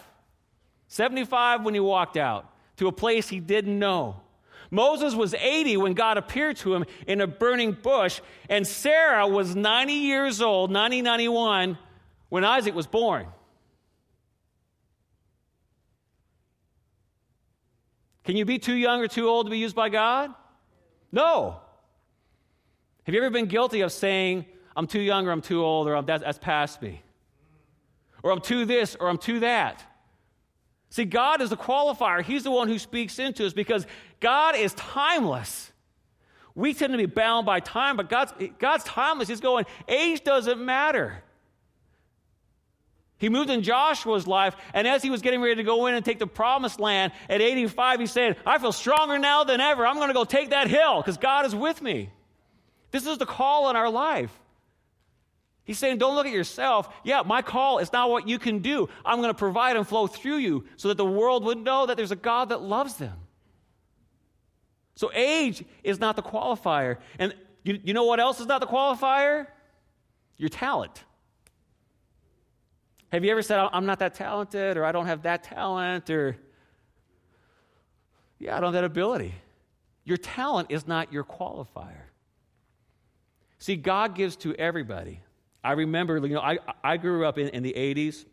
75 0.89 1.65
when 1.65 1.75
he 1.75 1.81
walked 1.81 2.17
out 2.17 2.51
to 2.77 2.89
a 2.89 2.93
place 2.93 3.29
he 3.29 3.41
didn't 3.41 3.79
know. 3.79 4.21
Moses 4.71 5.15
was 5.15 5.35
80 5.35 5.79
when 5.79 5.95
God 5.95 6.19
appeared 6.19 6.57
to 6.59 6.75
him 6.75 6.85
in 7.07 7.21
a 7.21 7.27
burning 7.27 7.73
bush, 7.73 8.21
and 8.49 8.67
Sarah 8.67 9.27
was 9.27 9.57
90 9.57 9.93
years 9.93 10.43
old, 10.43 10.71
90, 10.71 11.03
91, 11.03 11.79
when 12.29 12.45
Isaac 12.45 12.75
was 12.75 12.87
born. 12.87 13.27
Can 18.25 18.37
you 18.37 18.45
be 18.45 18.59
too 18.59 18.75
young 18.75 19.01
or 19.01 19.09
too 19.09 19.27
old 19.27 19.47
to 19.47 19.51
be 19.51 19.59
used 19.59 19.75
by 19.75 19.89
God? 19.89 20.35
No. 21.11 21.61
Have 23.05 23.15
you 23.15 23.23
ever 23.23 23.31
been 23.31 23.47
guilty 23.47 23.81
of 23.81 23.91
saying, 23.91 24.45
I'm 24.77 24.87
too 24.87 25.01
young 25.01 25.27
or 25.27 25.31
I'm 25.31 25.41
too 25.41 25.65
old 25.65 25.89
or 25.89 26.03
that's, 26.03 26.23
that's 26.23 26.39
past 26.39 26.83
me? 26.83 27.03
Or 28.23 28.31
I'm 28.31 28.43
too 28.43 28.67
this 28.67 28.97
or 29.01 29.09
I'm 29.09 29.17
too 29.17 29.41
that? 29.41 29.83
See, 30.91 31.05
God 31.05 31.41
is 31.43 31.51
the 31.51 31.57
qualifier. 31.57 32.23
He's 32.23 32.45
the 32.45 32.51
one 32.51 32.69
who 32.69 32.79
speaks 32.79 33.19
into 33.19 33.47
us 33.47 33.53
because 33.53 33.87
God 34.21 34.57
is 34.57 34.73
timeless. 34.75 35.73
We 36.55 36.75
tend 36.75 36.93
to 36.93 36.97
be 36.97 37.07
bound 37.07 37.47
by 37.47 37.61
time, 37.61 37.97
but 37.97 38.09
God's, 38.09 38.33
God's 38.59 38.85
timeless. 38.85 39.29
He's 39.29 39.41
going, 39.41 39.67
age 39.87 40.25
doesn't 40.25 40.65
matter. 40.65 41.23
He 43.19 43.29
moved 43.29 43.51
in 43.51 43.63
Joshua's 43.63 44.27
life, 44.27 44.57
and 44.73 44.87
as 44.87 45.03
he 45.03 45.11
was 45.11 45.23
getting 45.23 45.41
ready 45.43 45.57
to 45.57 45.65
go 45.65 45.87
in 45.87 45.95
and 45.95 46.05
take 46.05 46.21
the 46.21 46.27
promised 46.27 46.79
land 46.79 47.13
at 47.29 47.41
85, 47.41 48.01
he 48.01 48.07
said, 48.07 48.37
I 48.47 48.59
feel 48.59 48.73
stronger 48.73 49.19
now 49.19 49.45
than 49.45 49.61
ever. 49.61 49.87
I'm 49.87 49.97
going 49.97 50.09
to 50.09 50.15
go 50.15 50.25
take 50.25 50.51
that 50.51 50.69
hill 50.69 51.01
because 51.01 51.17
God 51.17 51.45
is 51.45 51.55
with 51.55 51.83
me. 51.83 52.11
This 52.93 53.07
is 53.07 53.19
the 53.19 53.27
call 53.27 53.71
in 53.71 53.77
our 53.77 53.91
life. 53.91 54.31
He's 55.69 55.79
saying, 55.79 55.99
Don't 55.99 56.15
look 56.15 56.27
at 56.27 56.33
yourself. 56.33 56.89
Yeah, 57.05 57.21
my 57.27 57.43
call 57.43 57.77
is 57.79 57.93
not 57.93 58.09
what 58.09 58.27
you 58.27 58.39
can 58.39 58.61
do. 58.61 58.89
I'm 59.05 59.19
going 59.19 59.29
to 59.29 59.39
provide 59.39 59.77
and 59.77 59.87
flow 59.87 60.07
through 60.07 60.39
you 60.39 60.65
so 60.77 60.89
that 60.89 60.97
the 60.97 61.05
world 61.05 61.45
would 61.45 61.59
know 61.59 61.85
that 61.85 61.99
there's 61.99 62.11
a 62.11 62.17
God 62.17 62.49
that 62.49 62.63
loves 62.63 62.95
them. 62.95 63.19
So, 64.95 65.11
age 65.13 65.63
is 65.85 66.01
not 66.01 66.17
the 66.17 66.23
qualifier. 66.23 66.97
And 67.19 67.35
you, 67.65 67.79
you 67.85 67.93
know 67.93 68.05
what 68.05 68.19
else 68.19 68.41
is 68.41 68.47
not 68.47 68.63
the 68.63 68.67
qualifier? 68.67 69.47
Your 70.39 70.49
talent. 70.49 71.05
Have 73.13 73.23
you 73.23 73.31
ever 73.31 73.43
said, 73.43 73.59
I'm 73.59 73.85
not 73.85 73.99
that 73.99 74.15
talented, 74.15 74.79
or 74.79 74.87
I 74.87 74.93
don't 74.93 75.07
have 75.07 75.25
that 75.25 75.43
talent, 75.43 76.09
or 76.09 76.39
yeah, 78.39 78.57
I 78.57 78.61
don't 78.61 78.73
have 78.73 78.83
that 78.83 78.85
ability? 78.85 79.35
Your 80.05 80.17
talent 80.17 80.71
is 80.71 80.87
not 80.87 81.13
your 81.13 81.25
qualifier. 81.25 82.09
See, 83.59 83.77
God 83.77 84.15
gives 84.15 84.35
to 84.37 84.55
everybody. 84.55 85.21
I 85.63 85.73
remember, 85.73 86.19
you 86.19 86.35
know, 86.35 86.41
I, 86.41 86.59
I 86.85 86.97
grew 86.97 87.27
up 87.27 87.39
in, 87.39 87.49
in 87.49 87.63
the 87.63 87.73
80s, 87.73 88.25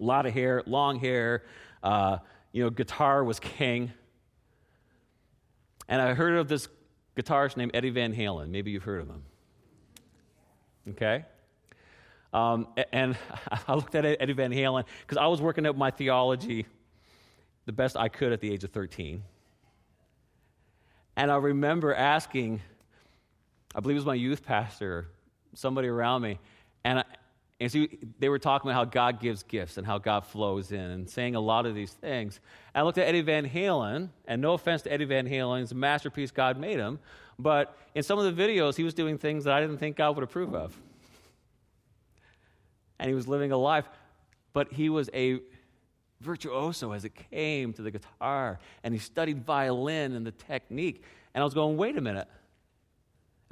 a 0.00 0.02
lot 0.02 0.26
of 0.26 0.32
hair, 0.32 0.62
long 0.66 0.98
hair, 0.98 1.44
uh, 1.82 2.18
you 2.52 2.62
know, 2.62 2.70
guitar 2.70 3.22
was 3.22 3.38
king. 3.38 3.92
And 5.88 6.00
I 6.00 6.14
heard 6.14 6.34
of 6.34 6.48
this 6.48 6.68
guitarist 7.16 7.56
named 7.56 7.72
Eddie 7.74 7.90
Van 7.90 8.14
Halen. 8.14 8.48
Maybe 8.48 8.70
you've 8.70 8.82
heard 8.82 9.02
of 9.02 9.08
him. 9.08 9.22
Okay? 10.90 11.24
Um, 12.32 12.68
and 12.92 13.16
I 13.68 13.74
looked 13.74 13.94
at 13.94 14.04
Eddie 14.04 14.32
Van 14.32 14.52
Halen 14.52 14.84
because 15.00 15.18
I 15.18 15.26
was 15.26 15.40
working 15.40 15.66
up 15.66 15.76
my 15.76 15.90
theology 15.90 16.66
the 17.66 17.72
best 17.72 17.96
I 17.96 18.08
could 18.08 18.32
at 18.32 18.40
the 18.40 18.52
age 18.52 18.64
of 18.64 18.70
13. 18.70 19.22
And 21.16 21.30
I 21.30 21.36
remember 21.36 21.94
asking, 21.94 22.60
I 23.74 23.80
believe 23.80 23.96
it 23.96 24.00
was 24.00 24.06
my 24.06 24.14
youth 24.14 24.44
pastor, 24.44 25.08
somebody 25.54 25.88
around 25.88 26.22
me, 26.22 26.38
and, 26.84 27.00
I, 27.00 27.04
and 27.60 27.70
so 27.70 27.86
they 28.18 28.28
were 28.28 28.38
talking 28.38 28.70
about 28.70 28.78
how 28.78 28.84
God 28.84 29.20
gives 29.20 29.42
gifts 29.42 29.76
and 29.76 29.86
how 29.86 29.98
God 29.98 30.26
flows 30.26 30.72
in 30.72 30.80
and 30.80 31.08
saying 31.08 31.34
a 31.34 31.40
lot 31.40 31.66
of 31.66 31.74
these 31.74 31.92
things. 31.92 32.40
And 32.74 32.82
I 32.82 32.84
looked 32.84 32.98
at 32.98 33.06
Eddie 33.06 33.22
Van 33.22 33.48
Halen, 33.48 34.08
and 34.26 34.42
no 34.42 34.54
offense 34.54 34.82
to 34.82 34.92
Eddie 34.92 35.04
Van 35.04 35.26
Halen, 35.26 35.60
he's 35.60 35.72
a 35.72 35.76
masterpiece, 35.76 36.30
God 36.30 36.58
made 36.58 36.78
him, 36.78 36.98
but 37.38 37.76
in 37.94 38.02
some 38.02 38.18
of 38.18 38.36
the 38.36 38.42
videos, 38.42 38.76
he 38.76 38.84
was 38.84 38.94
doing 38.94 39.18
things 39.18 39.44
that 39.44 39.54
I 39.54 39.60
didn't 39.60 39.78
think 39.78 39.96
God 39.96 40.16
would 40.16 40.24
approve 40.24 40.54
of 40.54 40.76
and 43.02 43.08
he 43.08 43.16
was 43.16 43.26
living 43.26 43.50
a 43.50 43.56
life, 43.56 43.88
but 44.52 44.72
he 44.72 44.88
was 44.88 45.10
a 45.12 45.40
virtuoso 46.20 46.92
as 46.92 47.04
it 47.04 47.12
came 47.32 47.72
to 47.72 47.82
the 47.82 47.90
guitar, 47.90 48.60
and 48.84 48.94
he 48.94 49.00
studied 49.00 49.44
violin 49.44 50.14
and 50.14 50.24
the 50.24 50.30
technique. 50.30 51.02
And 51.34 51.42
I 51.42 51.44
was 51.44 51.52
going, 51.52 51.76
wait 51.76 51.96
a 51.96 52.00
minute. 52.00 52.28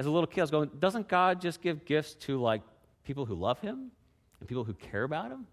As 0.00 0.06
a 0.06 0.10
little 0.10 0.26
kid, 0.26 0.40
I 0.40 0.44
was 0.44 0.50
going, 0.50 0.70
doesn't 0.78 1.08
God 1.08 1.42
just 1.42 1.60
give 1.60 1.84
gifts 1.84 2.14
to 2.20 2.40
like 2.40 2.62
people 3.04 3.26
who 3.26 3.34
love 3.34 3.60
him 3.60 3.90
and 4.40 4.48
people 4.48 4.64
who 4.64 4.72
care 4.72 5.02
about 5.02 5.30
him? 5.30 5.46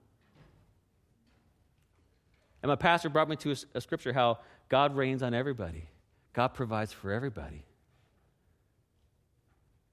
And 2.63 2.69
my 2.69 2.77
pastor 2.77 3.09
brought 3.09 3.27
me 3.27 3.35
to 3.35 3.51
a, 3.51 3.55
a 3.75 3.81
scripture 3.81 4.13
how 4.13 4.39
God 4.69 4.95
rains 4.95 5.21
on 5.21 5.33
everybody. 5.33 5.89
God 6.31 6.53
provides 6.53 6.93
for 6.93 7.11
everybody. 7.11 7.65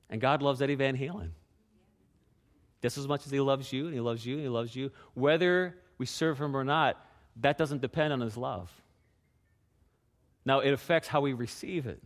And 0.08 0.20
God 0.20 0.40
loves 0.40 0.62
Eddie 0.62 0.76
Van 0.76 0.96
Halen 0.96 1.30
just 2.80 2.96
as 2.96 3.08
much 3.08 3.26
as 3.26 3.32
he 3.32 3.40
loves 3.40 3.72
you, 3.72 3.86
and 3.86 3.94
he 3.94 4.00
loves 4.00 4.24
you, 4.24 4.34
and 4.34 4.42
he 4.44 4.48
loves 4.48 4.76
you. 4.76 4.92
Whether 5.14 5.74
we 5.98 6.06
serve 6.06 6.40
him 6.40 6.56
or 6.56 6.62
not, 6.62 7.04
that 7.40 7.58
doesn't 7.58 7.80
depend 7.80 8.12
on 8.12 8.20
his 8.20 8.36
love. 8.36 8.70
Now, 10.44 10.60
it 10.60 10.70
affects 10.70 11.08
how 11.08 11.22
we 11.22 11.32
receive 11.32 11.88
it. 11.88 12.00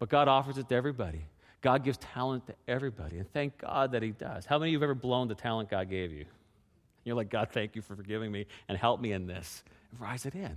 But 0.00 0.08
God 0.08 0.26
offers 0.26 0.58
it 0.58 0.68
to 0.70 0.74
everybody. 0.74 1.26
God 1.60 1.84
gives 1.84 1.98
talent 1.98 2.46
to 2.46 2.54
everybody, 2.66 3.18
and 3.18 3.30
thank 3.32 3.58
God 3.58 3.92
that 3.92 4.02
He 4.02 4.10
does. 4.10 4.46
How 4.46 4.58
many 4.58 4.70
of 4.70 4.72
you 4.72 4.78
have 4.78 4.84
ever 4.84 4.94
blown 4.94 5.28
the 5.28 5.34
talent 5.34 5.70
God 5.70 5.88
gave 5.90 6.10
you? 6.10 6.24
You're 7.04 7.14
like, 7.14 7.30
God, 7.30 7.50
thank 7.52 7.76
you 7.76 7.82
for 7.82 7.94
forgiving 7.94 8.32
me 8.32 8.46
and 8.68 8.76
help 8.78 9.00
me 9.00 9.12
in 9.12 9.26
this. 9.26 9.62
Rise 9.98 10.24
it 10.24 10.34
in. 10.34 10.56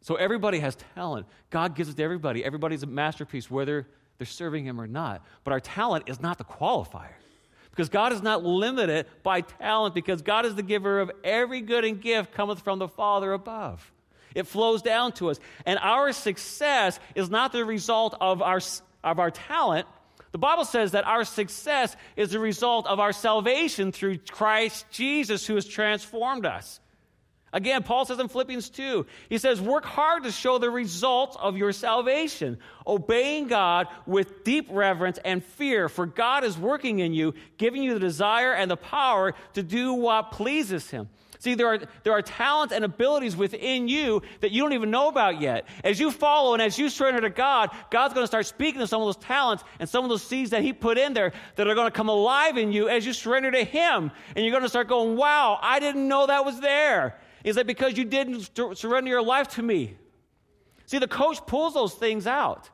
So 0.00 0.14
everybody 0.14 0.60
has 0.60 0.76
talent. 0.94 1.26
God 1.50 1.74
gives 1.74 1.90
it 1.90 1.96
to 1.98 2.02
everybody. 2.02 2.42
Everybody's 2.42 2.82
a 2.82 2.86
masterpiece, 2.86 3.50
whether 3.50 3.86
they're 4.16 4.26
serving 4.26 4.64
Him 4.64 4.80
or 4.80 4.86
not. 4.86 5.22
But 5.44 5.52
our 5.52 5.60
talent 5.60 6.08
is 6.08 6.20
not 6.20 6.38
the 6.38 6.44
qualifier. 6.44 7.12
Because 7.70 7.90
God 7.90 8.14
is 8.14 8.22
not 8.22 8.42
limited 8.42 9.06
by 9.22 9.42
talent, 9.42 9.94
because 9.94 10.22
God 10.22 10.46
is 10.46 10.54
the 10.54 10.62
giver 10.62 11.00
of 11.00 11.10
every 11.22 11.60
good 11.60 11.84
and 11.84 12.00
gift 12.00 12.32
cometh 12.32 12.60
from 12.60 12.78
the 12.78 12.88
Father 12.88 13.34
above. 13.34 13.92
It 14.34 14.46
flows 14.46 14.82
down 14.82 15.12
to 15.12 15.30
us. 15.30 15.40
And 15.66 15.78
our 15.78 16.12
success 16.12 16.98
is 17.14 17.30
not 17.30 17.52
the 17.52 17.64
result 17.64 18.16
of 18.20 18.42
our, 18.42 18.60
of 19.02 19.18
our 19.18 19.30
talent. 19.30 19.86
The 20.32 20.38
Bible 20.38 20.64
says 20.64 20.92
that 20.92 21.06
our 21.06 21.24
success 21.24 21.96
is 22.16 22.30
the 22.30 22.38
result 22.38 22.86
of 22.86 23.00
our 23.00 23.12
salvation 23.12 23.92
through 23.92 24.18
Christ 24.18 24.86
Jesus, 24.90 25.46
who 25.46 25.56
has 25.56 25.66
transformed 25.66 26.46
us. 26.46 26.80
Again, 27.52 27.82
Paul 27.82 28.04
says 28.04 28.20
in 28.20 28.28
Philippians 28.28 28.70
2, 28.70 29.06
he 29.28 29.38
says, 29.38 29.60
Work 29.60 29.84
hard 29.84 30.22
to 30.22 30.30
show 30.30 30.58
the 30.58 30.70
results 30.70 31.36
of 31.40 31.56
your 31.56 31.72
salvation, 31.72 32.58
obeying 32.86 33.48
God 33.48 33.88
with 34.06 34.44
deep 34.44 34.68
reverence 34.70 35.18
and 35.24 35.42
fear, 35.42 35.88
for 35.88 36.06
God 36.06 36.44
is 36.44 36.56
working 36.56 37.00
in 37.00 37.12
you, 37.12 37.34
giving 37.58 37.82
you 37.82 37.94
the 37.94 38.00
desire 38.00 38.52
and 38.52 38.70
the 38.70 38.76
power 38.76 39.34
to 39.54 39.64
do 39.64 39.94
what 39.94 40.30
pleases 40.30 40.88
Him. 40.90 41.08
See, 41.40 41.54
there 41.54 41.68
are, 41.68 41.78
there 42.02 42.12
are 42.12 42.20
talents 42.20 42.74
and 42.74 42.84
abilities 42.84 43.34
within 43.34 43.88
you 43.88 44.20
that 44.40 44.50
you 44.50 44.62
don't 44.62 44.74
even 44.74 44.90
know 44.90 45.08
about 45.08 45.40
yet. 45.40 45.66
As 45.82 45.98
you 45.98 46.10
follow 46.10 46.52
and 46.52 46.60
as 46.60 46.78
you 46.78 46.90
surrender 46.90 47.22
to 47.22 47.30
God, 47.30 47.70
God's 47.90 48.12
going 48.12 48.24
to 48.24 48.28
start 48.28 48.44
speaking 48.44 48.80
to 48.80 48.86
some 48.86 49.00
of 49.00 49.06
those 49.06 49.16
talents 49.16 49.64
and 49.78 49.88
some 49.88 50.04
of 50.04 50.10
those 50.10 50.22
seeds 50.22 50.50
that 50.50 50.62
He 50.62 50.74
put 50.74 50.98
in 50.98 51.14
there 51.14 51.32
that 51.56 51.66
are 51.66 51.74
going 51.74 51.86
to 51.86 51.96
come 51.96 52.10
alive 52.10 52.58
in 52.58 52.72
you 52.72 52.90
as 52.90 53.06
you 53.06 53.14
surrender 53.14 53.50
to 53.52 53.64
Him. 53.64 54.10
And 54.36 54.44
you're 54.44 54.52
going 54.52 54.64
to 54.64 54.68
start 54.68 54.86
going, 54.86 55.16
wow, 55.16 55.58
I 55.62 55.80
didn't 55.80 56.06
know 56.06 56.26
that 56.26 56.44
was 56.44 56.60
there. 56.60 57.18
Is 57.42 57.56
that 57.56 57.66
because 57.66 57.96
you 57.96 58.04
didn't 58.04 58.50
surrender 58.76 59.08
your 59.08 59.22
life 59.22 59.48
to 59.52 59.62
me? 59.62 59.96
See, 60.84 60.98
the 60.98 61.08
coach 61.08 61.38
pulls 61.46 61.72
those 61.72 61.94
things 61.94 62.26
out. 62.26 62.68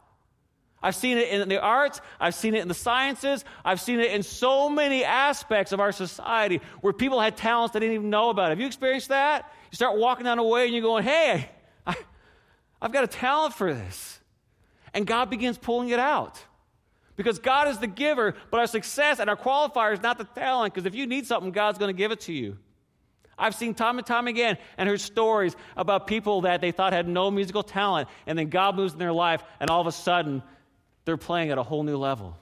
I've 0.82 0.94
seen 0.94 1.18
it 1.18 1.28
in 1.28 1.48
the 1.48 1.60
arts, 1.60 2.00
I've 2.20 2.34
seen 2.34 2.54
it 2.54 2.62
in 2.62 2.68
the 2.68 2.74
sciences, 2.74 3.44
I've 3.64 3.80
seen 3.80 3.98
it 3.98 4.12
in 4.12 4.22
so 4.22 4.68
many 4.68 5.04
aspects 5.04 5.72
of 5.72 5.80
our 5.80 5.90
society 5.90 6.60
where 6.80 6.92
people 6.92 7.20
had 7.20 7.36
talents 7.36 7.72
they 7.72 7.80
didn't 7.80 7.94
even 7.94 8.10
know 8.10 8.30
about. 8.30 8.50
Have 8.50 8.60
you 8.60 8.66
experienced 8.66 9.08
that? 9.08 9.52
You 9.70 9.76
start 9.76 9.96
walking 9.98 10.24
down 10.24 10.38
a 10.38 10.44
way 10.44 10.64
and 10.64 10.72
you're 10.72 10.82
going, 10.82 11.04
hey, 11.04 11.50
I, 11.86 11.96
I've 12.80 12.92
got 12.92 13.04
a 13.04 13.08
talent 13.08 13.54
for 13.54 13.72
this. 13.72 14.20
And 14.94 15.06
God 15.06 15.28
begins 15.28 15.58
pulling 15.58 15.88
it 15.88 15.98
out. 15.98 16.42
Because 17.16 17.38
God 17.38 17.68
is 17.68 17.78
the 17.78 17.86
giver, 17.86 18.34
but 18.50 18.60
our 18.60 18.66
success 18.66 19.18
and 19.18 19.30
our 19.30 19.36
qualifier 19.36 19.92
is 19.92 20.02
not 20.02 20.18
the 20.18 20.24
talent. 20.24 20.74
Because 20.74 20.86
if 20.86 20.94
you 20.94 21.06
need 21.06 21.26
something, 21.26 21.50
God's 21.50 21.78
going 21.78 21.88
to 21.88 21.96
give 21.96 22.12
it 22.12 22.20
to 22.20 22.32
you. 22.32 22.58
I've 23.38 23.54
seen 23.54 23.74
time 23.74 23.98
and 23.98 24.06
time 24.06 24.28
again 24.28 24.56
and 24.78 24.88
heard 24.88 25.00
stories 25.00 25.56
about 25.76 26.06
people 26.06 26.42
that 26.42 26.60
they 26.60 26.72
thought 26.72 26.92
had 26.92 27.08
no 27.08 27.30
musical 27.30 27.62
talent, 27.62 28.08
and 28.26 28.38
then 28.38 28.48
God 28.48 28.76
moves 28.76 28.94
in 28.94 28.98
their 28.98 29.12
life, 29.12 29.42
and 29.60 29.68
all 29.68 29.80
of 29.80 29.86
a 29.86 29.92
sudden, 29.92 30.42
they're 31.06 31.16
playing 31.16 31.50
at 31.50 31.56
a 31.56 31.62
whole 31.62 31.82
new 31.82 31.96
level. 31.96 32.36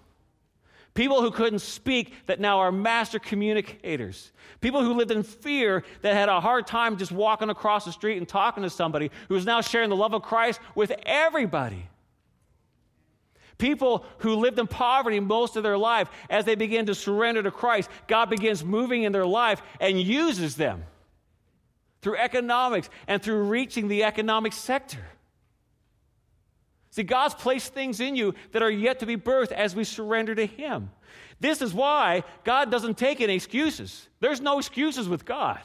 People 0.95 1.21
who 1.21 1.31
couldn't 1.31 1.59
speak 1.59 2.15
that 2.27 2.41
now 2.41 2.61
are 2.61 2.73
master 2.73 3.19
communicators. 3.19 4.33
People 4.61 4.83
who 4.83 4.95
lived 4.95 5.11
in 5.11 5.23
fear 5.23 5.85
that 6.03 6.15
had 6.15 6.29
a 6.29 6.41
hard 6.41 6.67
time 6.67 6.97
just 6.97 7.13
walking 7.13 7.51
across 7.51 7.85
the 7.85 7.93
street 7.93 8.17
and 8.17 8.29
talking 8.29 8.63
to 8.63 8.71
somebody 8.71 9.11
who 9.29 9.35
is 9.35 9.45
now 9.45 9.61
sharing 9.61 9.91
the 9.91 9.97
love 9.97 10.15
of 10.15 10.23
Christ 10.23 10.61
with 10.75 10.93
everybody. 11.05 11.89
People 13.59 14.05
who 14.19 14.37
lived 14.37 14.59
in 14.59 14.67
poverty 14.67 15.21
most 15.21 15.57
of 15.57 15.63
their 15.63 15.79
life, 15.79 16.09
as 16.31 16.45
they 16.45 16.55
begin 16.55 16.87
to 16.87 16.95
surrender 16.95 17.43
to 17.43 17.51
Christ, 17.51 17.91
God 18.07 18.31
begins 18.31 18.65
moving 18.65 19.03
in 19.03 19.13
their 19.13 19.27
life 19.27 19.63
and 19.81 20.01
uses 20.01 20.57
them 20.57 20.85
through 22.03 22.17
economics 22.17 22.89
and 23.07 23.23
through 23.23 23.45
reaching 23.45 23.89
the 23.89 24.05
economic 24.05 24.53
sector. 24.53 25.05
See, 26.95 27.03
God's 27.03 27.35
placed 27.35 27.75
things 27.75 27.99
in 27.99 28.15
you 28.15 28.37
that 28.53 28.63
are 28.63 28.71
yet 28.71 29.01
to 29.01 29.07
be 29.07 29.17
birthed 29.17 29.51
as 29.51 29.75
we 29.75 29.83
surrender 29.83 30.33
to 30.37 30.47
Him. 30.47 30.93
This 31.41 31.61
is 31.61 31.75
why 31.75 32.23
God 32.45 32.71
doesn't 32.71 32.97
take 32.97 33.21
any 33.21 33.35
excuses. 33.35 34.09
There's 34.21 34.41
no 34.41 34.61
excuses 34.61 35.09
with 35.09 35.25
God. 35.25 35.59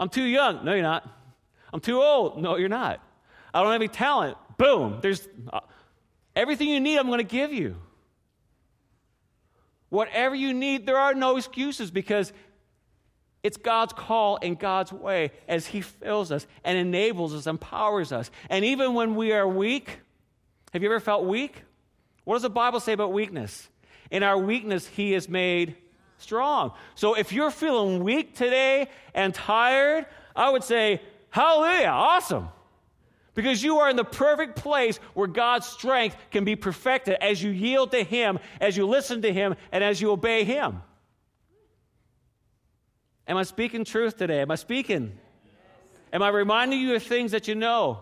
I'm 0.00 0.08
too 0.08 0.24
young. 0.24 0.64
No, 0.64 0.72
you're 0.72 0.82
not. 0.82 1.08
I'm 1.72 1.78
too 1.78 2.02
old. 2.02 2.42
No, 2.42 2.56
you're 2.56 2.68
not. 2.68 3.00
I 3.54 3.62
don't 3.62 3.70
have 3.70 3.80
any 3.80 3.86
talent. 3.86 4.36
Boom. 4.58 4.98
There's. 5.00 5.28
Uh, 5.52 5.60
Everything 6.34 6.66
you 6.68 6.80
need, 6.80 6.98
I'm 6.98 7.06
going 7.06 7.18
to 7.18 7.24
give 7.24 7.52
you. 7.52 7.76
Whatever 9.88 10.34
you 10.34 10.52
need, 10.52 10.84
there 10.84 10.96
are 10.96 11.14
no 11.14 11.36
excuses 11.36 11.92
because 11.92 12.32
it's 13.42 13.56
God's 13.56 13.92
call 13.92 14.38
and 14.40 14.58
God's 14.58 14.92
way 14.92 15.32
as 15.48 15.66
He 15.66 15.80
fills 15.80 16.30
us 16.30 16.46
and 16.64 16.78
enables 16.78 17.34
us, 17.34 17.46
empowers 17.46 18.12
us. 18.12 18.30
And 18.48 18.64
even 18.64 18.94
when 18.94 19.16
we 19.16 19.32
are 19.32 19.48
weak, 19.48 19.98
have 20.72 20.82
you 20.82 20.88
ever 20.88 21.00
felt 21.00 21.24
weak? 21.24 21.62
What 22.24 22.36
does 22.36 22.42
the 22.42 22.50
Bible 22.50 22.78
say 22.78 22.92
about 22.92 23.12
weakness? 23.12 23.68
In 24.10 24.22
our 24.22 24.38
weakness, 24.38 24.86
He 24.86 25.12
is 25.14 25.28
made 25.28 25.76
strong. 26.18 26.72
So 26.94 27.14
if 27.14 27.32
you're 27.32 27.50
feeling 27.50 28.04
weak 28.04 28.36
today 28.36 28.88
and 29.12 29.34
tired, 29.34 30.06
I 30.36 30.50
would 30.50 30.62
say, 30.62 31.00
Hallelujah, 31.30 31.88
awesome. 31.88 32.48
Because 33.34 33.62
you 33.62 33.78
are 33.78 33.88
in 33.88 33.96
the 33.96 34.04
perfect 34.04 34.56
place 34.56 34.98
where 35.14 35.26
God's 35.26 35.66
strength 35.66 36.14
can 36.30 36.44
be 36.44 36.54
perfected 36.54 37.16
as 37.22 37.42
you 37.42 37.50
yield 37.50 37.90
to 37.92 38.04
Him, 38.04 38.38
as 38.60 38.76
you 38.76 38.86
listen 38.86 39.22
to 39.22 39.32
Him, 39.32 39.56
and 39.72 39.82
as 39.82 40.00
you 40.00 40.10
obey 40.12 40.44
Him. 40.44 40.82
Am 43.32 43.38
I 43.38 43.44
speaking 43.44 43.86
truth 43.86 44.18
today? 44.18 44.42
Am 44.42 44.50
I 44.50 44.56
speaking? 44.56 45.18
Am 46.12 46.22
I 46.22 46.28
reminding 46.28 46.82
you 46.82 46.94
of 46.94 47.02
things 47.02 47.32
that 47.32 47.48
you 47.48 47.54
know? 47.54 48.00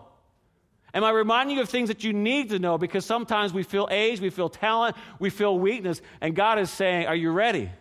Am 0.93 1.05
I 1.05 1.11
reminding 1.11 1.55
you 1.55 1.61
of 1.61 1.69
things 1.69 1.87
that 1.87 2.03
you 2.03 2.11
need 2.11 2.49
to 2.49 2.59
know? 2.59 2.77
Because 2.77 3.05
sometimes 3.05 3.53
we 3.53 3.63
feel 3.63 3.87
age, 3.89 4.19
we 4.19 4.29
feel 4.29 4.49
talent, 4.49 4.97
we 5.19 5.29
feel 5.29 5.57
weakness, 5.57 6.01
and 6.19 6.35
God 6.35 6.59
is 6.59 6.69
saying, 6.69 7.07
Are 7.07 7.15
you 7.15 7.31
ready? 7.31 7.71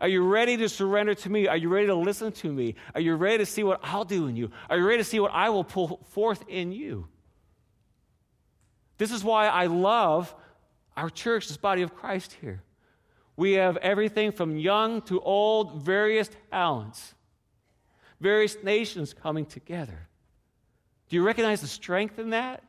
Are 0.00 0.06
you 0.06 0.22
ready 0.22 0.56
to 0.58 0.68
surrender 0.68 1.16
to 1.16 1.28
me? 1.28 1.48
Are 1.48 1.56
you 1.56 1.68
ready 1.68 1.88
to 1.88 1.96
listen 1.96 2.30
to 2.30 2.52
me? 2.52 2.76
Are 2.94 3.00
you 3.00 3.16
ready 3.16 3.38
to 3.38 3.46
see 3.46 3.64
what 3.64 3.80
I'll 3.82 4.04
do 4.04 4.28
in 4.28 4.36
you? 4.36 4.52
Are 4.70 4.78
you 4.78 4.86
ready 4.86 4.98
to 4.98 5.04
see 5.04 5.18
what 5.18 5.32
I 5.32 5.50
will 5.50 5.64
pull 5.64 6.00
forth 6.10 6.44
in 6.46 6.70
you? 6.70 7.08
This 8.98 9.10
is 9.10 9.24
why 9.24 9.48
I 9.48 9.66
love 9.66 10.32
our 10.96 11.10
church, 11.10 11.48
this 11.48 11.56
body 11.56 11.82
of 11.82 11.92
Christ 11.92 12.36
here. 12.40 12.62
We 13.36 13.52
have 13.52 13.76
everything 13.78 14.32
from 14.32 14.56
young 14.56 15.02
to 15.02 15.20
old, 15.20 15.82
various 15.82 16.30
talents, 16.50 17.14
various 18.20 18.56
nations 18.62 19.14
coming 19.14 19.46
together. 19.46 20.08
Do 21.08 21.16
you 21.16 21.22
recognize 21.22 21.60
the 21.60 21.66
strength 21.66 22.18
in 22.18 22.30
that? 22.30 22.62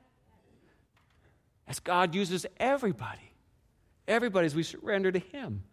As 1.68 1.80
God 1.80 2.16
uses 2.16 2.46
everybody, 2.58 3.34
everybody 4.08 4.46
as 4.46 4.56
we 4.56 4.64
surrender 4.64 5.12
to 5.12 5.20
Him. 5.20 5.64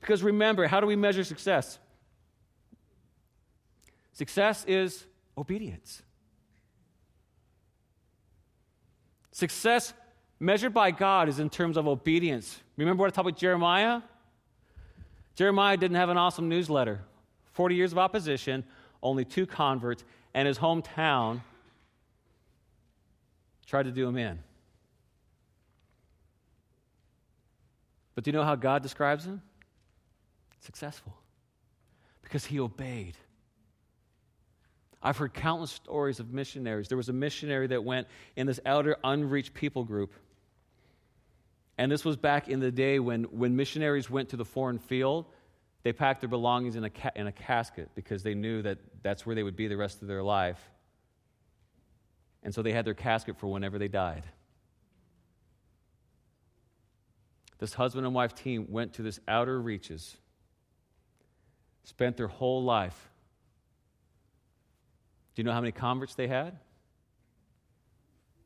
Because 0.00 0.22
remember, 0.22 0.66
how 0.66 0.80
do 0.80 0.86
we 0.86 0.96
measure 0.96 1.24
success? 1.24 1.78
Success 4.12 4.64
is 4.66 5.04
obedience. 5.36 6.02
Success 9.30 9.92
measured 10.40 10.74
by 10.74 10.90
God 10.90 11.28
is 11.28 11.38
in 11.38 11.50
terms 11.50 11.76
of 11.76 11.86
obedience. 11.86 12.60
Remember 12.78 13.02
what 13.02 13.08
I 13.08 13.10
talked 13.10 13.28
about 13.28 13.38
Jeremiah? 13.38 14.00
Jeremiah 15.34 15.76
didn't 15.76 15.96
have 15.96 16.08
an 16.08 16.16
awesome 16.16 16.48
newsletter. 16.48 17.00
40 17.52 17.74
years 17.74 17.92
of 17.92 17.98
opposition, 17.98 18.64
only 19.02 19.26
two 19.26 19.46
converts, 19.46 20.04
and 20.32 20.48
his 20.48 20.58
hometown 20.58 21.42
tried 23.66 23.82
to 23.82 23.90
do 23.90 24.08
him 24.08 24.16
in. 24.16 24.38
But 28.14 28.24
do 28.24 28.30
you 28.30 28.32
know 28.32 28.44
how 28.44 28.54
God 28.54 28.82
describes 28.82 29.26
him? 29.26 29.42
successful 30.60 31.16
because 32.22 32.44
he 32.44 32.60
obeyed. 32.60 33.16
I've 35.02 35.16
heard 35.16 35.32
countless 35.32 35.70
stories 35.70 36.20
of 36.20 36.30
missionaries. 36.30 36.88
There 36.88 36.96
was 36.98 37.08
a 37.08 37.12
missionary 37.14 37.68
that 37.68 37.82
went 37.82 38.06
in 38.36 38.46
this 38.46 38.60
outer 38.66 38.96
unreached 39.02 39.54
people 39.54 39.82
group. 39.82 40.12
And 41.78 41.90
this 41.90 42.04
was 42.04 42.16
back 42.16 42.48
in 42.48 42.60
the 42.60 42.72
day 42.72 42.98
when, 42.98 43.24
when 43.24 43.56
missionaries 43.56 44.10
went 44.10 44.30
to 44.30 44.36
the 44.36 44.44
foreign 44.44 44.78
field, 44.78 45.26
they 45.84 45.92
packed 45.92 46.20
their 46.20 46.28
belongings 46.28 46.74
in 46.74 46.84
a, 46.84 46.90
ca- 46.90 47.12
in 47.14 47.28
a 47.28 47.32
casket 47.32 47.90
because 47.94 48.22
they 48.24 48.34
knew 48.34 48.62
that 48.62 48.78
that's 49.02 49.24
where 49.24 49.36
they 49.36 49.44
would 49.44 49.56
be 49.56 49.68
the 49.68 49.76
rest 49.76 50.02
of 50.02 50.08
their 50.08 50.22
life. 50.22 50.58
And 52.42 52.52
so 52.52 52.62
they 52.62 52.72
had 52.72 52.84
their 52.84 52.94
casket 52.94 53.38
for 53.38 53.46
whenever 53.46 53.78
they 53.78 53.88
died. 53.88 54.24
This 57.58 57.74
husband 57.74 58.06
and 58.06 58.14
wife 58.14 58.34
team 58.34 58.66
went 58.70 58.94
to 58.94 59.02
this 59.02 59.20
outer 59.26 59.60
reaches 59.60 60.16
spent 61.88 62.18
their 62.18 62.28
whole 62.28 62.62
life. 62.62 63.08
Do 65.34 65.40
you 65.40 65.44
know 65.44 65.52
how 65.52 65.60
many 65.60 65.72
converts 65.72 66.14
they 66.14 66.28
had? 66.28 66.58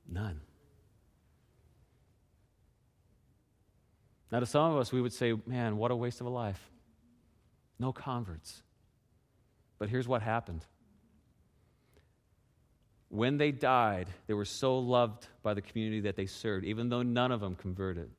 None. 0.09 0.41
Now, 4.33 4.41
to 4.41 4.47
some 4.47 4.73
of 4.73 4.79
us, 4.79 4.91
we 4.91 5.01
would 5.01 5.13
say, 5.13 5.35
man, 5.47 5.77
what 5.77 5.91
a 5.91 5.97
waste 5.97 6.21
of 6.21 6.27
a 6.27 6.31
life. 6.31 6.71
No 7.79 7.93
converts. 7.93 8.63
But 9.79 9.91
here's 9.91 10.09
what 10.09 10.23
happened. 10.23 10.65
When 13.11 13.37
they 13.37 13.53
died, 13.53 14.09
they 14.27 14.35
were 14.35 14.47
so 14.47 14.79
loved 14.79 15.27
by 15.43 15.53
the 15.53 15.61
community 15.61 16.01
that 16.01 16.17
they 16.17 16.25
served, 16.25 16.65
even 16.65 16.89
though 16.89 17.03
none 17.03 17.31
of 17.31 17.41
them 17.41 17.55
converted 17.55 18.11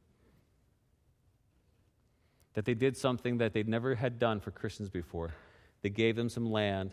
that 2.53 2.65
they 2.65 2.73
did 2.73 2.95
something 2.95 3.39
that 3.39 3.53
they'd 3.53 3.67
never 3.67 3.95
had 3.95 4.19
done 4.19 4.39
for 4.39 4.51
Christians 4.51 4.89
before. 4.89 5.33
They 5.81 5.89
gave 5.89 6.15
them 6.15 6.29
some 6.29 6.51
land 6.51 6.91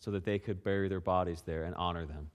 so 0.00 0.10
that 0.12 0.24
they 0.24 0.38
could 0.38 0.62
bury 0.62 0.88
their 0.88 1.00
bodies 1.00 1.42
there 1.44 1.64
and 1.64 1.74
honor 1.74 2.06
them. 2.06 2.30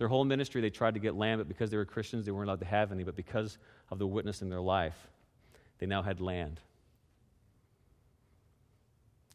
Their 0.00 0.08
whole 0.08 0.24
ministry, 0.24 0.62
they 0.62 0.70
tried 0.70 0.94
to 0.94 1.00
get 1.00 1.14
land, 1.14 1.40
but 1.40 1.46
because 1.46 1.70
they 1.70 1.76
were 1.76 1.84
Christians, 1.84 2.24
they 2.24 2.32
weren't 2.32 2.48
allowed 2.48 2.60
to 2.60 2.66
have 2.66 2.90
any. 2.90 3.04
But 3.04 3.16
because 3.16 3.58
of 3.90 3.98
the 3.98 4.06
witness 4.06 4.40
in 4.40 4.48
their 4.48 4.62
life, 4.62 4.96
they 5.78 5.84
now 5.84 6.00
had 6.00 6.22
land. 6.22 6.58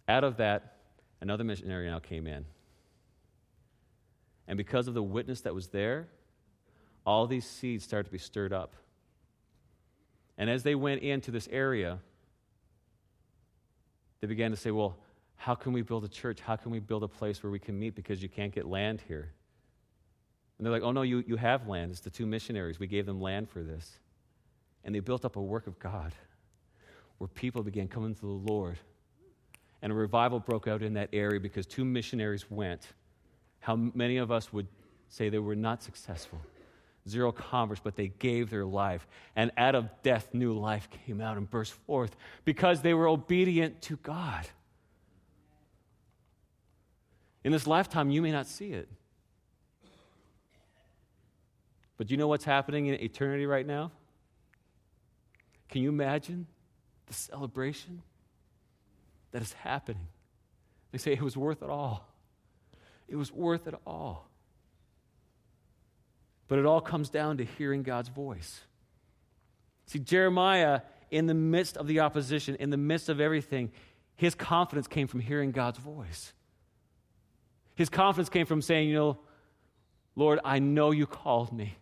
Out 0.07 0.23
of 0.23 0.37
that, 0.37 0.77
another 1.21 1.43
missionary 1.43 1.87
now 1.87 1.99
came 1.99 2.25
in. 2.25 2.45
And 4.47 4.57
because 4.57 4.87
of 4.87 4.95
the 4.95 5.03
witness 5.03 5.41
that 5.41 5.53
was 5.53 5.67
there, 5.67 6.07
all 7.05 7.27
these 7.27 7.45
seeds 7.45 7.83
started 7.83 8.05
to 8.05 8.11
be 8.11 8.17
stirred 8.17 8.51
up. 8.51 8.75
And 10.35 10.49
as 10.49 10.63
they 10.63 10.73
went 10.73 11.03
into 11.03 11.29
this 11.29 11.47
area, 11.51 11.99
they 14.19 14.25
began 14.25 14.49
to 14.49 14.57
say, 14.57 14.71
Well, 14.71 14.97
how 15.35 15.53
can 15.53 15.73
we 15.73 15.83
build 15.83 16.05
a 16.05 16.09
church? 16.09 16.39
How 16.39 16.55
can 16.55 16.71
we 16.71 16.79
build 16.79 17.03
a 17.03 17.07
place 17.07 17.43
where 17.43 17.51
we 17.51 17.59
can 17.59 17.77
meet 17.77 17.93
because 17.93 18.23
you 18.23 18.29
can't 18.29 18.51
get 18.51 18.65
land 18.65 19.03
here? 19.07 19.34
And 20.57 20.65
they're 20.65 20.73
like, 20.73 20.83
Oh, 20.83 20.91
no, 20.91 21.01
you, 21.01 21.23
you 21.27 21.35
have 21.35 21.67
land. 21.67 21.91
It's 21.91 21.99
the 21.99 22.09
two 22.09 22.25
missionaries. 22.25 22.79
We 22.79 22.87
gave 22.87 23.05
them 23.05 23.21
land 23.21 23.49
for 23.49 23.63
this. 23.63 23.99
And 24.83 24.93
they 24.93 24.99
built 24.99 25.25
up 25.25 25.35
a 25.35 25.41
work 25.41 25.67
of 25.67 25.79
God 25.79 26.13
where 27.17 27.27
people 27.27 27.63
began 27.63 27.87
coming 27.87 28.13
to 28.13 28.21
the 28.21 28.27
Lord. 28.27 28.77
And 29.81 29.91
a 29.91 29.95
revival 29.95 30.39
broke 30.39 30.67
out 30.67 30.81
in 30.81 30.93
that 30.93 31.09
area 31.13 31.39
because 31.39 31.65
two 31.65 31.85
missionaries 31.85 32.49
went. 32.49 32.87
How 33.59 33.75
many 33.75 34.17
of 34.17 34.31
us 34.31 34.53
would 34.53 34.67
say 35.09 35.29
they 35.29 35.39
were 35.39 35.55
not 35.55 35.83
successful? 35.83 36.39
zero 37.07 37.31
converts, 37.31 37.81
but 37.83 37.95
they 37.95 38.07
gave 38.07 38.49
their 38.49 38.65
life. 38.65 39.07
And 39.35 39.51
out 39.57 39.75
of 39.75 39.89
death, 40.03 40.33
new 40.33 40.53
life 40.53 40.89
came 41.05 41.21
out 41.21 41.37
and 41.37 41.49
burst 41.49 41.73
forth 41.73 42.15
because 42.43 42.81
they 42.81 42.93
were 42.93 43.07
obedient 43.07 43.81
to 43.83 43.97
God. 43.97 44.47
In 47.43 47.51
this 47.51 47.67
lifetime, 47.67 48.09
you 48.09 48.21
may 48.21 48.31
not 48.31 48.47
see 48.47 48.71
it. 48.71 48.89
But 51.97 52.07
do 52.07 52.13
you 52.13 52.17
know 52.17 52.27
what's 52.27 52.45
happening 52.45 52.87
in 52.87 52.95
eternity 52.95 53.45
right 53.45 53.65
now? 53.65 53.91
Can 55.69 55.81
you 55.81 55.89
imagine 55.89 56.47
the 57.07 57.13
celebration 57.13 58.01
that 59.31 59.41
is 59.41 59.53
happening? 59.53 60.07
They 60.91 60.97
say 60.97 61.13
it 61.13 61.21
was 61.21 61.37
worth 61.37 61.61
it 61.61 61.69
all. 61.69 62.07
It 63.07 63.15
was 63.15 63.31
worth 63.31 63.67
it 63.67 63.75
all. 63.85 64.29
But 66.47 66.59
it 66.59 66.65
all 66.65 66.81
comes 66.81 67.09
down 67.09 67.37
to 67.37 67.45
hearing 67.45 67.83
God's 67.83 68.09
voice. 68.09 68.61
See, 69.87 69.99
Jeremiah, 69.99 70.81
in 71.11 71.27
the 71.27 71.33
midst 71.33 71.77
of 71.77 71.87
the 71.87 71.99
opposition, 72.01 72.55
in 72.55 72.69
the 72.69 72.77
midst 72.77 73.09
of 73.09 73.19
everything, 73.19 73.71
his 74.15 74.35
confidence 74.35 74.87
came 74.87 75.07
from 75.07 75.19
hearing 75.19 75.51
God's 75.51 75.79
voice. 75.79 76.33
His 77.75 77.89
confidence 77.89 78.29
came 78.29 78.45
from 78.45 78.61
saying, 78.61 78.89
You 78.89 78.95
know, 78.95 79.19
Lord, 80.15 80.39
I 80.45 80.59
know 80.59 80.91
you 80.91 81.05
called 81.05 81.51
me. 81.51 81.75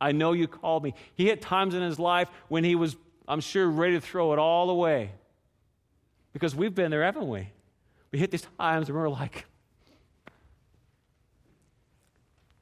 I 0.00 0.12
know 0.12 0.32
you 0.32 0.46
called 0.46 0.84
me. 0.84 0.94
He 1.14 1.28
had 1.28 1.40
times 1.40 1.74
in 1.74 1.82
his 1.82 1.98
life 1.98 2.28
when 2.48 2.64
he 2.64 2.74
was, 2.74 2.96
I'm 3.26 3.40
sure, 3.40 3.68
ready 3.68 3.94
to 3.94 4.00
throw 4.00 4.32
it 4.32 4.38
all 4.38 4.70
away. 4.70 5.12
Because 6.32 6.54
we've 6.54 6.74
been 6.74 6.90
there, 6.90 7.02
haven't 7.02 7.28
we? 7.28 7.48
We 8.12 8.18
hit 8.18 8.30
these 8.30 8.46
times 8.58 8.88
and 8.88 8.96
we're 8.96 9.08
like, 9.08 9.46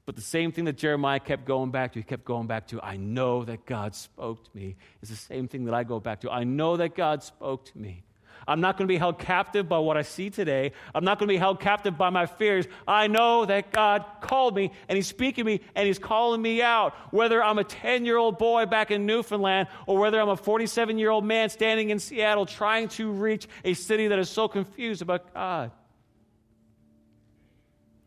But 0.06 0.16
the 0.16 0.22
same 0.22 0.52
thing 0.52 0.66
that 0.66 0.76
Jeremiah 0.76 1.20
kept 1.20 1.46
going 1.46 1.70
back 1.70 1.92
to, 1.92 1.98
he 1.98 2.02
kept 2.02 2.24
going 2.24 2.46
back 2.46 2.66
to, 2.68 2.80
I 2.82 2.96
know 2.96 3.44
that 3.44 3.64
God 3.64 3.94
spoke 3.94 4.44
to 4.44 4.50
me, 4.54 4.76
is 5.00 5.08
the 5.08 5.16
same 5.16 5.48
thing 5.48 5.64
that 5.64 5.74
I 5.74 5.82
go 5.82 5.98
back 5.98 6.20
to. 6.22 6.30
I 6.30 6.44
know 6.44 6.76
that 6.76 6.94
God 6.94 7.22
spoke 7.22 7.64
to 7.66 7.78
me. 7.78 8.04
I'm 8.46 8.60
not 8.60 8.76
going 8.76 8.86
to 8.86 8.92
be 8.92 8.98
held 8.98 9.18
captive 9.18 9.68
by 9.68 9.78
what 9.78 9.96
I 9.96 10.02
see 10.02 10.30
today. 10.30 10.72
I'm 10.94 11.04
not 11.04 11.18
going 11.18 11.28
to 11.28 11.32
be 11.32 11.38
held 11.38 11.60
captive 11.60 11.96
by 11.96 12.10
my 12.10 12.26
fears. 12.26 12.66
I 12.86 13.06
know 13.06 13.44
that 13.44 13.72
God 13.72 14.04
called 14.20 14.54
me 14.54 14.70
and 14.88 14.96
He's 14.96 15.06
speaking 15.06 15.44
to 15.44 15.50
me 15.50 15.60
and 15.74 15.86
He's 15.86 15.98
calling 15.98 16.42
me 16.42 16.62
out. 16.62 16.94
Whether 17.10 17.42
I'm 17.42 17.58
a 17.58 17.64
10 17.64 18.04
year 18.04 18.16
old 18.16 18.38
boy 18.38 18.66
back 18.66 18.90
in 18.90 19.06
Newfoundland 19.06 19.68
or 19.86 19.98
whether 19.98 20.20
I'm 20.20 20.28
a 20.28 20.36
47 20.36 20.98
year 20.98 21.10
old 21.10 21.24
man 21.24 21.48
standing 21.48 21.90
in 21.90 21.98
Seattle 21.98 22.46
trying 22.46 22.88
to 22.88 23.10
reach 23.10 23.48
a 23.64 23.74
city 23.74 24.08
that 24.08 24.18
is 24.18 24.28
so 24.28 24.48
confused 24.48 25.02
about 25.02 25.32
God. 25.32 25.70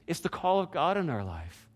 It's 0.05 0.21
the 0.21 0.29
call 0.29 0.59
of 0.59 0.71
God 0.71 0.97
in 0.97 1.09
our 1.09 1.23
life. 1.23 1.67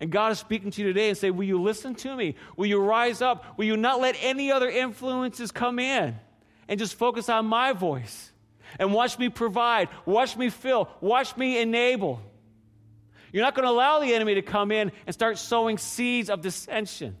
And 0.00 0.10
God 0.10 0.32
is 0.32 0.38
speaking 0.38 0.70
to 0.72 0.82
you 0.82 0.88
today 0.88 1.08
and 1.08 1.16
say, 1.16 1.30
Will 1.30 1.44
you 1.44 1.62
listen 1.62 1.94
to 1.96 2.14
me? 2.14 2.34
Will 2.56 2.66
you 2.66 2.78
rise 2.78 3.22
up? 3.22 3.56
Will 3.56 3.64
you 3.64 3.76
not 3.76 4.00
let 4.00 4.16
any 4.20 4.52
other 4.52 4.68
influences 4.68 5.50
come 5.50 5.78
in 5.78 6.16
and 6.68 6.78
just 6.78 6.94
focus 6.94 7.28
on 7.28 7.46
my 7.46 7.72
voice? 7.72 8.32
And 8.78 8.92
watch 8.92 9.18
me 9.18 9.28
provide, 9.28 9.88
watch 10.04 10.36
me 10.36 10.50
fill, 10.50 10.88
watch 11.00 11.36
me 11.36 11.60
enable. 11.60 12.20
You're 13.32 13.44
not 13.44 13.54
going 13.54 13.66
to 13.66 13.70
allow 13.70 14.00
the 14.00 14.14
enemy 14.14 14.34
to 14.34 14.42
come 14.42 14.70
in 14.70 14.92
and 15.06 15.14
start 15.14 15.38
sowing 15.38 15.78
seeds 15.78 16.30
of 16.30 16.40
dissension. 16.40 17.16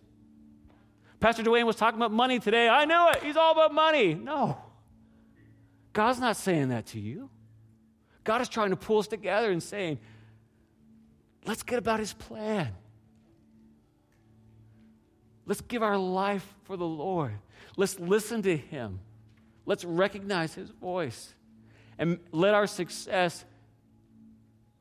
Pastor 1.20 1.42
Dwayne 1.42 1.64
was 1.64 1.76
talking 1.76 1.98
about 1.98 2.12
money 2.12 2.38
today. 2.38 2.68
I 2.68 2.84
knew 2.84 3.08
it. 3.10 3.22
He's 3.22 3.36
all 3.36 3.52
about 3.52 3.72
money. 3.72 4.14
No. 4.14 4.58
God's 5.92 6.20
not 6.20 6.36
saying 6.36 6.68
that 6.68 6.86
to 6.86 7.00
you. 7.00 7.30
God 8.24 8.40
is 8.40 8.48
trying 8.48 8.70
to 8.70 8.76
pull 8.76 8.98
us 8.98 9.06
together 9.06 9.50
and 9.50 9.62
saying, 9.62 9.98
let's 11.46 11.62
get 11.62 11.78
about 11.78 12.00
his 12.00 12.12
plan. 12.12 12.68
Let's 15.46 15.60
give 15.60 15.82
our 15.82 15.98
life 15.98 16.46
for 16.64 16.76
the 16.76 16.86
Lord. 16.86 17.32
Let's 17.76 17.98
listen 17.98 18.42
to 18.42 18.56
him. 18.56 19.00
Let's 19.66 19.84
recognize 19.84 20.54
his 20.54 20.70
voice. 20.70 21.34
And 21.98 22.18
let 22.32 22.54
our 22.54 22.66
success 22.66 23.44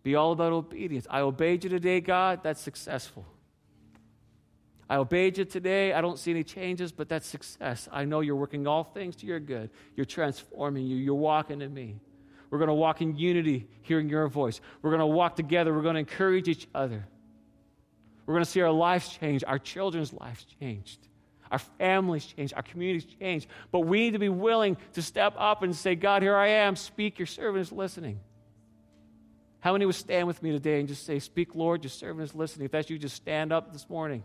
be 0.02 0.16
all 0.16 0.32
about 0.32 0.52
obedience. 0.52 1.08
I 1.10 1.22
obeyed 1.22 1.64
you 1.64 1.70
today, 1.70 2.02
God. 2.02 2.42
That's 2.44 2.60
successful. 2.60 3.26
I 4.90 4.98
obeyed 4.98 5.38
you 5.38 5.46
today. 5.46 5.94
I 5.94 6.02
don't 6.02 6.20
see 6.20 6.32
any 6.32 6.44
changes, 6.44 6.92
but 6.92 7.08
that's 7.08 7.26
success. 7.26 7.88
I 7.92 8.06
know 8.06 8.20
you're 8.20 8.36
working 8.36 8.68
all 8.68 8.84
things 8.84 9.16
to 9.18 9.26
your 9.26 9.40
good. 9.40 9.70
You're 9.96 10.06
transforming 10.06 10.86
you. 10.86 10.98
You're 10.98 11.16
walking 11.16 11.62
in 11.62 11.74
me. 11.74 12.00
We're 12.50 12.60
going 12.60 12.68
to 12.68 12.74
walk 12.74 13.02
in 13.02 13.16
unity, 13.16 13.68
hearing 13.82 14.10
your 14.10 14.28
voice. 14.28 14.62
We're 14.82 14.92
going 14.92 15.00
to 15.00 15.08
walk 15.08 15.36
together. 15.36 15.74
We're 15.74 15.82
going 15.82 15.96
to 15.96 16.00
encourage 16.00 16.48
each 16.48 16.68
other. 16.76 17.08
We're 18.26 18.36
going 18.36 18.46
to 18.46 18.50
see 18.50 18.62
our 18.62 18.72
lives 18.72 19.10
change, 19.10 19.44
our 19.46 19.60
children's 19.60 20.14
lives 20.14 20.46
changed, 20.60 21.00
our 21.54 21.60
families 21.60 22.26
change, 22.26 22.52
our 22.54 22.64
communities 22.64 23.06
change. 23.20 23.48
But 23.72 23.82
we 23.82 24.00
need 24.00 24.14
to 24.14 24.20
be 24.20 24.28
willing 24.28 24.76
to 24.94 25.04
step 25.04 25.36
up 25.38 25.62
and 25.62 25.76
say, 25.76 25.94
God, 25.94 26.24
here 26.24 26.36
I 26.36 26.48
am. 26.48 26.76
Speak. 26.76 27.20
Your 27.20 27.28
servant 27.28 27.62
is 27.62 27.72
listening. 27.72 28.20
How 29.60 29.72
many 29.74 29.86
would 29.86 29.94
stand 29.94 30.26
with 30.26 30.42
me 30.42 30.52
today 30.52 30.80
and 30.80 30.88
just 30.88 31.06
say, 31.06 31.20
Speak, 31.20 31.54
Lord, 31.54 31.84
your 31.84 31.92
servant 31.92 32.28
is 32.28 32.36
listening? 32.36 32.66
If 32.66 32.72
that's 32.72 32.90
you, 32.90 32.98
just 32.98 33.16
stand 33.16 33.54
up 33.54 33.72
this 33.72 33.88
morning. 33.88 34.24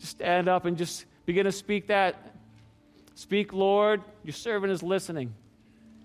Just 0.00 0.12
stand 0.12 0.48
up 0.48 0.64
and 0.64 0.76
just 0.76 1.04
begin 1.26 1.44
to 1.44 1.52
speak 1.52 1.86
that. 1.86 2.34
Speak, 3.14 3.52
Lord, 3.52 4.02
your 4.24 4.34
servant 4.34 4.72
is 4.72 4.82
listening. 4.82 5.32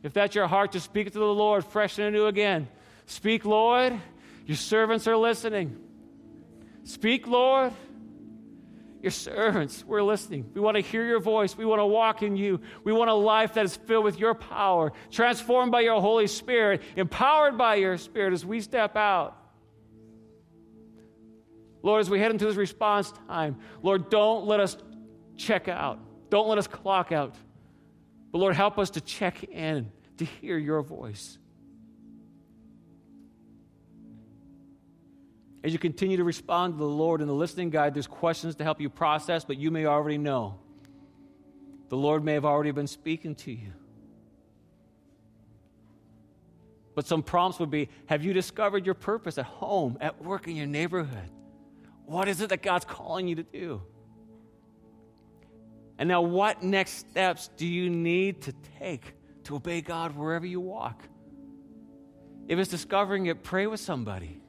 If 0.03 0.13
that's 0.13 0.35
your 0.35 0.47
heart, 0.47 0.71
just 0.71 0.85
speak 0.85 1.07
it 1.07 1.13
to 1.13 1.19
the 1.19 1.25
Lord 1.25 1.65
fresh 1.65 1.97
and 1.97 2.07
anew 2.07 2.27
again. 2.27 2.67
Speak, 3.07 3.43
Lord. 3.43 3.99
Your 4.45 4.57
servants 4.57 5.07
are 5.07 5.17
listening. 5.17 5.75
Speak, 6.83 7.25
Lord. 7.25 7.73
Your 9.01 9.11
servants, 9.11 9.85
we're 9.85 10.01
listening. 10.01 10.49
We 10.53 10.61
want 10.61 10.75
to 10.75 10.81
hear 10.81 11.05
your 11.05 11.19
voice. 11.19 11.55
We 11.55 11.65
want 11.65 11.79
to 11.79 11.85
walk 11.85 12.23
in 12.23 12.35
you. 12.35 12.59
We 12.83 12.91
want 12.91 13.09
a 13.09 13.13
life 13.13 13.53
that 13.53 13.65
is 13.65 13.75
filled 13.75 14.03
with 14.03 14.19
your 14.19 14.33
power, 14.33 14.91
transformed 15.11 15.71
by 15.71 15.81
your 15.81 16.01
Holy 16.01 16.27
Spirit, 16.27 16.81
empowered 16.95 17.57
by 17.57 17.75
your 17.75 17.97
Spirit 17.97 18.33
as 18.33 18.45
we 18.45 18.59
step 18.59 18.95
out. 18.95 19.37
Lord, 21.83 22.01
as 22.01 22.09
we 22.09 22.19
head 22.19 22.31
into 22.31 22.45
this 22.45 22.55
response 22.55 23.13
time, 23.27 23.57
Lord, 23.83 24.09
don't 24.09 24.45
let 24.45 24.59
us 24.59 24.77
check 25.37 25.67
out. 25.67 25.99
Don't 26.29 26.47
let 26.49 26.57
us 26.57 26.67
clock 26.67 27.11
out. 27.11 27.35
But 28.31 28.39
Lord, 28.39 28.55
help 28.55 28.79
us 28.79 28.89
to 28.91 29.01
check 29.01 29.43
in 29.43 29.91
to 30.17 30.25
hear 30.25 30.57
your 30.57 30.81
voice. 30.81 31.37
As 35.67 35.73
you 35.73 35.79
continue 35.79 36.15
to 36.15 36.23
respond 36.23 36.75
to 36.75 36.77
the 36.77 36.85
Lord 36.85 37.19
in 37.19 37.27
the 37.27 37.33
listening 37.33 37.69
guide, 37.69 37.93
there's 37.93 38.07
questions 38.07 38.55
to 38.55 38.63
help 38.63 38.79
you 38.79 38.89
process, 38.89 39.43
but 39.43 39.57
you 39.57 39.69
may 39.69 39.85
already 39.85 40.17
know. 40.17 40.57
The 41.89 41.97
Lord 41.97 42.23
may 42.23 42.35
have 42.35 42.45
already 42.45 42.71
been 42.71 42.87
speaking 42.87 43.35
to 43.35 43.51
you. 43.51 43.73
But 46.95 47.05
some 47.05 47.21
prompts 47.21 47.59
would 47.59 47.69
be 47.69 47.89
Have 48.05 48.23
you 48.23 48.31
discovered 48.31 48.85
your 48.85 48.95
purpose 48.95 49.37
at 49.37 49.43
home, 49.43 49.97
at 49.99 50.23
work, 50.23 50.47
in 50.47 50.55
your 50.55 50.67
neighborhood? 50.67 51.29
What 52.05 52.29
is 52.29 52.39
it 52.39 52.47
that 52.47 52.61
God's 52.61 52.85
calling 52.85 53.27
you 53.27 53.35
to 53.35 53.43
do? 53.43 53.81
And 55.97 56.07
now, 56.07 56.21
what 56.21 56.63
next 56.63 57.09
steps 57.09 57.49
do 57.57 57.67
you 57.67 57.89
need 57.89 58.43
to 58.43 58.53
take 58.79 59.13
to 59.43 59.57
obey 59.57 59.81
God 59.81 60.15
wherever 60.15 60.45
you 60.45 60.61
walk. 60.61 61.03
If 62.47 62.57
it's 62.57 62.71
discovering 62.71 63.25
it, 63.25 63.43
pray 63.43 63.67
with 63.67 63.81
somebody. 63.81 64.39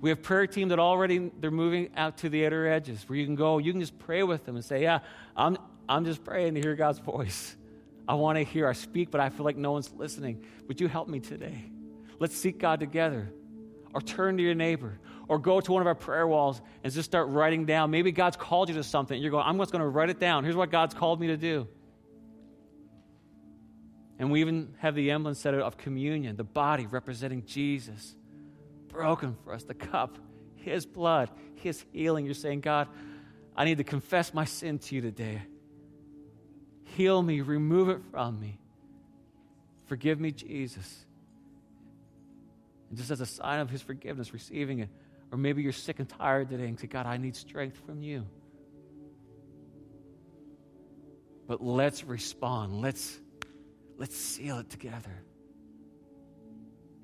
We 0.00 0.10
have 0.10 0.22
prayer 0.22 0.46
team 0.46 0.68
that 0.68 0.78
already 0.78 1.30
they're 1.40 1.50
moving 1.50 1.90
out 1.96 2.18
to 2.18 2.28
the 2.28 2.46
outer 2.46 2.68
edges 2.68 3.04
where 3.08 3.18
you 3.18 3.26
can 3.26 3.34
go, 3.34 3.58
you 3.58 3.72
can 3.72 3.80
just 3.80 3.98
pray 3.98 4.22
with 4.22 4.44
them 4.44 4.54
and 4.54 4.64
say, 4.64 4.82
Yeah, 4.82 5.00
I'm 5.36 5.58
I'm 5.88 6.04
just 6.04 6.22
praying 6.22 6.54
to 6.54 6.60
hear 6.60 6.74
God's 6.74 6.98
voice. 6.98 7.56
I 8.06 8.14
want 8.14 8.38
to 8.38 8.44
hear, 8.44 8.66
I 8.66 8.72
speak, 8.72 9.10
but 9.10 9.20
I 9.20 9.28
feel 9.28 9.44
like 9.44 9.56
no 9.56 9.72
one's 9.72 9.92
listening. 9.92 10.44
Would 10.66 10.80
you 10.80 10.88
help 10.88 11.08
me 11.08 11.20
today? 11.20 11.64
Let's 12.18 12.36
seek 12.36 12.58
God 12.58 12.80
together. 12.80 13.32
Or 13.94 14.00
turn 14.00 14.36
to 14.38 14.42
your 14.42 14.54
neighbor. 14.54 14.98
Or 15.28 15.38
go 15.38 15.60
to 15.60 15.72
one 15.72 15.82
of 15.82 15.86
our 15.86 15.94
prayer 15.94 16.26
walls 16.26 16.60
and 16.82 16.92
just 16.92 17.08
start 17.08 17.28
writing 17.28 17.66
down. 17.66 17.90
Maybe 17.90 18.12
God's 18.12 18.36
called 18.36 18.70
you 18.70 18.74
to 18.76 18.82
something. 18.82 19.20
You're 19.20 19.30
going, 19.30 19.44
I'm 19.46 19.58
just 19.58 19.72
going 19.72 19.82
to 19.82 19.88
write 19.88 20.08
it 20.08 20.18
down. 20.18 20.44
Here's 20.44 20.56
what 20.56 20.70
God's 20.70 20.94
called 20.94 21.20
me 21.20 21.26
to 21.28 21.36
do. 21.36 21.68
And 24.18 24.30
we 24.32 24.40
even 24.40 24.74
have 24.78 24.94
the 24.94 25.10
emblem 25.10 25.34
set 25.34 25.54
of 25.54 25.76
communion, 25.76 26.36
the 26.36 26.44
body 26.44 26.86
representing 26.86 27.44
Jesus, 27.44 28.16
broken 28.88 29.36
for 29.44 29.52
us, 29.52 29.64
the 29.64 29.74
cup, 29.74 30.18
His 30.56 30.86
blood, 30.86 31.30
His 31.56 31.84
healing. 31.92 32.24
You're 32.24 32.34
saying, 32.34 32.60
God, 32.60 32.88
I 33.56 33.64
need 33.64 33.78
to 33.78 33.84
confess 33.84 34.34
my 34.34 34.44
sin 34.44 34.78
to 34.78 34.94
you 34.94 35.00
today. 35.00 35.42
Heal 36.96 37.22
me, 37.22 37.40
remove 37.40 37.88
it 37.88 38.00
from 38.10 38.40
me. 38.40 38.58
Forgive 39.86 40.18
me, 40.18 40.32
Jesus. 40.32 41.04
And 42.88 42.98
just 42.98 43.10
as 43.10 43.20
a 43.20 43.26
sign 43.26 43.60
of 43.60 43.70
His 43.70 43.82
forgiveness, 43.82 44.32
receiving 44.32 44.80
it. 44.80 44.88
Or 45.30 45.38
maybe 45.38 45.62
you're 45.62 45.72
sick 45.72 45.98
and 45.98 46.08
tired 46.08 46.48
today 46.48 46.64
and 46.64 46.80
say, 46.80 46.86
God, 46.86 47.06
I 47.06 47.18
need 47.18 47.36
strength 47.36 47.78
from 47.84 48.02
you. 48.02 48.26
But 51.46 51.62
let's 51.62 52.04
respond. 52.04 52.80
Let's 52.80 53.20
Let's 53.98 54.16
seal 54.16 54.58
it 54.58 54.70
together. 54.70 55.10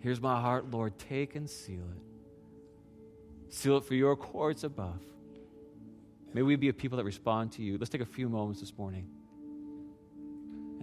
Here's 0.05 0.21
my 0.21 0.39
heart, 0.39 0.71
Lord. 0.71 0.99
Take 0.99 1.35
and 1.35 1.49
seal 1.49 1.81
it. 1.81 3.55
Seal 3.55 3.79
it 3.79 3.85
for 3.87 3.95
your 3.95 4.15
courts 4.17 4.63
above. 4.63 5.01
May 6.35 6.43
we 6.43 6.57
be 6.57 6.69
a 6.69 6.75
people 6.75 6.99
that 6.99 7.05
respond 7.05 7.53
to 7.53 7.63
you. 7.63 7.79
Let's 7.79 7.89
take 7.89 8.03
a 8.03 8.05
few 8.05 8.29
moments 8.29 8.61
this 8.61 8.77
morning 8.77 9.09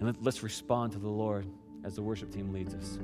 and 0.00 0.16
let, 0.20 0.26
us 0.26 0.42
respond 0.42 0.90
to 0.94 0.98
the 0.98 1.08
Lord 1.08 1.46
as 1.84 1.94
the 1.94 2.02
worship 2.02 2.32
team 2.32 2.52
leads 2.52 2.74
us. 2.74 2.98